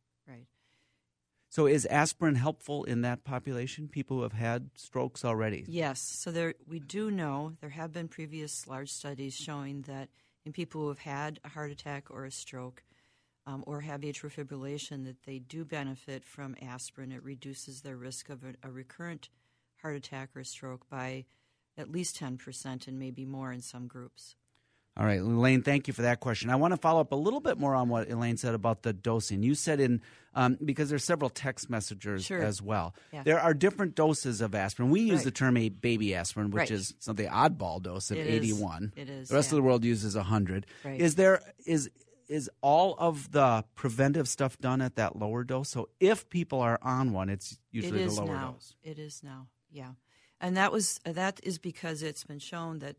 So 1.50 1.68
is 1.68 1.86
aspirin 1.86 2.36
helpful 2.36 2.84
in 2.84 3.02
that 3.02 3.24
population, 3.24 3.88
people 3.88 4.18
who 4.18 4.24
have 4.24 4.34
had 4.34 4.70
strokes 4.76 5.24
already? 5.24 5.64
Yes. 5.68 6.02
So 6.02 6.32
there 6.32 6.56
we 6.68 6.80
do 6.80 7.10
know 7.10 7.54
there 7.62 7.70
have 7.70 7.94
been 7.94 8.08
previous 8.08 8.68
large 8.68 8.92
studies 8.92 9.34
showing 9.34 9.84
that 9.84 10.10
in 10.46 10.52
people 10.52 10.82
who 10.82 10.90
have 10.90 11.00
had 11.00 11.40
a 11.44 11.50
heart 11.50 11.72
attack 11.72 12.10
or 12.10 12.26
a 12.26 12.32
stroke 12.32 12.84
um, 13.48 13.64
or 13.68 13.82
have 13.82 14.02
atrial 14.02 14.32
fibrillation 14.32 15.06
that 15.06 15.24
they 15.26 15.40
do 15.40 15.64
benefit 15.64 16.26
from 16.26 16.56
aspirin. 16.62 17.12
It 17.12 17.24
reduces 17.24 17.82
their 17.82 17.96
risk 17.96 18.30
of 18.30 18.44
a, 18.44 18.68
a 18.68 18.72
recurrent 18.72 19.30
heart 19.82 19.96
attack 19.96 20.30
or 20.36 20.44
stroke 20.44 20.90
by 20.90 21.26
at 21.78 21.92
least 21.92 22.20
10% 22.20 22.88
and 22.88 23.00
maybe 23.00 23.26
more 23.26 23.52
in 23.52 23.62
some 23.62 23.88
groups. 23.88 24.36
All 24.98 25.06
right, 25.06 25.20
Elaine, 25.20 25.62
thank 25.62 25.88
you 25.88 25.94
for 25.94 26.04
that 26.04 26.22
question. 26.22 26.50
I 26.50 26.56
want 26.56 26.74
to 26.74 26.78
follow 26.78 27.02
up 27.02 27.12
a 27.12 27.18
little 27.18 27.42
bit 27.42 27.60
more 27.60 27.76
on 27.76 27.90
what 27.90 28.10
Elaine 28.10 28.38
said 28.38 28.54
about 28.54 28.84
the 28.84 28.94
dosing. 28.94 29.44
You 29.44 29.54
said 29.54 29.82
in 29.82 30.02
um, 30.34 30.58
because 30.64 30.90
there's 30.90 31.04
several 31.04 31.30
text 31.30 31.70
messengers 31.70 32.26
sure. 32.26 32.42
as 32.42 32.62
well. 32.62 32.96
Yeah. 33.12 33.24
There 33.24 33.40
are 33.40 33.54
different 33.54 33.96
doses 33.96 34.40
of 34.40 34.56
aspirin. 34.56 34.92
We 34.92 35.02
use 35.02 35.18
right. 35.18 35.26
the 35.26 35.32
term 35.32 35.58
a 35.58 35.68
baby 35.68 36.16
aspirin, 36.16 36.50
which 36.52 36.60
right. 36.60 36.72
is 36.72 36.94
something 37.00 37.28
oddball 37.28 37.82
dose 37.82 38.10
of 38.10 38.18
it 38.18 38.28
81. 38.28 38.94
Is. 38.96 39.02
It 39.02 39.10
is. 39.10 39.30
The 39.30 39.36
rest 39.36 39.48
yeah. 39.48 39.52
of 39.52 39.56
the 39.58 39.64
world 39.64 39.84
uses 39.84 40.16
100. 40.16 40.66
Right. 40.86 41.00
Is 41.00 41.16
there 41.16 41.42
is 41.66 41.90
is 42.28 42.50
all 42.62 42.96
of 42.98 43.32
the 43.32 43.66
preventive 43.76 44.28
stuff 44.28 44.58
done 44.60 44.82
at 44.82 44.96
that 44.96 45.18
lower 45.18 45.44
dose? 45.44 45.70
So 45.70 45.90
if 46.00 46.30
people 46.30 46.62
are 46.62 46.80
on 46.82 47.12
one, 47.12 47.30
it's 47.30 47.60
usually 47.72 48.04
it 48.04 48.08
the 48.08 48.14
lower 48.22 48.34
now. 48.34 48.52
dose. 48.52 48.76
It 48.82 48.98
is 48.98 49.22
now. 49.24 49.48
Yeah. 49.72 49.92
And 50.40 50.56
that 50.56 50.72
was 50.72 51.00
that 51.06 51.40
is 51.44 51.60
because 51.60 52.02
it's 52.02 52.24
been 52.24 52.40
shown 52.40 52.80
that 52.80 52.96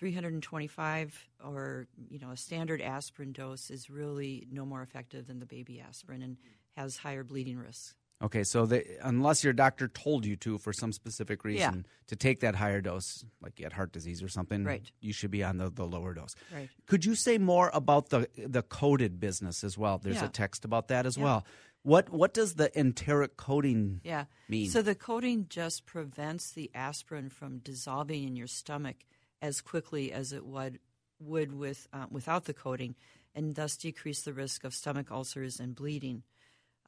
325 0.00 1.28
or 1.44 1.86
you 2.08 2.18
know 2.18 2.30
a 2.30 2.36
standard 2.36 2.80
aspirin 2.80 3.32
dose 3.32 3.70
is 3.70 3.90
really 3.90 4.48
no 4.50 4.64
more 4.64 4.80
effective 4.80 5.26
than 5.26 5.40
the 5.40 5.46
baby 5.46 5.78
aspirin 5.78 6.22
and 6.22 6.38
has 6.74 6.96
higher 6.96 7.22
bleeding 7.22 7.58
risks. 7.58 7.94
Okay, 8.22 8.44
so 8.44 8.66
they, 8.66 8.84
unless 9.02 9.44
your 9.44 9.52
doctor 9.52 9.88
told 9.88 10.26
you 10.26 10.36
to 10.36 10.58
for 10.58 10.72
some 10.72 10.92
specific 10.92 11.44
reason 11.44 11.74
yeah. 11.86 11.92
to 12.08 12.16
take 12.16 12.40
that 12.40 12.54
higher 12.54 12.80
dose, 12.80 13.24
like 13.42 13.58
you 13.58 13.64
had 13.64 13.72
heart 13.72 13.92
disease 13.92 14.22
or 14.22 14.28
something, 14.28 14.64
right. 14.64 14.90
you 15.00 15.12
should 15.12 15.30
be 15.30 15.42
on 15.42 15.56
the, 15.56 15.70
the 15.70 15.86
lower 15.86 16.12
dose. 16.12 16.34
Right. 16.54 16.68
Could 16.86 17.04
you 17.04 17.14
say 17.14 17.36
more 17.36 17.70
about 17.74 18.08
the 18.08 18.28
the 18.36 18.62
coated 18.62 19.20
business 19.20 19.62
as 19.64 19.76
well? 19.76 19.98
There's 19.98 20.16
yeah. 20.16 20.26
a 20.26 20.28
text 20.28 20.64
about 20.64 20.88
that 20.88 21.04
as 21.04 21.18
yeah. 21.18 21.24
well. 21.24 21.46
What 21.82 22.08
what 22.10 22.32
does 22.32 22.54
the 22.54 22.70
enteric 22.78 23.36
coating 23.36 24.00
Yeah. 24.02 24.24
mean? 24.48 24.70
So 24.70 24.80
the 24.80 24.94
coating 24.94 25.46
just 25.50 25.84
prevents 25.84 26.52
the 26.52 26.70
aspirin 26.74 27.28
from 27.28 27.58
dissolving 27.58 28.24
in 28.24 28.36
your 28.36 28.46
stomach 28.46 28.96
as 29.42 29.60
quickly 29.60 30.12
as 30.12 30.32
it 30.32 30.44
would 30.44 30.78
would 31.18 31.52
with 31.52 31.86
uh, 31.92 32.06
without 32.10 32.44
the 32.44 32.54
coating, 32.54 32.94
and 33.34 33.54
thus 33.54 33.76
decrease 33.76 34.22
the 34.22 34.32
risk 34.32 34.64
of 34.64 34.74
stomach 34.74 35.10
ulcers 35.10 35.60
and 35.60 35.74
bleeding. 35.74 36.22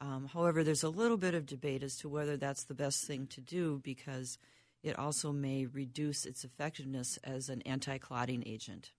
Um, 0.01 0.29
however, 0.33 0.65
there's 0.65 0.83
a 0.83 0.89
little 0.89 1.17
bit 1.17 1.35
of 1.35 1.47
debate 1.47 1.83
as 1.83 1.97
to 1.99 2.09
whether 2.09 2.37
that's 2.37 2.65
the 2.65 2.75
best 2.75 3.05
thing 3.05 3.27
to 3.29 3.41
do 3.41 3.81
because 3.85 4.39
it 4.83 4.99
also 4.99 5.33
may 5.33 5.67
reduce 5.67 6.27
its 6.27 6.43
effectiveness 6.45 7.19
as 7.23 7.49
an 7.49 7.63
anti-clotting 7.63 8.43
agent. 8.47 8.91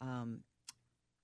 Um, 0.00 0.44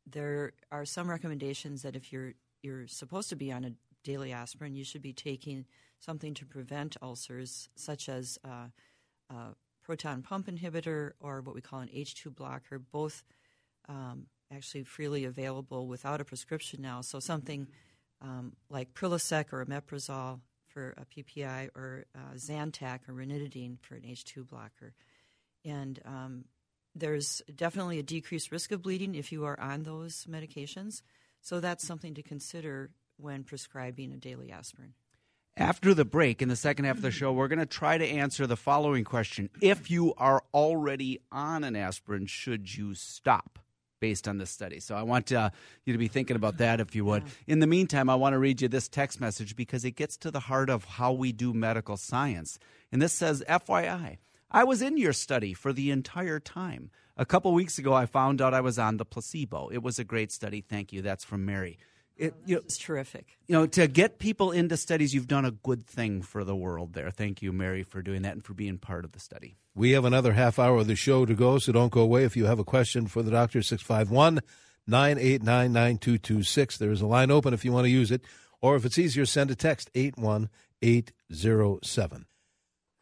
there 0.07 0.53
are 0.73 0.85
some 0.85 1.09
recommendations 1.09 1.83
that 1.83 1.95
if 1.95 2.13
you're 2.13 2.35
you're 2.63 2.89
supposed 2.89 3.29
to 3.29 3.37
be 3.37 3.53
on 3.53 3.65
a 3.65 3.73
daily 4.03 4.33
aspirin, 4.33 4.75
you 4.75 4.85
should 4.85 5.03
be 5.03 5.13
taking 5.13 5.67
something 6.01 6.35
to 6.35 6.45
prevent 6.45 6.97
ulcers, 7.03 7.69
such 7.77 8.09
as 8.09 8.39
uh, 8.45 8.69
a 9.31 9.55
proton 9.87 10.21
pump 10.21 10.49
inhibitor 10.49 11.13
or 11.21 11.41
what 11.41 11.55
we 11.55 11.61
call 11.61 11.79
an 11.79 11.89
H2 11.89 12.35
blocker, 12.35 12.81
both 12.81 13.23
um, 13.89 14.27
actually 14.53 14.83
freely 14.83 15.25
available 15.25 15.87
without 15.87 16.21
a 16.21 16.25
prescription 16.25 16.83
now. 16.83 17.03
So 17.03 17.21
something 17.21 17.69
um, 18.21 18.55
like 18.69 18.95
Prilosec 18.95 19.53
or 19.53 19.65
omeprazole 19.65 20.41
for 20.67 20.93
a 20.97 21.05
PPI 21.05 21.69
or 21.77 22.05
uh, 22.17 22.35
Zantac 22.35 23.09
or 23.09 23.15
ranitidine 23.15 23.79
for 23.81 23.95
an 23.95 24.03
H2 24.03 24.49
blocker. 24.49 24.93
And 25.65 26.01
um, 26.05 26.45
there's 26.97 27.41
definitely 27.55 28.01
a 28.01 28.03
decreased 28.03 28.51
risk 28.51 28.73
of 28.73 28.83
bleeding 28.83 29.15
if 29.15 29.31
you 29.31 29.45
are 29.45 29.59
on 29.61 29.85
those 29.85 30.27
medications. 30.29 31.03
So 31.43 31.61
that's 31.61 31.87
something 31.87 32.15
to 32.15 32.25
consider 32.25 32.91
when 33.19 33.45
prescribing 33.45 34.13
a 34.13 34.17
daily 34.17 34.51
aspirin. 34.51 34.95
After 35.59 35.95
the 35.95 36.05
break, 36.05 36.43
in 36.43 36.51
the 36.51 36.57
second 36.57 36.85
half 36.85 36.97
of 36.97 37.03
the 37.03 37.11
show, 37.11 37.33
we're 37.33 37.49
going 37.49 37.61
to 37.61 37.65
try 37.67 37.97
to 37.97 38.07
answer 38.07 38.47
the 38.47 38.59
following 38.59 39.05
question. 39.05 39.49
If 39.63 39.91
you 39.91 40.13
are 40.19 40.45
already 40.53 41.21
on 41.33 41.65
an 41.65 41.75
aspirin, 41.75 42.27
should 42.27 42.77
you 42.77 42.95
stop? 42.95 43.59
Based 43.99 44.29
on 44.29 44.37
this 44.37 44.51
study. 44.51 44.79
So 44.79 44.95
I 44.95 45.03
want 45.03 45.33
uh, 45.33 45.49
you 45.87 45.95
to 45.95 45.99
be 45.99 46.09
thinking 46.09 46.37
about 46.37 46.59
that 46.59 46.81
if 46.81 46.95
you 46.95 47.07
would. 47.07 47.23
In 47.47 47.61
the 47.61 47.67
meantime, 47.67 48.11
I 48.11 48.15
want 48.15 48.35
to 48.35 48.39
read 48.39 48.61
you 48.61 48.69
this 48.69 48.89
text 48.89 49.19
message 49.19 49.57
because 49.57 49.87
it 49.87 49.93
gets 49.93 50.19
to 50.19 50.31
the 50.31 50.41
heart 50.41 50.69
of 50.69 50.85
how 50.85 51.15
we 51.15 51.33
do 51.33 51.55
medical 51.55 51.97
science. 51.97 52.59
And 52.93 53.01
this 53.01 53.15
says 53.15 53.43
FYI, 53.49 54.19
I 54.51 54.65
was 54.65 54.83
in 54.83 54.99
your 54.99 55.15
study 55.15 55.55
for 55.55 55.73
the 55.73 55.91
entire 55.91 56.39
time. 56.39 56.91
A 57.17 57.25
couple 57.25 57.55
weeks 57.55 57.79
ago, 57.79 57.95
I 57.95 58.05
found 58.05 58.43
out 58.43 58.53
I 58.53 58.61
was 58.61 58.79
on 58.79 58.99
the 58.99 59.07
placebo. 59.07 59.69
It 59.69 59.83
was 59.83 59.99
a 59.99 60.05
great 60.05 60.31
study. 60.31 60.61
Thank 60.61 60.93
you. 60.93 61.01
That's 61.01 61.25
from 61.25 61.47
Mary. 61.47 61.79
It, 62.17 62.35
you 62.47 62.55
know, 62.57 62.63
It's 62.65 62.79
terrific. 62.79 63.37
you 63.47 63.53
know, 63.55 63.67
to 63.67 63.87
get 63.87 64.19
people 64.19 64.51
into 64.51 64.77
studies, 64.79 65.15
you've 65.15 65.29
done 65.29 65.45
a 65.45 65.51
good 65.51 65.87
thing 65.87 66.23
for 66.23 66.45
the 66.45 66.57
world 66.57 66.95
there. 66.95 67.11
Thank 67.11 67.43
you, 67.43 67.53
Mary, 67.53 67.83
for 67.83 68.01
doing 68.01 68.23
that 68.23 68.33
and 68.33 68.43
for 68.45 68.55
being 68.55 68.79
part 68.79 69.05
of 69.05 69.13
the 69.13 69.21
study. 69.21 69.59
We 69.75 69.91
have 69.91 70.07
another 70.07 70.33
half 70.33 70.59
hour 70.59 70.79
of 70.79 70.87
the 70.87 70.97
show 70.97 71.27
to 71.27 71.35
go, 71.35 71.59
so 71.59 71.73
don't 71.73 71.93
go 71.93 72.01
away. 72.01 72.25
If 72.25 72.35
you 72.37 72.47
have 72.47 72.59
a 72.59 72.65
question 72.65 73.07
for 73.07 73.23
the 73.23 73.31
doctor, 73.31 73.61
651 73.63 74.41
989 74.87 75.73
9226. 75.73 76.79
There 76.79 76.91
is 76.91 77.03
a 77.03 77.07
line 77.07 77.31
open 77.31 77.53
if 77.53 77.65
you 77.67 77.73
want 77.73 77.85
to 77.85 77.91
use 77.91 78.11
it, 78.11 78.23
or 78.63 78.77
if 78.77 78.87
it's 78.87 78.99
easier, 78.99 79.27
send 79.27 79.51
a 79.51 79.55
text 79.55 79.91
81807. 79.95 82.25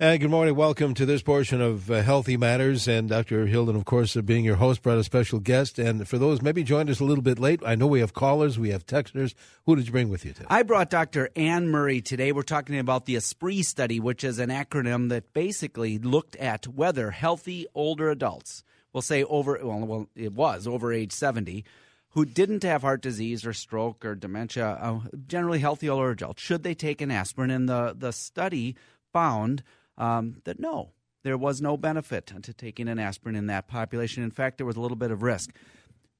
And 0.00 0.20
good 0.20 0.30
morning. 0.30 0.57
Welcome 0.57 0.92
to 0.94 1.07
this 1.07 1.22
portion 1.22 1.61
of 1.61 1.88
uh, 1.88 2.02
Healthy 2.02 2.37
Matters. 2.37 2.88
And 2.88 3.09
Dr. 3.09 3.46
Hilden, 3.46 3.76
of 3.76 3.85
course, 3.85 4.16
uh, 4.16 4.22
being 4.22 4.44
your 4.44 4.57
host, 4.57 4.83
brought 4.83 4.98
a 4.98 5.04
special 5.04 5.38
guest. 5.38 5.78
And 5.78 6.09
for 6.09 6.18
those 6.18 6.42
maybe 6.42 6.64
joined 6.64 6.90
us 6.90 6.98
a 6.98 7.04
little 7.04 7.22
bit 7.22 7.38
late, 7.38 7.61
I 7.64 7.76
know 7.76 7.87
we 7.87 8.00
have 8.00 8.12
callers, 8.12 8.59
we 8.59 8.70
have 8.70 8.85
texters. 8.85 9.35
Who 9.66 9.76
did 9.76 9.87
you 9.87 9.92
bring 9.92 10.09
with 10.09 10.24
you 10.24 10.33
today? 10.33 10.48
I 10.50 10.64
brought 10.64 10.90
Dr. 10.90 11.30
Anne 11.37 11.68
Murray 11.68 12.00
today. 12.00 12.33
We're 12.33 12.42
talking 12.42 12.76
about 12.76 13.07
the 13.07 13.14
ASPREE 13.14 13.62
study, 13.62 14.00
which 14.00 14.24
is 14.24 14.40
an 14.40 14.50
acronym 14.50 15.11
that 15.11 15.33
basically 15.33 15.98
looked 15.98 16.35
at 16.37 16.66
whether 16.66 17.12
healthy 17.12 17.68
older 17.72 18.11
adults, 18.11 18.64
we'll 18.92 19.00
say 19.00 19.22
over, 19.22 19.61
well, 19.62 19.87
well 19.87 20.09
it 20.16 20.33
was 20.33 20.66
over 20.66 20.92
age 20.92 21.12
70, 21.12 21.64
who 22.09 22.24
didn't 22.24 22.64
have 22.64 22.83
heart 22.83 23.00
disease 23.00 23.46
or 23.46 23.52
stroke 23.52 24.04
or 24.04 24.16
dementia, 24.16 24.70
uh, 24.70 24.98
generally 25.28 25.61
healthy 25.61 25.88
older 25.88 26.11
adults, 26.11 26.42
should 26.42 26.64
they 26.64 26.74
take 26.74 27.00
an 27.00 27.12
aspirin? 27.12 27.52
And 27.52 27.68
the, 27.68 27.94
the 27.96 28.12
study 28.12 28.74
found 29.12 29.62
um, 29.98 30.37
that 30.44 30.59
no, 30.59 30.90
there 31.22 31.38
was 31.38 31.61
no 31.61 31.76
benefit 31.76 32.33
to 32.42 32.52
taking 32.52 32.88
an 32.88 32.98
aspirin 32.98 33.35
in 33.35 33.46
that 33.46 33.66
population. 33.66 34.22
In 34.22 34.30
fact, 34.30 34.59
there 34.59 34.66
was 34.66 34.76
a 34.76 34.80
little 34.80 34.96
bit 34.96 35.11
of 35.11 35.22
risk. 35.22 35.50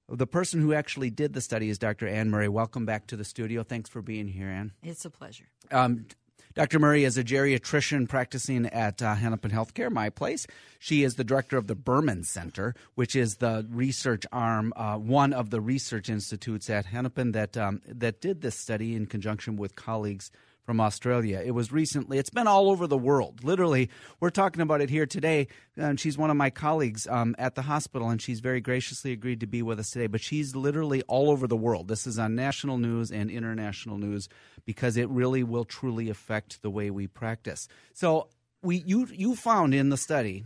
The 0.08 0.26
person 0.26 0.60
who 0.60 0.74
actually 0.74 1.10
did 1.10 1.32
the 1.32 1.40
study 1.40 1.70
is 1.70 1.78
Dr. 1.78 2.06
Anne 2.06 2.30
Murray. 2.30 2.48
Welcome 2.48 2.84
back 2.84 3.06
to 3.08 3.16
the 3.16 3.24
studio. 3.24 3.62
Thanks 3.62 3.88
for 3.88 4.02
being 4.02 4.28
here, 4.28 4.48
Anne. 4.48 4.72
It's 4.82 5.04
a 5.04 5.10
pleasure. 5.10 5.46
Um, 5.70 6.06
Dr. 6.54 6.78
Murray 6.78 7.02
is 7.02 7.18
a 7.18 7.24
geriatrician 7.24 8.08
practicing 8.08 8.66
at 8.66 9.02
uh, 9.02 9.14
Hennepin 9.16 9.50
Healthcare, 9.50 9.90
my 9.90 10.08
place. 10.08 10.46
She 10.78 11.02
is 11.02 11.16
the 11.16 11.24
director 11.24 11.56
of 11.56 11.66
the 11.66 11.74
Berman 11.74 12.22
Center, 12.22 12.76
which 12.94 13.16
is 13.16 13.37
the 13.37 13.66
research 13.70 14.24
arm, 14.30 14.72
uh, 14.76 14.96
one 14.96 15.32
of 15.32 15.50
the 15.50 15.60
research 15.60 16.08
institutes 16.08 16.70
at 16.70 16.87
Hennepin 16.87 17.32
that 17.32 17.56
um, 17.56 17.80
that 17.88 18.20
did 18.20 18.40
this 18.40 18.56
study 18.56 18.94
in 18.94 19.06
conjunction 19.06 19.56
with 19.56 19.74
colleagues 19.74 20.30
from 20.64 20.81
Australia. 20.81 21.42
It 21.44 21.53
was 21.53 21.70
recently, 21.70 22.18
it's 22.18 22.31
been 22.31 22.46
all 22.46 22.70
over 22.70 22.87
the 22.87 22.98
world. 22.98 23.44
Literally, 23.44 23.90
we're 24.20 24.31
talking 24.31 24.62
about 24.62 24.81
it 24.81 24.90
here 24.90 25.07
today. 25.07 25.48
And 25.77 26.00
she's 26.00 26.16
one 26.16 26.31
of 26.31 26.37
my 26.37 26.50
colleagues 26.50 27.07
um, 27.07 27.35
at 27.38 27.55
the 27.55 27.62
hospital, 27.62 28.09
and 28.09 28.20
she's 28.20 28.40
very 28.40 28.61
graciously 28.61 29.12
agreed 29.12 29.40
to 29.40 29.46
be 29.46 29.62
with 29.62 29.79
us 29.79 29.90
today. 29.90 30.07
But 30.07 30.22
she's 30.22 30.57
literally 30.57 31.03
all 31.03 31.31
over 31.31 31.46
the 31.46 31.57
world. 31.57 31.88
This 31.88 32.07
is 32.07 32.18
on 32.18 32.35
national 32.35 32.79
news 32.79 33.12
and 33.12 33.31
international 33.31 33.98
news 33.98 34.29
because 34.64 34.96
it 34.96 35.09
really 35.11 35.42
will 35.42 35.64
truly 35.64 36.09
affect 36.09 36.62
the 36.62 36.70
way 36.70 36.90
we 36.90 37.07
practice. 37.07 37.68
So, 37.92 38.29
we, 38.62 38.83
you, 38.87 39.07
you 39.12 39.37
found 39.37 39.74
in 39.74 39.90
the 39.90 39.98
study 39.98 40.44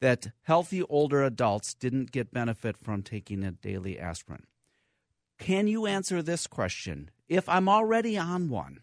that 0.00 0.28
healthy 0.42 0.82
older 0.84 1.24
adults 1.24 1.74
didn't 1.74 2.12
get 2.12 2.32
benefit 2.32 2.76
from 2.76 3.02
taking 3.02 3.42
a 3.42 3.50
daily 3.50 3.98
aspirin. 3.98 4.44
Can 5.38 5.66
you 5.66 5.86
answer 5.86 6.22
this 6.22 6.46
question? 6.46 7.10
If 7.28 7.48
I'm 7.48 7.68
already 7.68 8.16
on 8.16 8.48
one, 8.48 8.78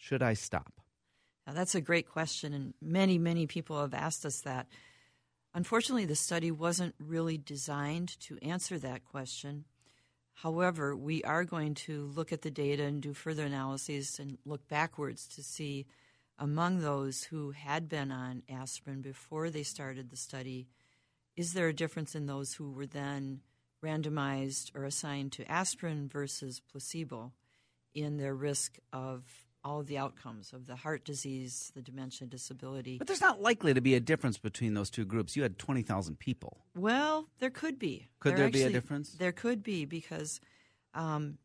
should 0.00 0.22
I 0.22 0.32
stop? 0.32 0.72
Now, 1.46 1.52
that's 1.52 1.74
a 1.74 1.80
great 1.80 2.08
question, 2.08 2.54
and 2.54 2.74
many, 2.80 3.18
many 3.18 3.46
people 3.46 3.80
have 3.80 3.94
asked 3.94 4.24
us 4.24 4.40
that. 4.40 4.66
Unfortunately, 5.52 6.06
the 6.06 6.16
study 6.16 6.50
wasn't 6.50 6.94
really 6.98 7.36
designed 7.36 8.18
to 8.20 8.38
answer 8.40 8.78
that 8.78 9.04
question. 9.04 9.66
However, 10.32 10.96
we 10.96 11.22
are 11.24 11.44
going 11.44 11.74
to 11.74 12.10
look 12.14 12.32
at 12.32 12.42
the 12.42 12.50
data 12.50 12.84
and 12.84 13.02
do 13.02 13.12
further 13.12 13.44
analyses 13.44 14.18
and 14.18 14.38
look 14.46 14.66
backwards 14.68 15.28
to 15.34 15.42
see 15.42 15.86
among 16.38 16.80
those 16.80 17.24
who 17.24 17.50
had 17.50 17.88
been 17.88 18.10
on 18.10 18.42
aspirin 18.48 19.02
before 19.02 19.50
they 19.50 19.62
started 19.62 20.08
the 20.08 20.16
study, 20.16 20.66
is 21.36 21.52
there 21.52 21.68
a 21.68 21.74
difference 21.74 22.14
in 22.14 22.24
those 22.24 22.54
who 22.54 22.70
were 22.72 22.86
then 22.86 23.40
randomized 23.84 24.74
or 24.74 24.84
assigned 24.84 25.32
to 25.32 25.50
aspirin 25.50 26.08
versus 26.08 26.62
placebo 26.72 27.32
in 27.94 28.16
their 28.16 28.34
risk 28.34 28.78
of 28.92 29.24
all 29.64 29.80
of 29.80 29.86
the 29.86 29.98
outcomes 29.98 30.52
of 30.52 30.66
the 30.66 30.76
heart 30.76 31.04
disease, 31.04 31.70
the 31.74 31.82
dementia, 31.82 32.26
disability. 32.26 32.98
But 32.98 33.06
there's 33.06 33.20
not 33.20 33.40
likely 33.42 33.74
to 33.74 33.80
be 33.80 33.94
a 33.94 34.00
difference 34.00 34.38
between 34.38 34.74
those 34.74 34.90
two 34.90 35.04
groups. 35.04 35.36
You 35.36 35.42
had 35.42 35.58
20,000 35.58 36.18
people. 36.18 36.58
Well, 36.74 37.28
there 37.38 37.50
could 37.50 37.78
be. 37.78 38.08
Could 38.20 38.36
there 38.36 38.50
be 38.50 38.62
a 38.62 38.70
difference? 38.70 39.10
There 39.12 39.32
could 39.32 39.62
be 39.62 39.84
because 39.84 40.40
um, 40.94 41.38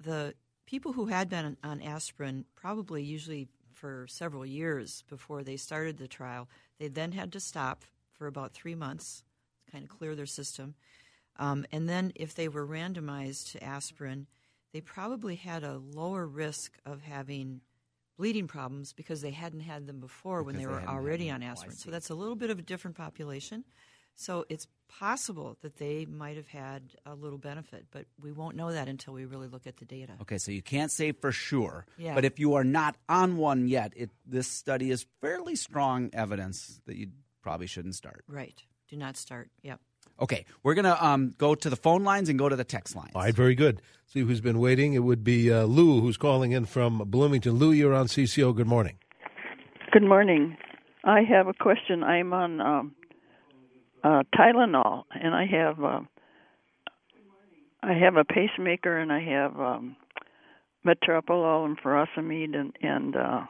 the 0.00 0.34
people 0.66 0.92
who 0.92 1.06
had 1.06 1.28
been 1.28 1.44
on, 1.44 1.56
on 1.62 1.82
aspirin 1.82 2.44
probably 2.54 3.02
usually 3.02 3.48
for 3.72 4.06
several 4.08 4.44
years 4.44 5.04
before 5.08 5.42
they 5.42 5.56
started 5.56 5.96
the 5.96 6.08
trial, 6.08 6.48
they 6.78 6.88
then 6.88 7.12
had 7.12 7.32
to 7.32 7.40
stop 7.40 7.84
for 8.12 8.26
about 8.26 8.52
three 8.52 8.74
months, 8.74 9.24
to 9.64 9.72
kind 9.72 9.84
of 9.84 9.90
clear 9.90 10.14
their 10.14 10.26
system. 10.26 10.74
Um, 11.38 11.64
and 11.72 11.88
then 11.88 12.12
if 12.14 12.34
they 12.34 12.48
were 12.48 12.66
randomized 12.66 13.52
to 13.52 13.64
aspirin, 13.64 14.26
they 14.72 14.80
probably 14.80 15.34
had 15.36 15.64
a 15.64 15.78
lower 15.94 16.26
risk 16.26 16.72
of 16.86 17.02
having 17.02 17.60
bleeding 18.16 18.46
problems 18.46 18.92
because 18.92 19.20
they 19.22 19.30
hadn't 19.30 19.60
had 19.60 19.86
them 19.86 19.98
before 20.00 20.42
when 20.42 20.54
they 20.54 20.62
they 20.62 20.66
were 20.66 20.82
already 20.82 21.30
on 21.30 21.42
Oh, 21.42 21.46
aspirin. 21.46 21.76
so 21.76 21.90
that's 21.90 22.10
a 22.10 22.14
little 22.14 22.36
bit 22.36 22.50
of 22.50 22.58
a 22.58 22.62
different 22.62 22.96
population. 22.96 23.64
So 24.14 24.44
it's 24.50 24.66
possible 24.88 25.56
that 25.62 25.76
they 25.78 26.04
might 26.04 26.36
have 26.36 26.48
had 26.48 26.82
a 27.06 27.14
little 27.14 27.38
benefit, 27.38 27.86
but 27.90 28.04
we 28.20 28.32
won't 28.32 28.56
know 28.56 28.70
that 28.72 28.88
until 28.88 29.14
we 29.14 29.24
really 29.24 29.48
look 29.48 29.66
at 29.66 29.78
the 29.78 29.86
data. 29.86 30.12
Okay, 30.20 30.36
so 30.36 30.52
you 30.52 30.60
can't 30.60 30.92
say 30.92 31.12
for 31.12 31.32
sure. 31.32 31.86
Yeah. 31.96 32.14
But 32.14 32.26
if 32.26 32.38
you 32.38 32.54
are 32.54 32.64
not 32.64 32.96
on 33.08 33.38
one 33.38 33.66
yet, 33.68 33.92
it, 33.96 34.10
this 34.26 34.48
study 34.48 34.90
is 34.90 35.06
fairly 35.22 35.56
strong 35.56 36.10
evidence 36.12 36.80
that 36.86 36.96
you 36.96 37.08
probably 37.42 37.66
shouldn't 37.68 37.94
start. 37.94 38.24
Right. 38.28 38.62
Do 38.90 38.96
not 38.96 39.16
start. 39.16 39.50
Yep. 39.62 39.80
Okay, 40.20 40.44
we're 40.62 40.74
going 40.74 40.84
to 40.84 41.04
um, 41.04 41.34
go 41.38 41.54
to 41.54 41.70
the 41.70 41.76
phone 41.76 42.04
lines 42.04 42.28
and 42.28 42.38
go 42.38 42.48
to 42.48 42.56
the 42.56 42.64
text 42.64 42.94
lines. 42.94 43.12
All 43.14 43.22
right, 43.22 43.34
very 43.34 43.54
good. 43.54 43.80
See 44.06 44.20
who's 44.20 44.40
been 44.40 44.58
waiting. 44.58 44.92
It 44.94 44.98
would 44.98 45.24
be 45.24 45.50
uh, 45.52 45.64
Lou 45.64 46.00
who's 46.00 46.16
calling 46.16 46.52
in 46.52 46.64
from 46.66 46.98
Bloomington. 47.06 47.52
Lou, 47.54 47.72
you're 47.72 47.94
on 47.94 48.06
CCO. 48.06 48.54
Good 48.54 48.66
morning. 48.66 48.98
Good 49.92 50.02
morning. 50.02 50.56
I 51.04 51.22
have 51.22 51.46
a 51.46 51.54
question. 51.54 52.02
I'm 52.02 52.32
on 52.32 52.60
um, 52.60 52.94
uh, 54.04 54.22
Tylenol, 54.34 55.04
and 55.12 55.34
I 55.34 55.46
have 55.46 55.82
uh, 55.82 56.00
I 57.82 57.94
have 57.94 58.16
a 58.16 58.24
pacemaker, 58.24 58.98
and 58.98 59.10
I 59.10 59.20
have 59.20 59.58
um, 59.58 59.96
metoprolol 60.84 61.64
and 61.64 61.78
furosemide 61.80 62.54
and, 62.54 62.76
and 62.82 63.16
uh, 63.16 63.40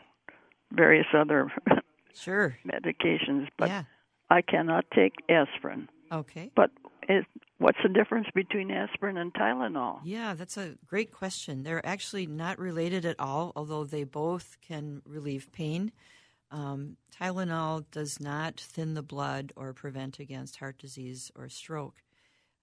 various 0.73 1.07
other 1.17 1.51
Sure. 2.15 2.57
medications, 2.67 3.49
but 3.59 3.69
yeah. 3.69 3.85
I 4.29 4.43
cannot 4.43 4.85
take 4.95 5.15
aspirin. 5.29 5.89
Okay. 6.13 6.51
But 6.55 6.71
is, 7.09 7.25
what's 7.59 7.79
the 7.83 7.89
difference 7.89 8.27
between 8.35 8.71
aspirin 8.71 9.17
and 9.17 9.33
Tylenol? 9.33 10.01
Yeah, 10.05 10.35
that's 10.35 10.57
a 10.57 10.77
great 10.87 11.13
question. 11.13 11.63
They're 11.63 11.85
actually 11.87 12.27
not 12.27 12.59
related 12.59 13.05
at 13.05 13.19
all, 13.19 13.53
although 13.55 13.85
they 13.85 14.05
both 14.05 14.57
can 14.67 15.03
relieve 15.07 15.53
pain. 15.53 15.93
Um, 16.51 16.97
Tylenol 17.17 17.85
does 17.93 18.19
not 18.19 18.59
thin 18.59 18.95
the 18.95 19.03
blood 19.03 19.53
or 19.55 19.73
prevent 19.73 20.19
against 20.19 20.57
heart 20.57 20.79
disease 20.79 21.31
or 21.37 21.49
stroke. 21.49 22.03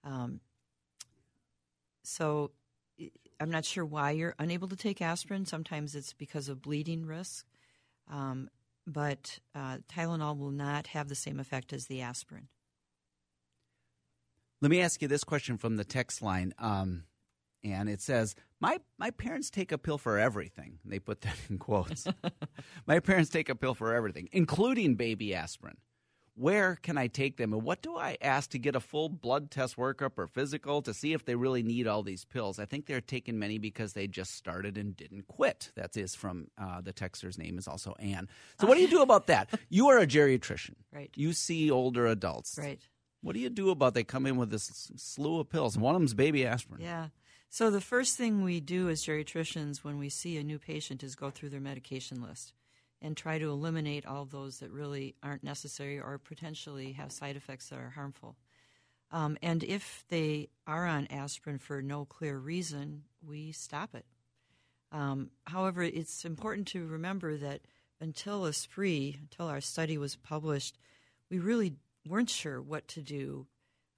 Um, 0.04 0.40
so 2.02 2.50
I'm 3.40 3.50
not 3.50 3.64
sure 3.64 3.84
why 3.84 4.10
you're 4.10 4.34
unable 4.38 4.68
to 4.68 4.76
take 4.76 5.00
aspirin. 5.00 5.46
Sometimes 5.46 5.94
it's 5.94 6.12
because 6.12 6.48
of 6.48 6.60
bleeding 6.60 7.06
risk. 7.06 7.46
Um, 8.10 8.50
but 8.86 9.38
uh, 9.54 9.78
Tylenol 9.88 10.38
will 10.38 10.50
not 10.50 10.88
have 10.88 11.08
the 11.08 11.14
same 11.14 11.38
effect 11.38 11.72
as 11.72 11.86
the 11.86 12.00
aspirin. 12.00 12.48
Let 14.60 14.70
me 14.70 14.80
ask 14.80 15.00
you 15.02 15.08
this 15.08 15.24
question 15.24 15.56
from 15.56 15.76
the 15.76 15.84
text 15.84 16.22
line. 16.22 16.52
Um, 16.58 17.04
and 17.64 17.88
it 17.88 18.00
says, 18.00 18.34
my, 18.60 18.78
my 18.98 19.10
parents 19.10 19.50
take 19.50 19.72
a 19.72 19.78
pill 19.78 19.98
for 19.98 20.18
everything. 20.18 20.78
They 20.84 20.98
put 20.98 21.20
that 21.22 21.36
in 21.48 21.58
quotes. 21.58 22.06
my 22.86 23.00
parents 23.00 23.30
take 23.30 23.48
a 23.48 23.54
pill 23.54 23.74
for 23.74 23.94
everything, 23.94 24.28
including 24.32 24.94
baby 24.94 25.34
aspirin. 25.34 25.76
Where 26.34 26.76
can 26.76 26.96
I 26.96 27.08
take 27.08 27.36
them? 27.36 27.52
And 27.52 27.64
what 27.64 27.82
do 27.82 27.96
I 27.96 28.16
ask 28.20 28.50
to 28.50 28.60
get 28.60 28.76
a 28.76 28.80
full 28.80 29.08
blood 29.08 29.50
test 29.50 29.76
workup 29.76 30.12
or 30.16 30.28
physical 30.28 30.82
to 30.82 30.94
see 30.94 31.12
if 31.12 31.24
they 31.24 31.34
really 31.34 31.64
need 31.64 31.88
all 31.88 32.04
these 32.04 32.24
pills? 32.24 32.60
I 32.60 32.64
think 32.64 32.86
they're 32.86 33.00
taking 33.00 33.40
many 33.40 33.58
because 33.58 33.94
they 33.94 34.06
just 34.06 34.36
started 34.36 34.78
and 34.78 34.96
didn't 34.96 35.26
quit. 35.26 35.72
That 35.74 35.96
is 35.96 36.14
from 36.14 36.46
uh, 36.56 36.80
the 36.80 36.92
texter's 36.92 37.38
name 37.38 37.58
is 37.58 37.66
also 37.66 37.96
Anne. 37.98 38.28
So, 38.60 38.68
what 38.68 38.76
do 38.76 38.82
you 38.82 38.88
do 38.88 39.02
about 39.02 39.26
that? 39.26 39.48
You 39.68 39.88
are 39.88 39.98
a 39.98 40.06
geriatrician. 40.06 40.76
Right. 40.92 41.10
You 41.16 41.32
see 41.32 41.70
older 41.72 42.06
adults. 42.06 42.56
Right. 42.56 42.80
What 43.20 43.34
do 43.34 43.40
you 43.40 43.50
do 43.50 43.70
about 43.70 43.94
they 43.94 44.04
come 44.04 44.26
in 44.26 44.36
with 44.36 44.50
this 44.50 44.90
slew 44.96 45.40
of 45.40 45.50
pills? 45.50 45.76
One 45.76 45.94
of 45.94 46.00
them's 46.00 46.14
baby 46.14 46.46
aspirin. 46.46 46.80
Yeah. 46.82 47.08
So 47.50 47.70
the 47.70 47.80
first 47.80 48.16
thing 48.16 48.42
we 48.42 48.60
do 48.60 48.88
as 48.88 49.02
geriatricians 49.02 49.78
when 49.78 49.98
we 49.98 50.08
see 50.08 50.36
a 50.36 50.44
new 50.44 50.58
patient 50.58 51.02
is 51.02 51.14
go 51.14 51.30
through 51.30 51.48
their 51.48 51.60
medication 51.60 52.22
list 52.22 52.52
and 53.00 53.16
try 53.16 53.38
to 53.38 53.50
eliminate 53.50 54.06
all 54.06 54.24
those 54.24 54.58
that 54.58 54.70
really 54.70 55.14
aren't 55.22 55.44
necessary 55.44 55.98
or 55.98 56.18
potentially 56.18 56.92
have 56.92 57.12
side 57.12 57.36
effects 57.36 57.68
that 57.68 57.78
are 57.78 57.90
harmful. 57.90 58.36
Um, 59.10 59.38
and 59.42 59.64
if 59.64 60.04
they 60.08 60.48
are 60.66 60.86
on 60.86 61.06
aspirin 61.06 61.58
for 61.58 61.80
no 61.80 62.04
clear 62.04 62.36
reason, 62.36 63.04
we 63.26 63.52
stop 63.52 63.94
it. 63.94 64.04
Um, 64.92 65.30
however, 65.44 65.82
it's 65.82 66.24
important 66.24 66.66
to 66.68 66.86
remember 66.86 67.36
that 67.36 67.60
until 68.00 68.44
ASPREE, 68.44 69.16
until 69.20 69.46
our 69.46 69.60
study 69.60 69.96
was 69.98 70.16
published, 70.16 70.76
we 71.30 71.38
really 71.38 71.74
weren't 72.08 72.30
sure 72.30 72.60
what 72.60 72.88
to 72.88 73.02
do 73.02 73.46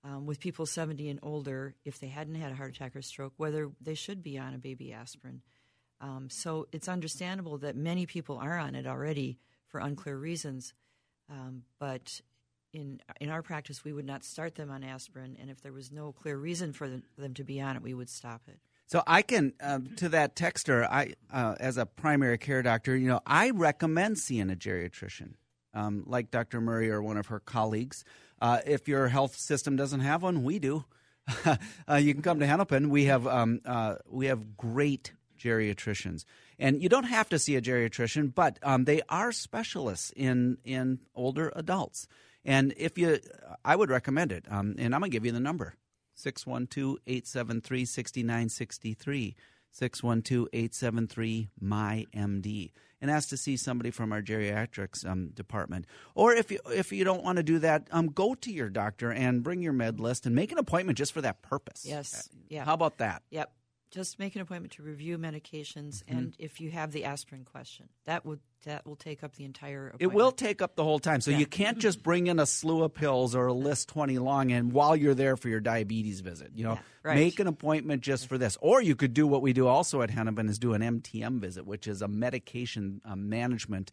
um, 0.04 0.26
with 0.26 0.40
people 0.40 0.66
70 0.66 1.08
and 1.08 1.20
older 1.22 1.74
if 1.84 1.98
they 1.98 2.08
hadn't 2.08 2.34
had 2.34 2.52
a 2.52 2.54
heart 2.54 2.74
attack 2.74 2.96
or 2.96 3.02
stroke, 3.02 3.34
whether 3.36 3.70
they 3.80 3.94
should 3.94 4.22
be 4.22 4.38
on 4.38 4.54
a 4.54 4.58
baby 4.58 4.92
aspirin. 4.92 5.42
Um, 6.00 6.28
so 6.30 6.66
it's 6.72 6.88
understandable 6.88 7.58
that 7.58 7.76
many 7.76 8.06
people 8.06 8.38
are 8.38 8.58
on 8.58 8.74
it 8.74 8.86
already 8.86 9.38
for 9.68 9.80
unclear 9.80 10.16
reasons. 10.16 10.72
Um, 11.30 11.62
but 11.78 12.20
in 12.72 13.00
in 13.20 13.30
our 13.30 13.42
practice, 13.42 13.84
we 13.84 13.92
would 13.92 14.06
not 14.06 14.24
start 14.24 14.54
them 14.54 14.70
on 14.70 14.82
aspirin, 14.84 15.36
and 15.40 15.50
if 15.50 15.60
there 15.60 15.72
was 15.72 15.90
no 15.90 16.12
clear 16.12 16.36
reason 16.36 16.72
for 16.72 16.88
them, 16.88 17.34
to 17.34 17.44
be 17.44 17.60
on 17.60 17.76
it, 17.76 17.82
we 17.82 17.94
would 17.94 18.08
stop 18.08 18.42
it. 18.48 18.58
So 18.86 19.02
I 19.06 19.22
can 19.22 19.52
um, 19.60 19.90
to 19.96 20.08
that 20.10 20.36
texter. 20.36 20.86
I 20.88 21.14
uh, 21.32 21.56
as 21.60 21.76
a 21.76 21.86
primary 21.86 22.38
care 22.38 22.62
doctor, 22.62 22.96
you 22.96 23.08
know, 23.08 23.20
I 23.26 23.50
recommend 23.50 24.18
seeing 24.18 24.50
a 24.50 24.56
geriatrician, 24.56 25.34
um, 25.74 26.04
like 26.06 26.30
Dr. 26.30 26.60
Murray 26.60 26.90
or 26.90 27.02
one 27.02 27.16
of 27.16 27.26
her 27.26 27.40
colleagues. 27.40 28.04
Uh, 28.40 28.60
if 28.66 28.88
your 28.88 29.08
health 29.08 29.36
system 29.36 29.76
doesn't 29.76 30.00
have 30.00 30.22
one, 30.22 30.44
we 30.44 30.58
do. 30.58 30.84
uh, 31.88 31.96
you 31.96 32.12
can 32.14 32.22
come 32.22 32.40
to 32.40 32.46
Hennepin. 32.46 32.90
We 32.90 33.04
have 33.04 33.26
um, 33.26 33.60
uh, 33.64 33.96
we 34.08 34.26
have 34.26 34.56
great 34.56 35.12
geriatricians, 35.38 36.24
and 36.58 36.82
you 36.82 36.88
don't 36.88 37.04
have 37.04 37.28
to 37.28 37.38
see 37.38 37.56
a 37.56 37.62
geriatrician, 37.62 38.34
but 38.34 38.58
um, 38.62 38.84
they 38.84 39.02
are 39.08 39.32
specialists 39.32 40.12
in 40.16 40.58
in 40.64 41.00
older 41.14 41.52
adults. 41.54 42.08
And 42.44 42.72
if 42.76 42.96
you, 42.96 43.20
I 43.64 43.76
would 43.76 43.90
recommend 43.90 44.32
it. 44.32 44.46
Um, 44.50 44.74
and 44.78 44.94
I'm 44.94 45.00
gonna 45.00 45.10
give 45.10 45.26
you 45.26 45.32
the 45.32 45.40
number 45.40 45.74
612 46.14 46.98
873 47.06 48.24
6963. 53.00 53.00
612 53.00 53.00
873 53.00 53.00
MyMD 53.00 53.02
and 53.02 53.10
ask 53.10 53.28
to 53.30 53.36
see 53.36 53.56
somebody 53.56 53.90
from 53.90 54.12
our 54.12 54.22
geriatrics 54.22 55.08
um, 55.08 55.28
department. 55.28 55.86
Or 56.14 56.32
if 56.32 56.50
you, 56.50 56.58
if 56.66 56.92
you 56.92 57.04
don't 57.04 57.24
want 57.24 57.36
to 57.36 57.42
do 57.42 57.58
that, 57.60 57.88
um, 57.90 58.08
go 58.08 58.34
to 58.34 58.52
your 58.52 58.68
doctor 58.68 59.12
and 59.12 59.42
bring 59.42 59.62
your 59.62 59.72
med 59.72 60.00
list 60.00 60.26
and 60.26 60.34
make 60.34 60.52
an 60.52 60.58
appointment 60.58 60.98
just 60.98 61.12
for 61.12 61.22
that 61.22 61.42
purpose. 61.42 61.84
Yes. 61.86 62.28
Yeah. 62.48 62.64
How 62.64 62.74
about 62.74 62.98
that? 62.98 63.22
Yep. 63.30 63.52
Just 63.90 64.18
make 64.20 64.36
an 64.36 64.40
appointment 64.40 64.72
to 64.74 64.82
review 64.82 65.18
medications, 65.18 66.04
Mm-hmm. 66.04 66.16
and 66.18 66.34
if 66.38 66.60
you 66.60 66.70
have 66.70 66.92
the 66.92 67.04
aspirin 67.04 67.44
question, 67.44 67.88
that 68.04 68.24
would 68.24 68.40
that 68.64 68.86
will 68.86 68.94
take 68.96 69.24
up 69.24 69.34
the 69.36 69.44
entire. 69.44 69.94
It 69.98 70.08
will 70.08 70.32
take 70.32 70.60
up 70.60 70.76
the 70.76 70.84
whole 70.84 70.98
time. 70.98 71.22
So 71.22 71.30
Yeah. 71.30 71.38
you 71.38 71.46
can't 71.46 71.78
just 71.78 72.02
bring 72.02 72.26
in 72.26 72.38
a 72.38 72.44
slew 72.44 72.82
of 72.84 72.92
pills 72.92 73.34
or 73.34 73.46
a 73.46 73.54
list 73.54 73.88
20 73.88 74.18
long 74.18 74.52
and 74.52 74.70
while 74.70 74.94
you're 74.94 75.14
there 75.14 75.38
for 75.38 75.48
your 75.48 75.60
diabetes 75.60 76.20
visit, 76.20 76.50
you 76.54 76.64
know, 76.64 76.74
Yeah, 76.74 76.80
right. 77.02 77.14
make 77.14 77.40
an 77.40 77.46
appointment 77.46 78.02
just 78.02 78.26
for 78.28 78.36
this. 78.36 78.58
Or 78.60 78.82
you 78.82 78.94
could 78.96 79.14
do 79.14 79.26
what 79.26 79.40
we 79.40 79.54
do 79.54 79.66
also 79.66 80.02
at 80.02 80.10
Hennepin 80.10 80.46
is 80.50 80.58
do 80.58 80.74
an 80.74 80.82
MTM 80.82 81.40
visit, 81.40 81.66
which 81.66 81.86
is 81.88 82.02
a 82.02 82.08
medication 82.08 83.00
uh, 83.06 83.16
management 83.16 83.90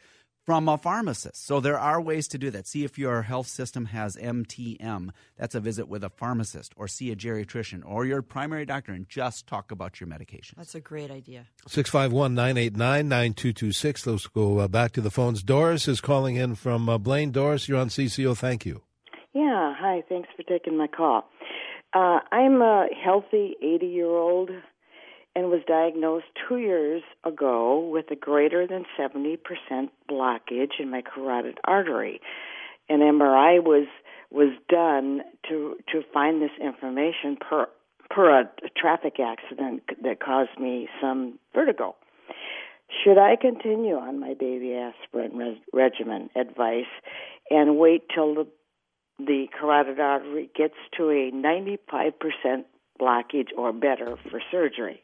from 0.47 0.69
a 0.69 0.77
pharmacist. 0.77 1.45
So 1.45 1.59
there 1.59 1.77
are 1.77 1.99
ways 1.99 2.25
to 2.29 2.37
do 2.37 2.49
that. 2.51 2.67
See 2.67 2.85
if 2.85 2.97
your 2.97 3.23
health 3.23 3.47
system 3.47 3.87
has 3.87 4.15
MTM. 4.15 5.09
That's 5.37 5.55
a 5.55 5.59
visit 5.59 5.89
with 5.89 6.05
a 6.05 6.09
pharmacist 6.09 6.71
or 6.77 6.87
see 6.87 7.11
a 7.11 7.17
geriatrician 7.17 7.83
or 7.85 8.05
your 8.05 8.21
primary 8.21 8.65
doctor 8.65 8.93
and 8.93 9.09
just 9.09 9.45
talk 9.45 9.71
about 9.71 9.99
your 9.99 10.07
medications. 10.07 10.55
That's 10.55 10.73
a 10.73 10.79
great 10.79 11.11
idea. 11.11 11.47
651 11.67 12.33
989 12.33 13.09
9226. 13.09 14.07
Let's 14.07 14.27
go 14.27 14.59
uh, 14.59 14.69
back 14.69 14.93
to 14.93 15.01
the 15.01 15.11
phones. 15.11 15.43
Doris 15.43 15.85
is 15.85 15.99
calling 15.99 16.37
in 16.37 16.55
from 16.55 16.87
uh, 16.87 16.97
Blaine. 16.97 17.31
Doris, 17.31 17.67
you're 17.67 17.77
on 17.77 17.89
CCO. 17.89 18.35
Thank 18.37 18.65
you. 18.65 18.83
Yeah, 19.33 19.73
hi. 19.77 20.01
Thanks 20.07 20.29
for 20.37 20.43
taking 20.43 20.77
my 20.77 20.87
call. 20.87 21.29
Uh, 21.93 22.19
I'm 22.31 22.61
a 22.61 22.87
healthy 23.03 23.57
80 23.61 23.85
year 23.85 24.05
old 24.05 24.51
and 25.37 25.51
was 25.51 25.61
diagnosed 25.67 26.25
two 26.49 26.57
years 26.57 27.03
ago 27.23 27.87
with 27.93 28.09
a 28.09 28.15
greater 28.15 28.65
than 28.65 28.85
70% 28.99 29.37
blockage 30.09 30.79
in 30.79 30.89
my 30.89 31.03
carotid 31.03 31.59
artery. 31.63 32.19
An 32.89 33.01
MRI 33.01 33.63
was 33.63 33.85
was 34.31 34.51
done 34.67 35.21
to 35.47 35.77
to 35.91 36.01
find 36.11 36.41
this 36.41 36.49
information 36.59 37.37
per 37.39 37.67
per 38.09 38.41
a, 38.41 38.49
traffic 38.75 39.19
accident 39.19 39.83
that 40.01 40.19
caused 40.19 40.59
me 40.59 40.89
some 40.99 41.37
vertigo. 41.53 41.95
Should 43.03 43.19
I 43.19 43.35
continue 43.39 43.95
on 43.95 44.19
my 44.19 44.33
baby 44.33 44.73
aspirin 44.73 45.37
res- 45.37 45.57
regimen 45.71 46.31
advice 46.35 46.89
and 47.51 47.77
wait 47.77 48.05
till 48.13 48.33
the 48.33 48.47
the 49.19 49.45
carotid 49.59 49.99
artery 49.99 50.49
gets 50.55 50.75
to 50.97 51.09
a 51.11 51.31
95% 51.31 52.63
blockage 52.99 53.49
or 53.55 53.71
better 53.71 54.17
for 54.31 54.41
surgery? 54.49 55.03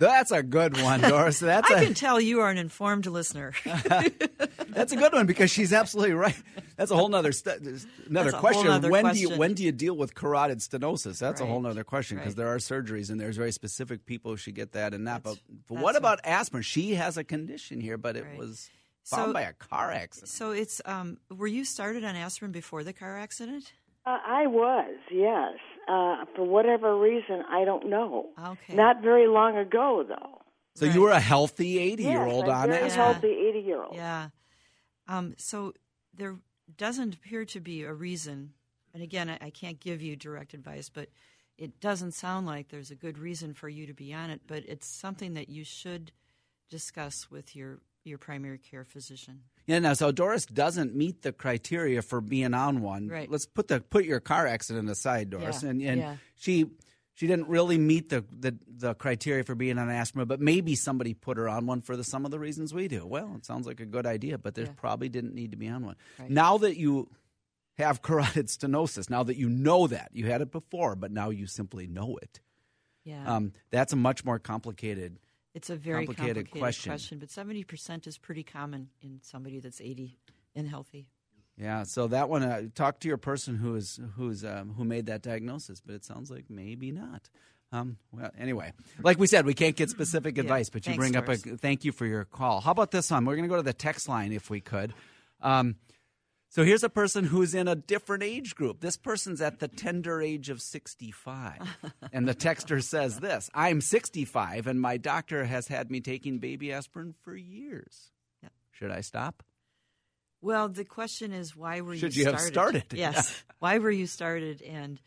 That's 0.00 0.30
a 0.32 0.42
good 0.42 0.80
one, 0.82 1.00
Doris. 1.00 1.38
That's 1.40 1.70
I 1.70 1.80
a 1.80 1.84
can 1.84 1.94
tell 1.94 2.20
you 2.20 2.40
are 2.40 2.50
an 2.50 2.58
informed 2.58 3.06
listener. 3.06 3.52
That's 3.64 4.92
a 4.92 4.96
good 4.96 5.12
one 5.12 5.26
because 5.26 5.50
she's 5.50 5.72
absolutely 5.72 6.14
right. 6.14 6.34
That's 6.76 6.90
a 6.90 6.96
whole 6.96 7.08
nother 7.08 7.32
st- 7.32 7.60
another 8.08 8.30
That's 8.30 8.40
question. 8.40 8.66
nother 8.66 8.90
when 8.90 9.12
do 9.12 9.18
you 9.20 9.30
when 9.36 9.54
do 9.54 9.62
you 9.62 9.72
deal 9.72 9.94
with 9.94 10.14
carotid 10.14 10.58
stenosis? 10.58 11.18
That's 11.18 11.40
a 11.40 11.46
whole 11.46 11.56
Right. 11.60 11.68
nother 11.68 11.84
question 11.84 12.16
because 12.16 12.30
Right. 12.32 12.44
there 12.44 12.48
are 12.48 12.56
surgeries 12.58 13.10
and 13.10 13.20
there's 13.20 13.36
very 13.36 13.52
specific 13.52 14.06
people 14.06 14.30
who 14.32 14.36
should 14.36 14.54
get 14.54 14.72
that 14.72 14.94
and 14.94 15.04
not. 15.04 15.22
But, 15.22 15.30
That's- 15.30 15.44
but 15.68 15.74
that's 15.74 15.82
what 15.84 15.94
a- 15.94 15.98
about 15.98 16.20
aspirin? 16.24 16.62
She 16.62 16.94
has 16.94 17.16
a 17.18 17.24
condition 17.24 17.80
here, 17.80 17.98
but 17.98 18.16
it 18.16 18.24
Right. 18.24 18.38
was 18.38 18.70
found 19.04 19.28
So- 19.28 19.32
by 19.34 19.42
a 19.42 19.52
car 19.52 19.90
accident. 19.90 20.28
so 20.30 20.52
it's 20.52 20.80
um, 20.86 21.18
were 21.30 21.46
you 21.46 21.64
started 21.64 22.04
on 22.04 22.16
aspirin 22.16 22.52
before 22.52 22.84
the 22.84 22.92
car 22.94 23.18
accident? 23.18 23.72
Uh, 24.06 24.16
I 24.26 24.46
was, 24.46 24.96
yes. 25.10 25.58
Uh, 25.88 26.24
for 26.36 26.44
whatever 26.44 26.96
reason, 26.98 27.42
I 27.50 27.64
don't 27.64 27.88
know. 27.88 28.28
Okay. 28.38 28.74
Not 28.74 29.02
very 29.02 29.26
long 29.26 29.56
ago, 29.56 30.04
though. 30.06 30.40
So 30.76 30.86
Right. 30.86 30.94
you 30.94 31.00
were 31.02 31.10
a 31.10 31.18
healthy 31.20 31.78
eighty 31.80 32.04
year 32.04 32.24
yes, 32.26 32.32
old 32.32 32.48
I'm 32.48 32.62
on 32.62 32.68
very 32.70 32.84
it. 32.86 32.88
Yeah. 32.90 32.94
healthy 32.94 33.26
80 33.48 33.58
year 33.60 33.82
old. 33.82 33.94
Yeah. 33.96 34.28
Um, 35.08 35.34
so 35.36 35.72
there 36.14 36.36
doesn't 36.76 37.14
appear 37.16 37.44
to 37.46 37.60
be 37.60 37.82
a 37.82 37.92
reason, 37.92 38.54
and 38.94 39.02
again, 39.02 39.28
I, 39.28 39.38
I 39.46 39.50
can't 39.50 39.80
give 39.80 40.00
you 40.00 40.14
direct 40.14 40.54
advice, 40.54 40.88
but 40.88 41.08
it 41.58 41.80
doesn't 41.80 42.12
sound 42.12 42.46
like 42.46 42.68
there's 42.68 42.92
a 42.92 42.94
good 42.94 43.18
reason 43.18 43.52
for 43.52 43.68
you 43.68 43.86
to 43.86 43.92
be 43.94 44.14
on 44.14 44.30
it, 44.30 44.42
but 44.46 44.62
it's 44.68 44.86
something 44.86 45.34
that 45.34 45.48
you 45.48 45.64
should 45.64 46.12
discuss 46.70 47.30
with 47.30 47.56
your, 47.56 47.80
your 48.04 48.18
primary 48.18 48.58
care 48.58 48.84
physician. 48.84 49.42
Yeah, 49.66 49.78
now 49.78 49.92
so 49.92 50.10
Doris 50.12 50.46
doesn't 50.46 50.94
meet 50.94 51.22
the 51.22 51.32
criteria 51.32 52.02
for 52.02 52.20
being 52.20 52.54
on 52.54 52.80
one. 52.80 53.08
Right. 53.08 53.30
Let's 53.30 53.46
put 53.46 53.68
the 53.68 53.80
put 53.80 54.04
your 54.04 54.20
car 54.20 54.46
accident 54.46 54.88
aside, 54.90 55.30
Doris, 55.30 55.62
Yeah, 55.62 55.68
and 55.70 55.82
and 55.82 56.00
yeah. 56.00 56.16
she 56.36 56.66
she 57.14 57.26
didn't 57.26 57.48
really 57.48 57.76
meet 57.76 58.08
the, 58.08 58.24
the, 58.32 58.56
the 58.66 58.94
criteria 58.94 59.44
for 59.44 59.54
being 59.54 59.76
on 59.78 59.90
aspirin, 59.90 60.26
but 60.26 60.40
maybe 60.40 60.74
somebody 60.74 61.12
put 61.12 61.36
her 61.36 61.50
on 61.50 61.66
one 61.66 61.82
for 61.82 61.94
the, 61.94 62.02
some 62.02 62.24
of 62.24 62.30
the 62.30 62.38
reasons 62.38 62.72
we 62.72 62.88
do. 62.88 63.04
Well, 63.04 63.34
it 63.36 63.44
sounds 63.44 63.66
like 63.66 63.78
a 63.80 63.84
good 63.84 64.06
idea, 64.06 64.38
but 64.38 64.54
there 64.54 64.64
Yeah. 64.64 64.72
probably 64.74 65.10
didn't 65.10 65.34
need 65.34 65.50
to 65.50 65.58
be 65.58 65.68
on 65.68 65.84
one. 65.84 65.96
Right. 66.18 66.30
Now 66.30 66.56
that 66.58 66.78
you 66.78 67.10
have 67.76 68.00
carotid 68.02 68.46
stenosis, 68.46 69.10
now 69.10 69.22
that 69.24 69.36
you 69.36 69.50
know 69.50 69.86
that 69.88 70.10
you 70.14 70.26
had 70.28 70.40
it 70.40 70.50
before, 70.50 70.96
but 70.96 71.10
now 71.12 71.28
you 71.28 71.46
simply 71.46 71.86
know 71.86 72.16
it, 72.22 72.40
Yeah. 73.04 73.36
um, 73.36 73.52
that's 73.70 73.92
a 73.92 73.96
much 73.96 74.24
more 74.24 74.38
complicated. 74.38 75.18
It's 75.54 75.70
a 75.70 75.76
very 75.76 76.06
complicated 76.06 76.46
complicated, 76.46 76.60
question. 76.60 76.90
question. 76.90 77.18
but 77.18 77.28
70% 77.28 78.06
is 78.06 78.18
pretty 78.18 78.42
common 78.42 78.88
in 79.02 79.20
somebody 79.22 79.58
that's 79.60 79.80
80 79.80 80.18
and 80.54 80.68
healthy. 80.68 81.08
Yeah, 81.56 81.82
so 81.82 82.06
that 82.08 82.28
one, 82.30 82.42
uh, 82.42 82.62
talk 82.74 83.00
to 83.00 83.08
your 83.08 83.18
person 83.18 83.56
who 83.56 83.74
is 83.74 84.00
who's 84.16 84.44
um, 84.44 84.72
who 84.74 84.84
made 84.84 85.06
that 85.06 85.20
diagnosis, 85.20 85.82
but 85.84 85.94
it 85.94 86.04
sounds 86.04 86.30
like 86.30 86.46
maybe 86.48 86.90
not. 86.90 87.28
Um, 87.72 87.98
well, 88.12 88.30
anyway, 88.38 88.72
like 89.02 89.18
we 89.18 89.26
said, 89.26 89.44
we 89.44 89.54
can't 89.54 89.76
get 89.76 89.90
specific 89.90 90.36
Yeah, 90.36 90.42
advice, 90.42 90.70
but 90.70 90.86
you 90.86 90.94
bring 90.96 91.16
up 91.16 91.28
a 91.28 91.36
thank 91.36 91.84
you 91.84 91.92
for 91.92 92.06
your 92.06 92.24
call. 92.24 92.60
How 92.60 92.70
about 92.70 92.90
this 92.92 93.10
one? 93.10 93.26
We're 93.26 93.36
going 93.36 93.44
to 93.44 93.50
go 93.50 93.56
to 93.56 93.62
the 93.62 93.74
text 93.74 94.08
line 94.08 94.32
if 94.32 94.48
we 94.48 94.60
could. 94.60 94.94
Um, 95.42 95.76
so 96.50 96.64
here's 96.64 96.82
a 96.82 96.88
person 96.88 97.24
who's 97.24 97.54
in 97.54 97.68
a 97.68 97.76
different 97.76 98.24
age 98.24 98.56
group. 98.56 98.80
This 98.80 98.96
person's 98.96 99.40
at 99.40 99.60
the 99.60 99.68
tender 99.68 100.20
age 100.20 100.50
of 100.50 100.60
65. 100.60 101.60
and 102.12 102.28
the 102.28 102.34
texter 102.34 102.82
says 102.82 103.20
this 103.20 103.48
I'm 103.54 103.80
65, 103.80 104.66
and 104.66 104.80
my 104.80 104.96
doctor 104.96 105.44
has 105.44 105.68
had 105.68 105.90
me 105.90 106.00
taking 106.00 106.38
baby 106.38 106.72
aspirin 106.72 107.14
for 107.22 107.36
years. 107.36 108.10
Yep. 108.42 108.52
Should 108.72 108.90
I 108.90 109.00
stop? 109.00 109.44
Well, 110.42 110.68
the 110.68 110.84
question 110.84 111.32
is, 111.32 111.54
why 111.54 111.82
were 111.82 111.96
Should 111.96 112.16
you 112.16 112.24
you 112.24 112.30
have 112.30 112.40
started? 112.40 112.84
Yes. 112.94 113.44
why 113.60 113.78
were 113.78 113.90
you 113.90 114.06
started? 114.06 114.60
And 114.62 115.00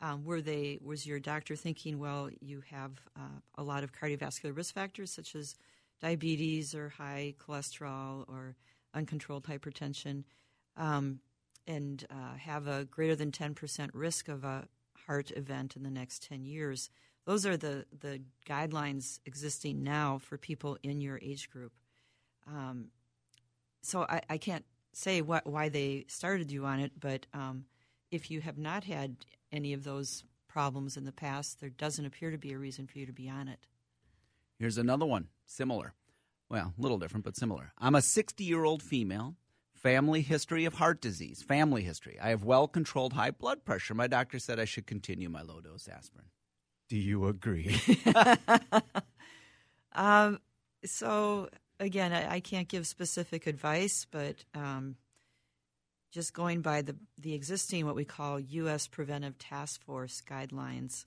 um, 0.00 0.24
were 0.24 0.40
they? 0.40 0.78
Was 0.82 1.06
your 1.06 1.20
doctor 1.20 1.56
thinking, 1.56 1.98
well, 1.98 2.30
you 2.40 2.62
have 2.70 2.92
uh, 3.16 3.40
a 3.56 3.62
lot 3.62 3.84
of 3.84 3.92
cardiovascular 3.92 4.56
risk 4.56 4.74
factors 4.74 5.12
such 5.12 5.34
as 5.34 5.56
diabetes 6.00 6.74
or 6.74 6.88
high 6.88 7.34
cholesterol 7.38 8.24
or 8.28 8.56
uncontrolled 8.94 9.44
hypertension, 9.44 10.24
um, 10.76 11.20
and 11.66 12.06
uh, 12.10 12.36
have 12.36 12.66
a 12.66 12.84
greater 12.84 13.16
than 13.16 13.32
ten 13.32 13.54
percent 13.54 13.94
risk 13.94 14.28
of 14.28 14.44
a 14.44 14.68
heart 15.06 15.30
event 15.36 15.76
in 15.76 15.82
the 15.82 15.90
next 15.90 16.22
ten 16.22 16.44
years? 16.44 16.90
Those 17.24 17.44
are 17.44 17.56
the 17.56 17.86
the 18.00 18.20
guidelines 18.46 19.20
existing 19.26 19.82
now 19.82 20.18
for 20.18 20.38
people 20.38 20.78
in 20.82 21.00
your 21.00 21.18
age 21.22 21.50
group. 21.50 21.72
Um, 22.46 22.88
so 23.82 24.02
I, 24.08 24.20
I 24.30 24.38
can't 24.38 24.64
say 24.92 25.20
what 25.22 25.46
why 25.46 25.68
they 25.68 26.04
started 26.08 26.50
you 26.50 26.64
on 26.64 26.80
it, 26.80 26.92
but 26.98 27.26
um, 27.34 27.64
if 28.10 28.30
you 28.30 28.40
have 28.40 28.58
not 28.58 28.84
had 28.84 29.16
any 29.52 29.72
of 29.72 29.84
those 29.84 30.24
problems 30.48 30.96
in 30.96 31.04
the 31.04 31.12
past, 31.12 31.60
there 31.60 31.70
doesn't 31.70 32.06
appear 32.06 32.30
to 32.30 32.38
be 32.38 32.52
a 32.52 32.58
reason 32.58 32.86
for 32.86 32.98
you 32.98 33.06
to 33.06 33.12
be 33.12 33.28
on 33.28 33.48
it. 33.48 33.66
Here's 34.58 34.78
another 34.78 35.04
one, 35.04 35.28
similar. 35.44 35.92
Well, 36.48 36.72
a 36.78 36.80
little 36.80 36.98
different, 36.98 37.24
but 37.24 37.36
similar. 37.36 37.72
I'm 37.78 37.94
a 37.94 38.02
60 38.02 38.42
year 38.42 38.64
old 38.64 38.82
female, 38.82 39.34
family 39.76 40.22
history 40.22 40.64
of 40.64 40.74
heart 40.74 41.00
disease, 41.00 41.42
family 41.42 41.82
history. 41.82 42.18
I 42.20 42.30
have 42.30 42.44
well 42.44 42.66
controlled 42.68 43.12
high 43.12 43.30
blood 43.30 43.64
pressure. 43.64 43.94
My 43.94 44.06
doctor 44.06 44.38
said 44.38 44.58
I 44.58 44.64
should 44.64 44.86
continue 44.86 45.28
my 45.28 45.42
low 45.42 45.60
dose 45.60 45.88
aspirin. 45.88 46.26
Do 46.88 46.96
you 46.96 47.26
agree? 47.26 47.80
Um, 49.96 50.40
so 50.84 51.48
again, 51.80 52.12
I, 52.12 52.34
I 52.34 52.40
can't 52.40 52.68
give 52.68 52.86
specific 52.86 53.46
advice, 53.46 54.06
but 54.10 54.44
um, 54.54 54.96
just 56.12 56.32
going 56.34 56.60
by 56.60 56.82
the 56.82 56.96
the 57.18 57.34
existing 57.34 57.86
what 57.86 57.96
we 57.96 58.04
call 58.04 58.38
U.S. 58.38 58.86
Preventive 58.86 59.38
Task 59.38 59.82
Force 59.82 60.22
guidelines, 60.28 61.06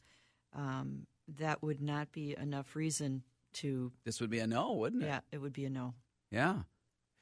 um, 0.54 1.06
that 1.38 1.62
would 1.62 1.82
not 1.82 2.12
be 2.12 2.36
enough 2.36 2.76
reason 2.76 3.24
to. 3.54 3.92
this 4.04 4.20
would 4.20 4.30
be 4.30 4.40
a 4.40 4.48
no, 4.48 4.74
wouldn't 4.74 5.04
it? 5.04 5.08
Yeah, 5.08 5.20
it 5.32 5.38
would 5.38 5.54
be 5.54 5.66
a 5.66 5.70
no. 5.70 5.94
Yeah. 6.32 6.56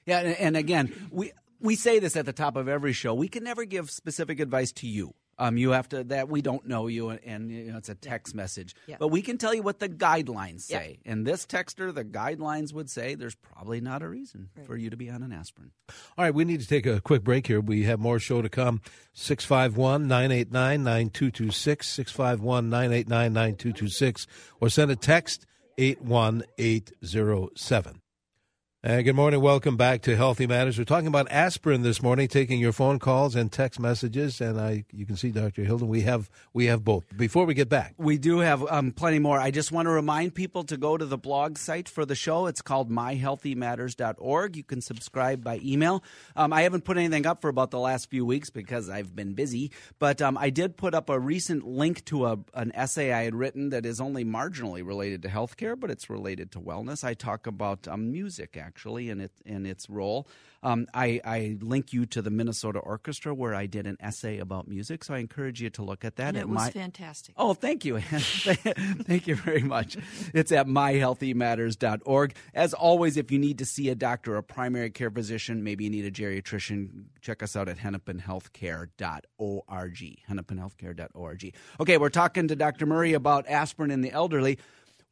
Yeah. 0.08 0.20
And, 0.22 0.36
and 0.38 0.58
again, 0.58 1.10
we, 1.12 1.34
we 1.60 1.76
say 1.76 2.00
this 2.00 2.16
at 2.16 2.26
the 2.26 2.34
top 2.34 2.56
of 2.56 2.68
every 2.68 2.94
show. 2.94 3.14
We 3.14 3.28
can 3.28 3.44
never 3.44 3.64
give 3.66 3.92
specific 3.92 4.40
advice 4.40 4.72
to 4.74 4.88
you. 4.88 5.14
Um, 5.40 5.56
you 5.56 5.70
have 5.70 5.88
to 5.90 6.04
that 6.06 6.30
we 6.30 6.42
don't 6.42 6.68
know 6.68 6.88
you, 6.88 7.10
and, 7.10 7.20
and 7.24 7.52
you 7.52 7.72
know, 7.72 7.78
it's 7.78 7.90
a 7.90 7.94
text 7.94 8.34
message. 8.34 8.74
Yeah. 8.88 8.96
But 8.98 9.10
we 9.10 9.22
can 9.22 9.38
tell 9.38 9.54
you 9.54 9.62
what 9.62 9.78
the 9.78 9.88
guidelines 9.88 10.68
Yeah. 10.68 10.80
say. 10.80 10.98
And 11.06 11.28
this 11.28 11.46
texter, 11.46 11.94
the 11.94 12.04
guidelines 12.04 12.74
would 12.74 12.90
say 12.90 13.14
there's 13.14 13.36
probably 13.36 13.80
not 13.80 14.02
a 14.02 14.10
reason 14.10 14.50
Right. 14.58 14.66
for 14.66 14.76
you 14.76 14.90
to 14.90 14.98
be 14.98 15.12
on 15.12 15.22
an 15.22 15.32
aspirin. 15.32 15.70
All 16.18 16.26
right, 16.26 16.34
we 16.34 16.44
need 16.44 16.62
to 16.62 16.68
take 16.68 16.88
a 16.88 17.00
quick 17.02 17.24
break 17.24 17.46
here. 17.46 17.62
We 17.62 17.84
have 17.84 18.00
more 18.00 18.18
show 18.18 18.42
to 18.42 18.50
come. 18.50 18.82
651 19.14 20.08
989 20.08 20.84
9226, 20.84 21.88
651 21.88 22.70
989 22.72 23.34
9226, 23.34 24.26
or 24.60 24.70
send 24.70 24.90
a 24.90 24.96
text 24.96 25.46
81807. 25.78 28.02
Uh, 28.88 29.02
good 29.02 29.18
morning. 29.18 29.42
Welcome 29.42 29.76
back 29.76 30.04
to 30.04 30.16
Healthy 30.16 30.48
Matters. 30.48 30.78
We're 30.78 30.86
talking 30.86 31.08
about 31.08 31.30
aspirin 31.30 31.82
this 31.82 32.02
morning, 32.02 32.30
taking 32.30 32.58
your 32.58 32.72
phone 32.72 33.00
calls 33.00 33.36
and 33.36 33.52
text 33.52 33.82
messages. 33.82 34.40
And 34.40 34.58
I, 34.58 34.86
you 34.94 35.06
can 35.06 35.18
see, 35.18 35.30
Dr. 35.30 35.66
Hilden, 35.66 35.90
we 35.90 36.04
have 36.04 36.30
we 36.54 36.68
have 36.68 36.86
both. 36.86 37.04
Before 37.18 37.44
we 37.44 37.54
get 37.54 37.68
back, 37.68 37.96
We 37.98 38.18
do 38.18 38.40
have 38.40 38.66
um, 38.72 38.94
plenty 38.94 39.20
more. 39.20 39.42
I 39.42 39.52
just 39.52 39.74
want 39.74 39.88
to 39.88 39.90
remind 39.90 40.36
people 40.36 40.64
to 40.64 40.78
go 40.78 40.96
to 40.96 41.06
the 41.06 41.18
blog 41.18 41.58
site 41.58 41.90
for 41.90 42.06
the 42.06 42.16
show. 42.16 42.46
It's 42.46 42.62
called 42.62 42.90
myhealthymatters.org. 42.90 44.56
You 44.56 44.64
can 44.64 44.80
subscribe 44.80 45.44
by 45.44 45.60
email. 45.62 46.02
Um, 46.38 46.54
I 46.54 46.62
haven't 46.62 46.86
put 46.86 46.96
anything 46.96 47.26
up 47.26 47.42
for 47.42 47.50
about 47.50 47.72
the 47.72 47.80
last 47.80 48.10
few 48.10 48.26
weeks 48.26 48.50
because 48.50 48.90
I've 48.90 49.14
been 49.14 49.34
busy, 49.34 49.74
but 50.00 50.22
um, 50.22 50.38
I 50.38 50.50
did 50.50 50.78
put 50.78 50.94
up 50.94 51.10
a 51.10 51.20
recent 51.20 51.68
link 51.68 52.06
to 52.06 52.26
a, 52.26 52.40
an 52.54 52.72
essay 52.74 53.12
I 53.12 53.24
had 53.24 53.36
written 53.36 53.68
that 53.72 53.86
is 53.86 54.00
only 54.00 54.24
marginally 54.24 54.88
related 54.88 55.24
to 55.24 55.28
healthcare, 55.28 55.78
but 55.78 55.92
it's 55.92 56.10
related 56.10 56.54
to 56.54 56.62
wellness. 56.62 57.04
I 57.04 57.16
talk 57.16 57.48
about 57.48 57.86
um, 57.86 58.14
music 58.14 58.56
actually 58.56 58.77
and 58.86 59.22
it 59.22 59.32
and 59.46 59.66
its 59.66 59.90
role. 59.90 60.28
Um, 60.64 60.88
I, 60.94 61.22
I 61.24 61.58
link 61.62 61.94
you 61.94 62.06
to 62.08 62.22
the 62.22 62.32
Minnesota 62.32 62.80
Orchestra 62.80 63.34
where 63.34 63.54
I 63.54 63.68
did 63.68 63.86
an 63.86 63.96
essay 64.00 64.40
about 64.40 64.68
music, 64.68 65.04
so 65.04 65.14
I 65.14 65.20
encourage 65.20 65.62
you 65.62 65.70
to 65.72 65.84
look 65.84 66.04
at 66.04 66.16
that. 66.16 66.30
And 66.30 66.38
at 66.38 66.42
it 66.42 66.50
was 66.50 66.58
my- 66.58 66.72
fantastic. 66.72 67.36
Oh, 67.38 67.54
thank 67.54 67.86
you. 67.86 68.00
thank 68.00 69.28
you 69.28 69.36
very 69.36 69.62
much. 69.62 69.98
It's 70.34 70.52
at 70.52 70.68
myhealthymatters.org. 70.68 72.34
As 72.54 72.74
always, 72.74 73.18
if 73.18 73.32
you 73.32 73.40
need 73.40 73.60
to 73.60 73.66
see 73.66 73.90
a 73.90 73.96
doctor, 73.96 74.36
a 74.36 74.44
primary 74.44 74.90
care 74.90 75.12
physician, 75.12 75.64
maybe 75.64 75.84
you 75.84 75.90
need 75.92 76.06
a 76.06 76.12
geriatrician, 76.12 77.06
check 77.22 77.44
us 77.44 77.56
out 77.56 77.70
at 77.70 77.78
hennepinhealthcare.org. 77.78 80.18
Hennepinhealthcare.org. 80.30 81.54
Okay, 81.80 81.98
we're 81.98 82.10
talking 82.10 82.48
to 82.48 82.56
Dr. 82.56 82.86
Murray 82.86 83.14
about 83.14 83.48
aspirin 83.48 83.92
in 83.92 84.02
the 84.02 84.12
elderly. 84.12 84.58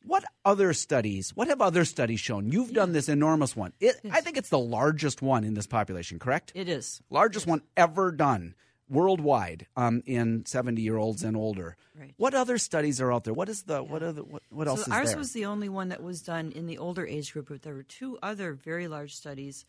What 0.06 0.24
other 0.44 0.74
studies? 0.74 1.32
What 1.36 1.48
have 1.48 1.62
other 1.62 1.84
studies 1.84 2.20
shown? 2.20 2.52
You've 2.52 2.74
done 2.74 2.92
this 2.92 3.10
enormous 3.10 3.56
one. 3.56 3.74
It, 3.80 4.00
I 4.12 4.22
think 4.22 4.38
it's 4.38 4.50
the 4.50 4.60
largest 4.60 5.22
one 5.22 5.44
in 5.44 5.56
this 5.56 5.68
population, 5.68 6.20
correct? 6.20 6.52
It 6.56 6.70
is. 6.70 7.02
largest 7.10 7.48
one 7.48 7.62
ever 7.76 8.12
done 8.12 8.54
worldwide 8.88 9.66
um, 9.76 10.04
in 10.06 10.46
70 10.46 10.82
year 10.82 10.98
olds 10.98 11.24
and 11.24 11.36
older. 11.36 11.76
Right. 12.00 12.14
What 12.18 12.34
other 12.34 12.58
studies 12.58 13.02
are 13.02 13.12
out 13.12 13.24
there? 13.24 13.34
What 13.34 13.50
is 13.50 13.64
the 13.64 13.82
what 13.82 14.04
are 14.04 14.12
the 14.12 14.24
what, 14.24 14.44
what 14.50 14.68
else 14.68 14.86
so 14.86 14.92
is 14.92 14.94
ours 14.94 15.10
there? 15.10 15.18
was 15.18 15.32
the 15.34 15.46
only 15.46 15.70
one 15.70 15.90
that 15.90 16.04
was 16.04 16.22
done 16.22 16.52
in 16.52 16.68
the 16.68 16.78
older 16.78 17.06
age 17.06 17.34
group, 17.34 17.48
but 17.50 17.64
there 17.64 17.74
were 17.74 17.84
two 17.84 18.20
other 18.22 18.54
very 18.54 18.88
large 18.88 19.16
studies, 19.16 19.66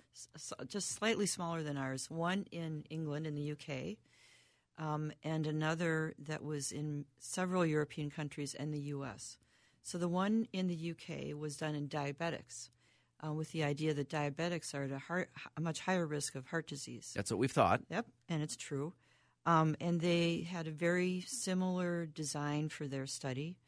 just 0.68 0.90
slightly 0.90 1.26
smaller 1.26 1.62
than 1.62 1.76
ours. 1.76 2.10
One 2.10 2.46
in 2.52 2.84
England, 2.90 3.26
in 3.26 3.34
the 3.34 3.52
UK, 3.52 3.96
um, 4.78 5.12
and 5.24 5.46
another 5.46 6.14
that 6.18 6.44
was 6.44 6.72
in 6.72 7.06
several 7.18 7.64
European 7.64 8.10
countries 8.10 8.54
and 8.54 8.74
the 8.74 8.80
U.S. 8.80 9.38
So 9.86 9.98
the 9.98 10.08
one 10.08 10.48
in 10.52 10.66
the 10.66 10.90
UK 10.90 11.38
was 11.38 11.56
done 11.56 11.76
in 11.76 11.88
diabetics, 11.88 12.70
uh, 13.24 13.32
with 13.32 13.52
the 13.52 13.62
idea 13.62 13.94
that 13.94 14.10
diabetics 14.10 14.74
are 14.74 14.82
at 14.82 14.90
a, 14.90 14.98
heart, 14.98 15.30
a 15.56 15.60
much 15.60 15.78
higher 15.78 16.04
risk 16.04 16.34
of 16.34 16.44
heart 16.48 16.66
disease. 16.66 17.12
That's 17.14 17.30
what 17.30 17.38
we've 17.38 17.52
thought. 17.52 17.82
Yep, 17.88 18.04
and 18.28 18.42
it's 18.42 18.56
true. 18.56 18.94
Um, 19.46 19.76
and 19.80 20.00
they 20.00 20.40
had 20.40 20.66
a 20.66 20.72
very 20.72 21.22
similar 21.28 22.06
design 22.06 22.68
for 22.68 22.88
their 22.88 23.06
study, 23.06 23.58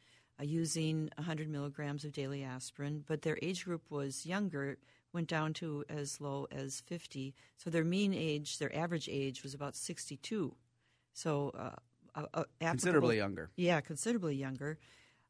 uh, 0.40 0.42
using 0.42 1.08
100 1.18 1.48
milligrams 1.48 2.04
of 2.04 2.10
daily 2.10 2.42
aspirin, 2.42 3.04
but 3.06 3.22
their 3.22 3.38
age 3.40 3.64
group 3.64 3.82
was 3.88 4.26
younger, 4.26 4.76
went 5.12 5.28
down 5.28 5.52
to 5.52 5.84
as 5.88 6.20
low 6.20 6.48
as 6.50 6.80
50. 6.80 7.32
So 7.58 7.70
their 7.70 7.84
mean 7.84 8.12
age, 8.12 8.58
their 8.58 8.74
average 8.76 9.08
age, 9.08 9.44
was 9.44 9.54
about 9.54 9.76
62. 9.76 10.52
So 11.12 11.52
uh, 11.56 11.76
uh, 12.16 12.26
uh, 12.34 12.44
Considerably 12.60 13.18
younger. 13.18 13.50
Yeah, 13.54 13.80
considerably 13.80 14.34
younger. 14.34 14.78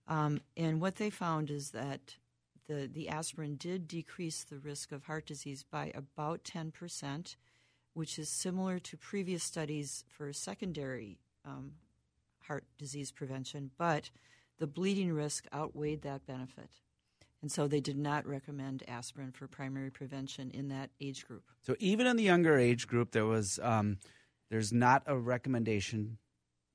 Um, 0.09 0.41
and 0.57 0.81
what 0.81 0.97
they 0.97 1.11
found 1.11 1.51
is 1.51 1.71
that 1.71 2.17
the, 2.67 2.89
the 2.93 3.09
aspirin 3.09 3.57
did 3.57 3.87
decrease 3.87 4.43
the 4.43 4.59
risk 4.59 4.91
of 4.91 5.05
heart 5.05 5.27
disease 5.27 5.65
by 5.71 5.93
about 5.95 6.45
10%, 6.45 7.37
which 7.95 8.19
is 8.19 8.29
similar 8.29 8.79
to 8.79 8.97
previous 8.97 9.45
studies 9.45 10.05
for 10.09 10.33
secondary 10.33 11.19
um, 11.45 11.73
heart 12.41 12.65
disease 12.79 13.13
prevention, 13.13 13.71
but 13.79 14.11
the 14.59 14.67
bleeding 14.67 15.13
risk 15.13 15.47
outweighed 15.55 16.03
that 16.03 16.27
benefit. 16.27 16.71
And 17.41 17.53
so 17.53 17.69
they 17.69 17.81
did 17.81 17.97
not 17.97 18.27
recommend 18.27 18.83
aspirin 18.89 19.31
for 19.31 19.47
primary 19.47 19.91
prevention 19.91 20.51
in 20.51 20.69
that 20.69 20.91
age 21.01 21.27
group. 21.27 21.45
So 21.63 21.77
even 21.79 22.07
in 22.07 22.17
the 22.17 22.25
younger 22.25 22.59
age 22.59 22.89
group, 22.89 23.13
there 23.13 23.27
was 23.27 23.61
um, 23.63 23.99
there's 24.51 24.73
not 24.73 25.05
a 25.07 25.17
recommendation 25.17 26.19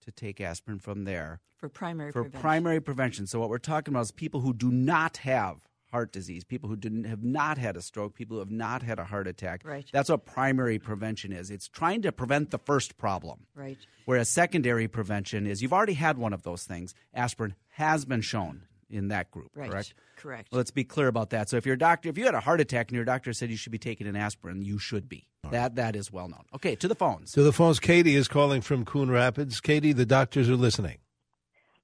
to 0.05 0.11
take 0.11 0.39
aspirin 0.39 0.79
from 0.79 1.03
there 1.03 1.41
for 1.63 1.69
primary 1.69 2.11
for 2.11 2.23
prevention. 2.23 2.41
primary 2.41 2.81
prevention. 2.81 3.25
So 3.25 3.39
what 3.39 3.49
we're 3.49 3.57
talking 3.57 3.93
about 3.93 4.01
is 4.01 4.11
people 4.11 4.41
who 4.41 4.53
do 4.53 4.69
not 4.69 5.15
have 5.17 5.61
heart 5.91 6.11
disease, 6.11 6.43
people 6.43 6.67
who 6.67 6.75
didn't 6.75 7.05
have 7.05 7.23
not 7.23 7.57
had 7.57 7.77
a 7.77 7.81
stroke, 7.81 8.15
people 8.15 8.35
who 8.35 8.39
have 8.39 8.51
not 8.51 8.83
had 8.83 8.99
a 8.99 9.05
heart 9.05 9.27
attack. 9.27 9.61
Right. 9.63 9.87
That's 9.93 10.09
what 10.09 10.25
primary 10.25 10.77
prevention 10.77 11.31
is. 11.31 11.49
It's 11.49 11.69
trying 11.69 12.01
to 12.01 12.11
prevent 12.11 12.51
the 12.51 12.57
first 12.57 12.97
problem. 12.97 13.45
Right. 13.55 13.77
Whereas 14.03 14.27
secondary 14.27 14.89
prevention 14.89 15.47
is 15.47 15.61
you've 15.61 15.71
already 15.71 15.93
had 15.93 16.17
one 16.17 16.33
of 16.33 16.43
those 16.43 16.65
things. 16.65 16.93
Aspirin 17.13 17.55
has 17.69 18.03
been 18.03 18.19
shown 18.21 18.63
in 18.89 19.07
that 19.07 19.31
group, 19.31 19.51
Right. 19.55 19.71
correct? 19.71 19.93
Correct. 20.17 20.49
Let's 20.51 20.71
be 20.71 20.83
clear 20.83 21.07
about 21.07 21.29
that. 21.29 21.49
So 21.49 21.55
if 21.55 21.65
your 21.65 21.77
doctor, 21.77 22.09
if 22.09 22.17
you 22.17 22.25
had 22.25 22.35
a 22.35 22.39
heart 22.41 22.59
attack 22.59 22.89
and 22.89 22.95
your 22.97 23.05
doctor 23.05 23.31
said 23.31 23.49
you 23.49 23.55
should 23.57 23.71
be 23.71 23.77
taking 23.79 24.05
an 24.05 24.15
aspirin, 24.17 24.61
you 24.63 24.79
should 24.79 25.07
be. 25.07 25.27
That 25.51 25.75
that 25.75 25.95
is 25.95 26.11
well 26.11 26.27
known. 26.27 26.43
Okay, 26.55 26.75
to 26.75 26.87
the 26.87 26.95
phones. 26.95 27.31
To 27.33 27.43
the 27.43 27.53
phones, 27.53 27.79
Katie 27.79 28.15
is 28.15 28.27
calling 28.27 28.61
from 28.61 28.83
Coon 28.85 29.09
Rapids. 29.11 29.61
Katie, 29.61 29.93
the 29.93 30.05
doctors 30.05 30.49
are 30.49 30.55
listening. 30.55 30.97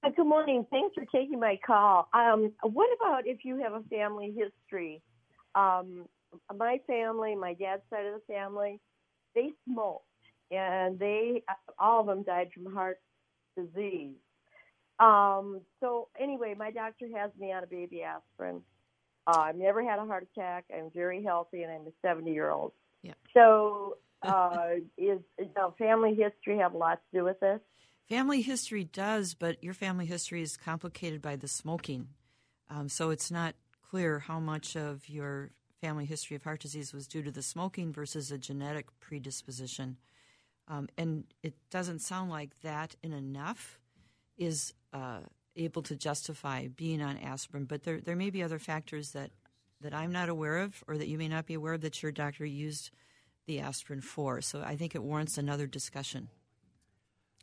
Good 0.04 0.26
morning. 0.26 0.66
Thanks 0.72 0.96
for 0.96 1.04
taking 1.06 1.40
my 1.40 1.60
call. 1.66 2.08
Um, 2.14 2.54
what 2.62 2.90
about 2.96 3.28
if 3.28 3.44
you 3.44 3.58
have 3.58 3.74
a 3.74 3.84
family 3.90 4.34
history? 4.36 5.02
Um, 5.56 6.06
my 6.56 6.80
family, 6.88 7.36
my 7.36 7.54
dad's 7.54 7.82
side 7.90 8.06
of 8.06 8.14
the 8.14 8.34
family, 8.34 8.80
they 9.36 9.50
smoked, 9.68 10.06
and 10.52 10.98
they 10.98 11.44
all 11.78 12.02
of 12.02 12.08
them 12.08 12.24
died 12.24 12.50
from 12.54 12.74
heart 12.74 13.00
disease. 13.58 14.16
Um, 15.00 15.62
so 15.82 16.08
anyway, 16.20 16.56
my 16.58 16.72
doctor 16.72 17.08
has 17.16 17.32
me 17.38 17.52
on 17.52 17.64
a 17.64 17.68
baby 17.68 18.02
aspirin. 18.02 18.62
Uh, 19.28 19.40
I've 19.40 19.58
never 19.58 19.84
had 19.84 20.00
a 20.00 20.06
heart 20.06 20.28
attack. 20.34 20.66
I'm 20.76 20.92
very 20.94 21.24
healthy, 21.24 21.64
and 21.64 21.72
I'm 21.72 21.88
a 21.88 21.92
70 22.02 22.32
year 22.32 22.52
old. 22.52 22.72
Yeah. 23.04 23.14
So, 23.34 23.98
uh, 24.24 24.76
is 24.98 25.20
does 25.56 25.74
family 25.78 26.16
history 26.16 26.58
have 26.58 26.74
a 26.74 26.78
lot 26.78 27.02
to 27.12 27.20
do 27.20 27.24
with 27.26 27.40
this? 27.42 27.60
Family 28.10 28.42
history 28.42 28.86
does, 28.86 29.36
but 29.36 29.64
your 29.64 29.76
family 29.76 30.08
history 30.08 30.42
is 30.42 30.58
complicated 30.58 31.22
by 31.22 31.36
the 31.36 31.48
smoking. 31.48 32.08
Um, 32.68 32.90
so 32.90 33.12
it's 33.12 33.30
not 33.30 33.54
clear 33.88 34.18
how 34.18 34.40
much 34.40 34.76
of 34.76 35.08
your 35.08 35.52
family 35.80 36.06
history 36.06 36.36
of 36.36 36.44
heart 36.44 36.60
disease 36.60 36.92
was 36.92 37.08
due 37.08 37.22
to 37.22 37.32
the 37.32 37.44
smoking 37.44 37.94
versus 37.94 38.32
a 38.32 38.40
genetic 38.40 38.88
predisposition. 39.00 39.98
Um, 40.68 40.90
and 40.98 41.26
it 41.44 41.54
doesn't 41.70 42.00
sound 42.00 42.32
like 42.32 42.60
that 42.62 42.96
in 43.04 43.14
enough 43.14 43.80
is 44.38 44.74
uh, 44.92 45.20
able 45.56 45.84
to 45.84 45.96
justify 45.96 46.68
being 46.68 47.04
on 47.04 47.18
aspirin. 47.18 47.66
But 47.66 47.84
there, 47.84 48.02
there 48.02 48.16
may 48.16 48.32
be 48.32 48.42
other 48.42 48.60
factors 48.60 49.12
that, 49.12 49.30
that 49.82 49.94
I'm 49.94 50.12
not 50.12 50.30
aware 50.30 50.58
of 50.58 50.84
or 50.88 50.98
that 50.98 51.08
you 51.08 51.20
may 51.20 51.28
not 51.28 51.46
be 51.46 51.54
aware 51.54 51.74
of 51.74 51.82
that 51.82 52.02
your 52.02 52.12
doctor 52.12 52.46
used 52.46 52.90
the 53.46 53.60
aspirin 53.60 54.02
for. 54.02 54.42
So 54.42 54.64
I 54.64 54.76
think 54.76 54.96
it 54.96 55.04
warrants 55.04 55.38
another 55.38 55.68
discussion. 55.68 56.30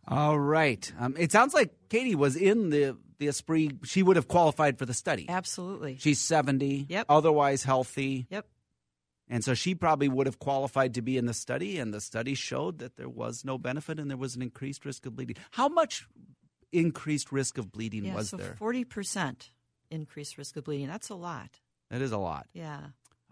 All 0.08 0.38
right. 0.38 0.92
Um, 0.98 1.14
it 1.18 1.32
sounds 1.32 1.54
like 1.54 1.72
Katie 1.88 2.14
was 2.14 2.36
in 2.36 2.70
the 2.70 2.96
the 3.18 3.28
ASPREE. 3.28 3.78
She 3.84 4.02
would 4.02 4.16
have 4.16 4.28
qualified 4.28 4.78
for 4.78 4.86
the 4.86 4.94
study. 4.94 5.26
Absolutely. 5.28 5.96
She's 5.98 6.20
seventy. 6.20 6.86
Yep. 6.88 7.06
Otherwise 7.08 7.64
healthy. 7.64 8.26
Yep. 8.30 8.46
And 9.28 9.42
so 9.42 9.54
she 9.54 9.74
probably 9.74 10.08
would 10.08 10.26
have 10.26 10.38
qualified 10.38 10.94
to 10.94 11.02
be 11.02 11.16
in 11.16 11.26
the 11.26 11.34
study, 11.34 11.78
and 11.78 11.92
the 11.92 12.00
study 12.00 12.34
showed 12.34 12.78
that 12.78 12.96
there 12.96 13.08
was 13.08 13.44
no 13.44 13.58
benefit 13.58 13.98
and 13.98 14.08
there 14.08 14.16
was 14.16 14.36
an 14.36 14.42
increased 14.42 14.84
risk 14.84 15.04
of 15.06 15.16
bleeding. 15.16 15.36
How 15.50 15.68
much 15.68 16.06
increased 16.70 17.32
risk 17.32 17.58
of 17.58 17.72
bleeding 17.72 18.04
Yeah, 18.04 18.14
was 18.14 18.28
so 18.30 18.36
there? 18.36 18.54
forty 18.56 18.84
percent 18.84 19.50
increased 19.90 20.38
risk 20.38 20.56
of 20.56 20.64
bleeding. 20.64 20.86
That's 20.86 21.08
a 21.08 21.14
lot. 21.16 21.58
That 21.90 22.02
is 22.02 22.12
a 22.12 22.18
lot. 22.18 22.46
Yeah. 22.52 22.80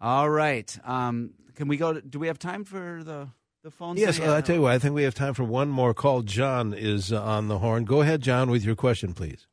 All 0.01 0.29
right. 0.29 0.77
Um, 0.85 1.35
can 1.55 1.69
we 1.69 1.77
go? 1.77 1.93
To, 1.93 2.01
do 2.01 2.19
we 2.19 2.27
have 2.27 2.39
time 2.39 2.65
for 2.65 3.03
the 3.05 3.29
the 3.65 3.71
phone? 3.71 3.97
Yes, 3.97 4.19
thing? 4.19 4.29
uh, 4.29 4.37
I 4.37 4.41
tell 4.43 4.55
you 4.55 4.63
what, 4.63 4.73
I 4.73 4.79
think 4.79 4.95
we 4.95 5.03
have 5.03 5.15
time 5.15 5.35
for 5.35 5.43
one 5.43 5.69
more 5.69 5.93
call. 5.93 6.23
John 6.23 6.73
is 6.73 7.13
uh, 7.13 7.21
on 7.21 7.49
the 7.49 7.59
horn. 7.59 7.85
Go 7.85 8.03
ahead, 8.03 8.21
John, 8.21 8.51
with 8.51 8.63
your 8.63 8.77
question, 8.77 9.15
please. 9.15 9.49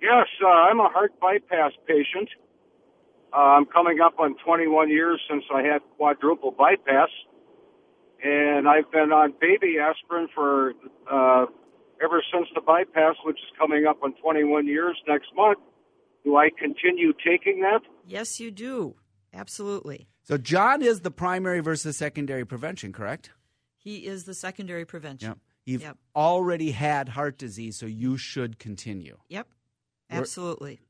Yes, 0.00 0.28
uh, 0.44 0.46
I'm 0.46 0.78
a 0.78 0.88
heart 0.88 1.12
bypass 1.20 1.72
patient. 1.86 2.28
Uh, 3.32 3.36
I'm 3.36 3.66
coming 3.66 4.00
up 4.00 4.18
on 4.18 4.36
21 4.44 4.90
years 4.90 5.20
since 5.28 5.44
I 5.52 5.62
had 5.62 5.80
quadruple 5.96 6.52
bypass, 6.52 7.08
and 8.22 8.68
I've 8.68 8.90
been 8.92 9.12
on 9.12 9.34
baby 9.40 9.76
aspirin 9.78 10.28
for 10.34 10.74
uh, 11.10 11.46
ever 12.02 12.22
since 12.32 12.48
the 12.54 12.60
bypass, 12.60 13.16
which 13.24 13.36
is 13.38 13.58
coming 13.58 13.86
up 13.86 14.02
on 14.02 14.14
21 14.22 14.66
years 14.66 14.96
next 15.08 15.28
month. 15.34 15.58
Do 16.24 16.36
I 16.36 16.50
continue 16.50 17.14
taking 17.14 17.60
that? 17.60 17.80
Yes, 18.06 18.38
you 18.38 18.50
do. 18.50 18.96
Absolutely. 19.32 20.08
So 20.30 20.38
John 20.38 20.80
is 20.80 21.00
the 21.00 21.10
primary 21.10 21.58
versus 21.60 21.96
secondary 21.96 22.44
prevention, 22.46 22.92
correct? 22.92 23.30
He 23.76 24.06
is 24.06 24.24
the 24.24 24.34
secondary 24.34 24.84
prevention. 24.84 25.30
Yep. 25.30 25.38
You've 25.66 25.82
Yep. 25.82 25.98
already 26.14 26.70
had 26.70 27.08
heart 27.10 27.36
disease, 27.36 27.76
so 27.76 27.86
you 27.86 28.16
should 28.16 28.58
continue. 28.60 29.18
Yep. 29.28 29.48
We're- 30.08 30.20
Absolutely. 30.20 30.80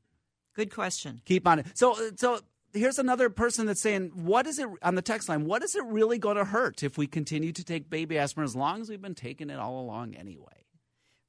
Good 0.53 0.71
question. 0.71 1.21
Keep 1.25 1.47
on 1.47 1.59
it. 1.59 1.77
So, 1.77 1.95
so 2.17 2.41
here's 2.73 2.99
another 2.99 3.29
person 3.31 3.65
that's 3.65 3.81
saying, 3.81 4.09
"What 4.25 4.45
is 4.45 4.59
it 4.59 4.67
on 4.83 4.93
the 4.95 5.01
text 5.01 5.27
line? 5.27 5.45
What 5.45 5.63
is 5.63 5.75
it 5.75 5.83
really 5.85 6.19
going 6.19 6.37
to 6.37 6.45
hurt 6.45 6.83
if 6.83 6.97
we 6.97 7.07
continue 7.07 7.51
to 7.51 7.63
take 7.63 7.89
baby 7.89 8.17
aspirin 8.19 8.45
as 8.45 8.55
long 8.55 8.81
as 8.81 8.89
we've 8.89 9.01
been 9.01 9.15
taking 9.15 9.49
it 9.49 9.57
all 9.57 9.79
along 9.81 10.13
anyway?" 10.15 10.65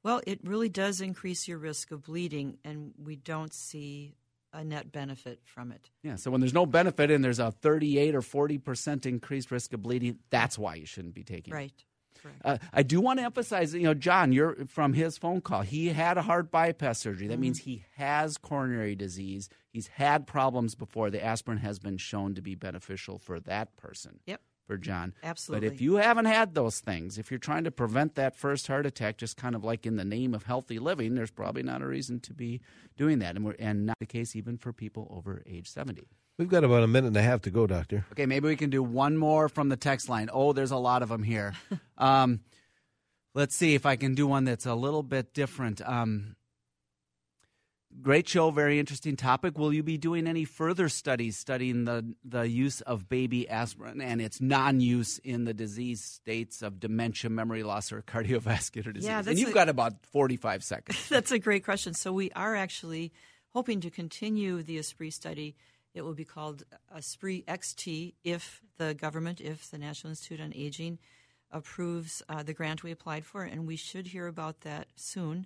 Well, 0.03 0.21
it 0.27 0.39
really 0.43 0.69
does 0.69 1.01
increase 1.01 1.47
your 1.47 1.57
risk 1.57 1.89
of 1.91 2.03
bleeding, 2.03 2.59
and 2.63 2.93
we 2.97 3.15
don't 3.15 3.53
see 3.53 4.15
a 4.53 4.63
net 4.63 4.91
benefit 4.91 5.41
from 5.43 5.71
it. 5.71 5.89
Yeah. 6.03 6.15
So 6.15 6.31
when 6.31 6.39
there's 6.39 6.53
no 6.53 6.65
benefit 6.65 7.11
and 7.11 7.23
there's 7.23 7.39
a 7.39 7.51
38 7.51 8.15
or 8.15 8.21
40 8.21 8.57
percent 8.59 9.05
increased 9.05 9.51
risk 9.51 9.73
of 9.73 9.81
bleeding, 9.81 10.19
that's 10.29 10.57
why 10.57 10.75
you 10.75 10.85
shouldn't 10.85 11.15
be 11.15 11.23
taking 11.23 11.53
it. 11.53 11.57
Right. 11.57 11.83
Correct. 12.21 12.41
Uh, 12.45 12.57
I 12.71 12.83
do 12.83 13.01
want 13.01 13.19
to 13.19 13.25
emphasize, 13.25 13.73
you 13.73 13.81
know, 13.81 13.93
John, 13.93 14.31
you're 14.31 14.65
from 14.67 14.93
his 14.93 15.17
phone 15.17 15.41
call. 15.41 15.61
He 15.61 15.89
had 15.89 16.17
a 16.17 16.21
heart 16.21 16.51
bypass 16.51 16.99
surgery. 16.99 17.27
That 17.27 17.39
means 17.39 17.59
he 17.59 17.83
has 17.97 18.37
coronary 18.37 18.95
disease. 18.95 19.49
He's 19.71 19.87
had 19.87 20.25
problems 20.25 20.75
before. 20.75 21.09
The 21.09 21.23
aspirin 21.23 21.57
has 21.57 21.79
been 21.79 21.97
shown 21.97 22.35
to 22.35 22.41
be 22.41 22.55
beneficial 22.55 23.17
for 23.17 23.41
that 23.41 23.75
person. 23.75 24.19
Yep. 24.25 24.39
For 24.67 24.77
John. 24.77 25.13
Absolutely. 25.21 25.67
But 25.67 25.73
if 25.73 25.81
you 25.81 25.95
haven't 25.95 26.25
had 26.25 26.55
those 26.55 26.79
things, 26.79 27.17
if 27.17 27.29
you're 27.29 27.37
trying 27.37 27.65
to 27.65 27.71
prevent 27.71 28.15
that 28.15 28.35
first 28.35 28.67
heart 28.67 28.85
attack, 28.85 29.17
just 29.17 29.35
kind 29.35 29.55
of 29.55 29.63
like 29.65 29.85
in 29.85 29.97
the 29.97 30.05
name 30.05 30.33
of 30.33 30.43
healthy 30.43 30.79
living, 30.79 31.15
there's 31.15 31.31
probably 31.31 31.63
not 31.63 31.81
a 31.81 31.87
reason 31.87 32.21
to 32.21 32.33
be 32.33 32.61
doing 32.95 33.19
that, 33.19 33.35
and 33.35 33.43
we're, 33.43 33.55
and 33.59 33.85
not 33.85 33.99
the 33.99 34.05
case 34.05 34.37
even 34.37 34.57
for 34.57 34.71
people 34.71 35.07
over 35.13 35.43
age 35.45 35.69
70. 35.69 36.07
We've 36.37 36.49
got 36.49 36.63
about 36.63 36.83
a 36.83 36.87
minute 36.87 37.07
and 37.07 37.17
a 37.17 37.21
half 37.21 37.41
to 37.41 37.51
go, 37.51 37.67
Doctor. 37.67 38.05
Okay, 38.13 38.25
maybe 38.25 38.47
we 38.47 38.55
can 38.55 38.69
do 38.69 38.81
one 38.81 39.17
more 39.17 39.49
from 39.49 39.69
the 39.69 39.77
text 39.77 40.09
line. 40.09 40.29
Oh, 40.31 40.53
there's 40.53 40.71
a 40.71 40.77
lot 40.77 41.03
of 41.03 41.09
them 41.09 41.23
here. 41.23 41.53
um, 41.97 42.39
let's 43.35 43.55
see 43.55 43.75
if 43.75 43.85
I 43.85 43.97
can 43.97 44.15
do 44.15 44.27
one 44.27 44.45
that's 44.45 44.65
a 44.65 44.75
little 44.75 45.03
bit 45.03 45.33
different. 45.33 45.81
Um, 45.87 46.35
great 48.01 48.27
show, 48.27 48.51
very 48.51 48.79
interesting 48.79 49.15
topic. 49.15 49.57
Will 49.57 49.73
you 49.73 49.83
be 49.83 49.97
doing 49.97 50.27
any 50.27 50.45
further 50.45 50.89
studies 50.89 51.37
studying 51.37 51.85
the, 51.85 52.13
the 52.23 52.47
use 52.47 52.81
of 52.81 53.07
baby 53.07 53.47
aspirin 53.49 54.01
and 54.01 54.21
its 54.21 54.41
non 54.41 54.79
use 54.79 55.19
in 55.19 55.45
the 55.45 55.53
disease 55.53 56.03
states 56.03 56.61
of 56.61 56.79
dementia, 56.79 57.29
memory 57.29 57.63
loss, 57.63 57.91
or 57.91 58.01
cardiovascular 58.01 58.93
disease? 58.93 59.07
that's 59.07 59.27
and 59.27 59.39
you've 59.39 59.49
a- 59.49 59.53
got 59.53 59.69
about 59.69 59.93
45 60.11 60.63
seconds. 60.63 61.09
That's 61.09 61.31
a 61.31 61.39
great 61.39 61.63
question. 61.63 61.93
So 61.93 62.11
we 62.11 62.31
are 62.31 62.55
actually 62.55 63.11
hoping 63.49 63.81
to 63.81 63.89
continue 63.89 64.63
the 64.63 64.77
ASPREE 64.77 65.11
study. 65.11 65.55
It 65.93 66.01
will 66.01 66.15
be 66.15 66.25
called 66.25 66.63
ASPREE 66.95 67.43
XT 67.45 68.15
if 68.23 68.61
the 68.77 68.93
government, 68.93 69.39
if 69.39 69.69
the 69.69 69.77
National 69.77 70.09
Institute 70.11 70.41
on 70.41 70.53
Aging 70.55 70.97
approves 71.51 72.23
uh, 72.27 72.41
the 72.41 72.53
grant 72.53 72.83
we 72.83 72.91
applied 72.91 73.25
for, 73.25 73.43
and 73.43 73.67
we 73.67 73.75
should 73.75 74.07
hear 74.07 74.27
about 74.27 74.61
that 74.61 74.87
soon. 74.95 75.45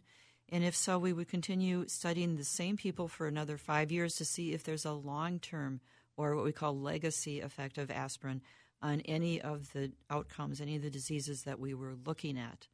And 0.50 0.64
if 0.64 0.76
so, 0.76 0.98
we 0.98 1.12
would 1.14 1.28
continue 1.28 1.86
studying 1.88 2.36
the 2.38 2.44
same 2.46 2.78
people 2.78 3.08
for 3.08 3.28
another 3.28 3.58
five 3.58 3.92
years 3.92 4.16
to 4.16 4.26
see 4.26 4.54
if 4.54 4.64
there's 4.64 4.86
a 4.86 4.94
long 4.94 5.40
term 5.40 5.82
or 6.16 6.36
what 6.36 6.46
we 6.46 6.52
call 6.54 6.78
legacy 6.80 7.42
effect 7.42 7.78
of 7.78 7.92
aspirin 7.92 8.42
on 8.82 9.02
any 9.02 9.42
of 9.42 9.74
the 9.74 9.92
outcomes, 10.10 10.62
any 10.62 10.76
of 10.76 10.82
the 10.82 10.90
diseases 10.90 11.44
that 11.44 11.60
we 11.60 11.74
were 11.74 11.96
looking 12.06 12.38
at. 12.38 12.68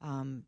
Um, 0.00 0.44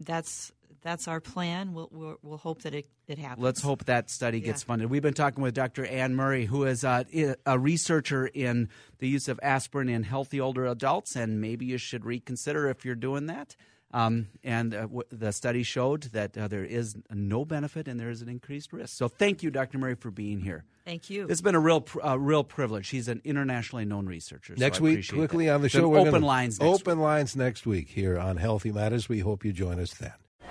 that's 0.00 0.50
that's 0.80 1.06
our 1.06 1.20
plan. 1.20 1.74
We'll, 1.74 1.88
we'll 1.92 2.16
we'll 2.22 2.38
hope 2.38 2.62
that 2.62 2.74
it, 2.74 2.88
it 3.06 3.18
happens. 3.18 3.44
Let's 3.44 3.62
hope 3.62 3.84
that 3.84 4.10
study 4.10 4.40
gets 4.40 4.62
Yeah. 4.62 4.66
funded. 4.66 4.90
We've 4.90 5.02
been 5.02 5.14
talking 5.14 5.42
with 5.44 5.54
Dr. 5.54 5.84
Anne 5.86 6.16
Murray, 6.16 6.46
who 6.46 6.64
is 6.64 6.82
a, 6.82 7.06
i- 7.14 7.36
a 7.46 7.58
researcher 7.58 8.26
in 8.26 8.68
the 8.98 9.06
use 9.08 9.28
of 9.28 9.38
aspirin 9.42 9.88
in 9.88 10.02
healthy 10.02 10.40
older 10.40 10.66
adults, 10.66 11.14
and 11.14 11.40
maybe 11.40 11.66
you 11.66 11.78
should 11.78 12.04
reconsider 12.04 12.68
if 12.68 12.84
you're 12.84 12.94
doing 12.96 13.26
that. 13.26 13.54
Um, 13.94 14.28
and 14.42 14.74
uh, 14.74 14.82
w- 14.82 15.02
the 15.10 15.32
study 15.32 15.62
showed 15.62 16.04
that 16.12 16.36
uh, 16.38 16.48
there 16.48 16.64
is 16.64 16.96
no 17.10 17.44
benefit 17.44 17.88
and 17.88 18.00
there 18.00 18.08
is 18.10 18.22
an 18.22 18.28
increased 18.28 18.72
risk. 18.72 18.96
So 18.96 19.06
thank 19.08 19.42
you, 19.42 19.50
Dr. 19.50 19.76
Murray, 19.78 19.94
for 19.96 20.10
being 20.10 20.40
here. 20.40 20.64
Thank 20.86 21.10
you. 21.10 21.26
It's 21.28 21.40
been 21.42 21.54
a 21.54 21.60
real, 21.60 21.82
pr- 21.82 22.02
uh, 22.02 22.16
real 22.16 22.42
privilege. 22.42 22.88
He's 22.88 23.06
an 23.08 23.20
internationally 23.24 23.84
known 23.84 24.06
researcher. 24.06 24.54
Next 24.56 24.80
I 24.80 24.82
week, 24.84 25.08
quickly 25.08 25.46
that. 25.46 25.54
on 25.56 25.62
the 25.62 25.68
So 25.68 25.80
show, 25.80 25.88
we're 25.90 25.98
open 25.98 26.12
gonna- 26.12 26.26
lines. 26.26 26.58
Next 26.58 26.80
Open 26.80 26.98
lines 27.00 27.36
next 27.36 27.66
week 27.66 27.88
here 27.90 28.18
on 28.18 28.38
Healthy 28.38 28.72
Matters. 28.72 29.08
We 29.08 29.18
hope 29.20 29.44
you 29.44 29.52
join 29.52 29.78
us 29.78 29.92
then. 29.94 30.12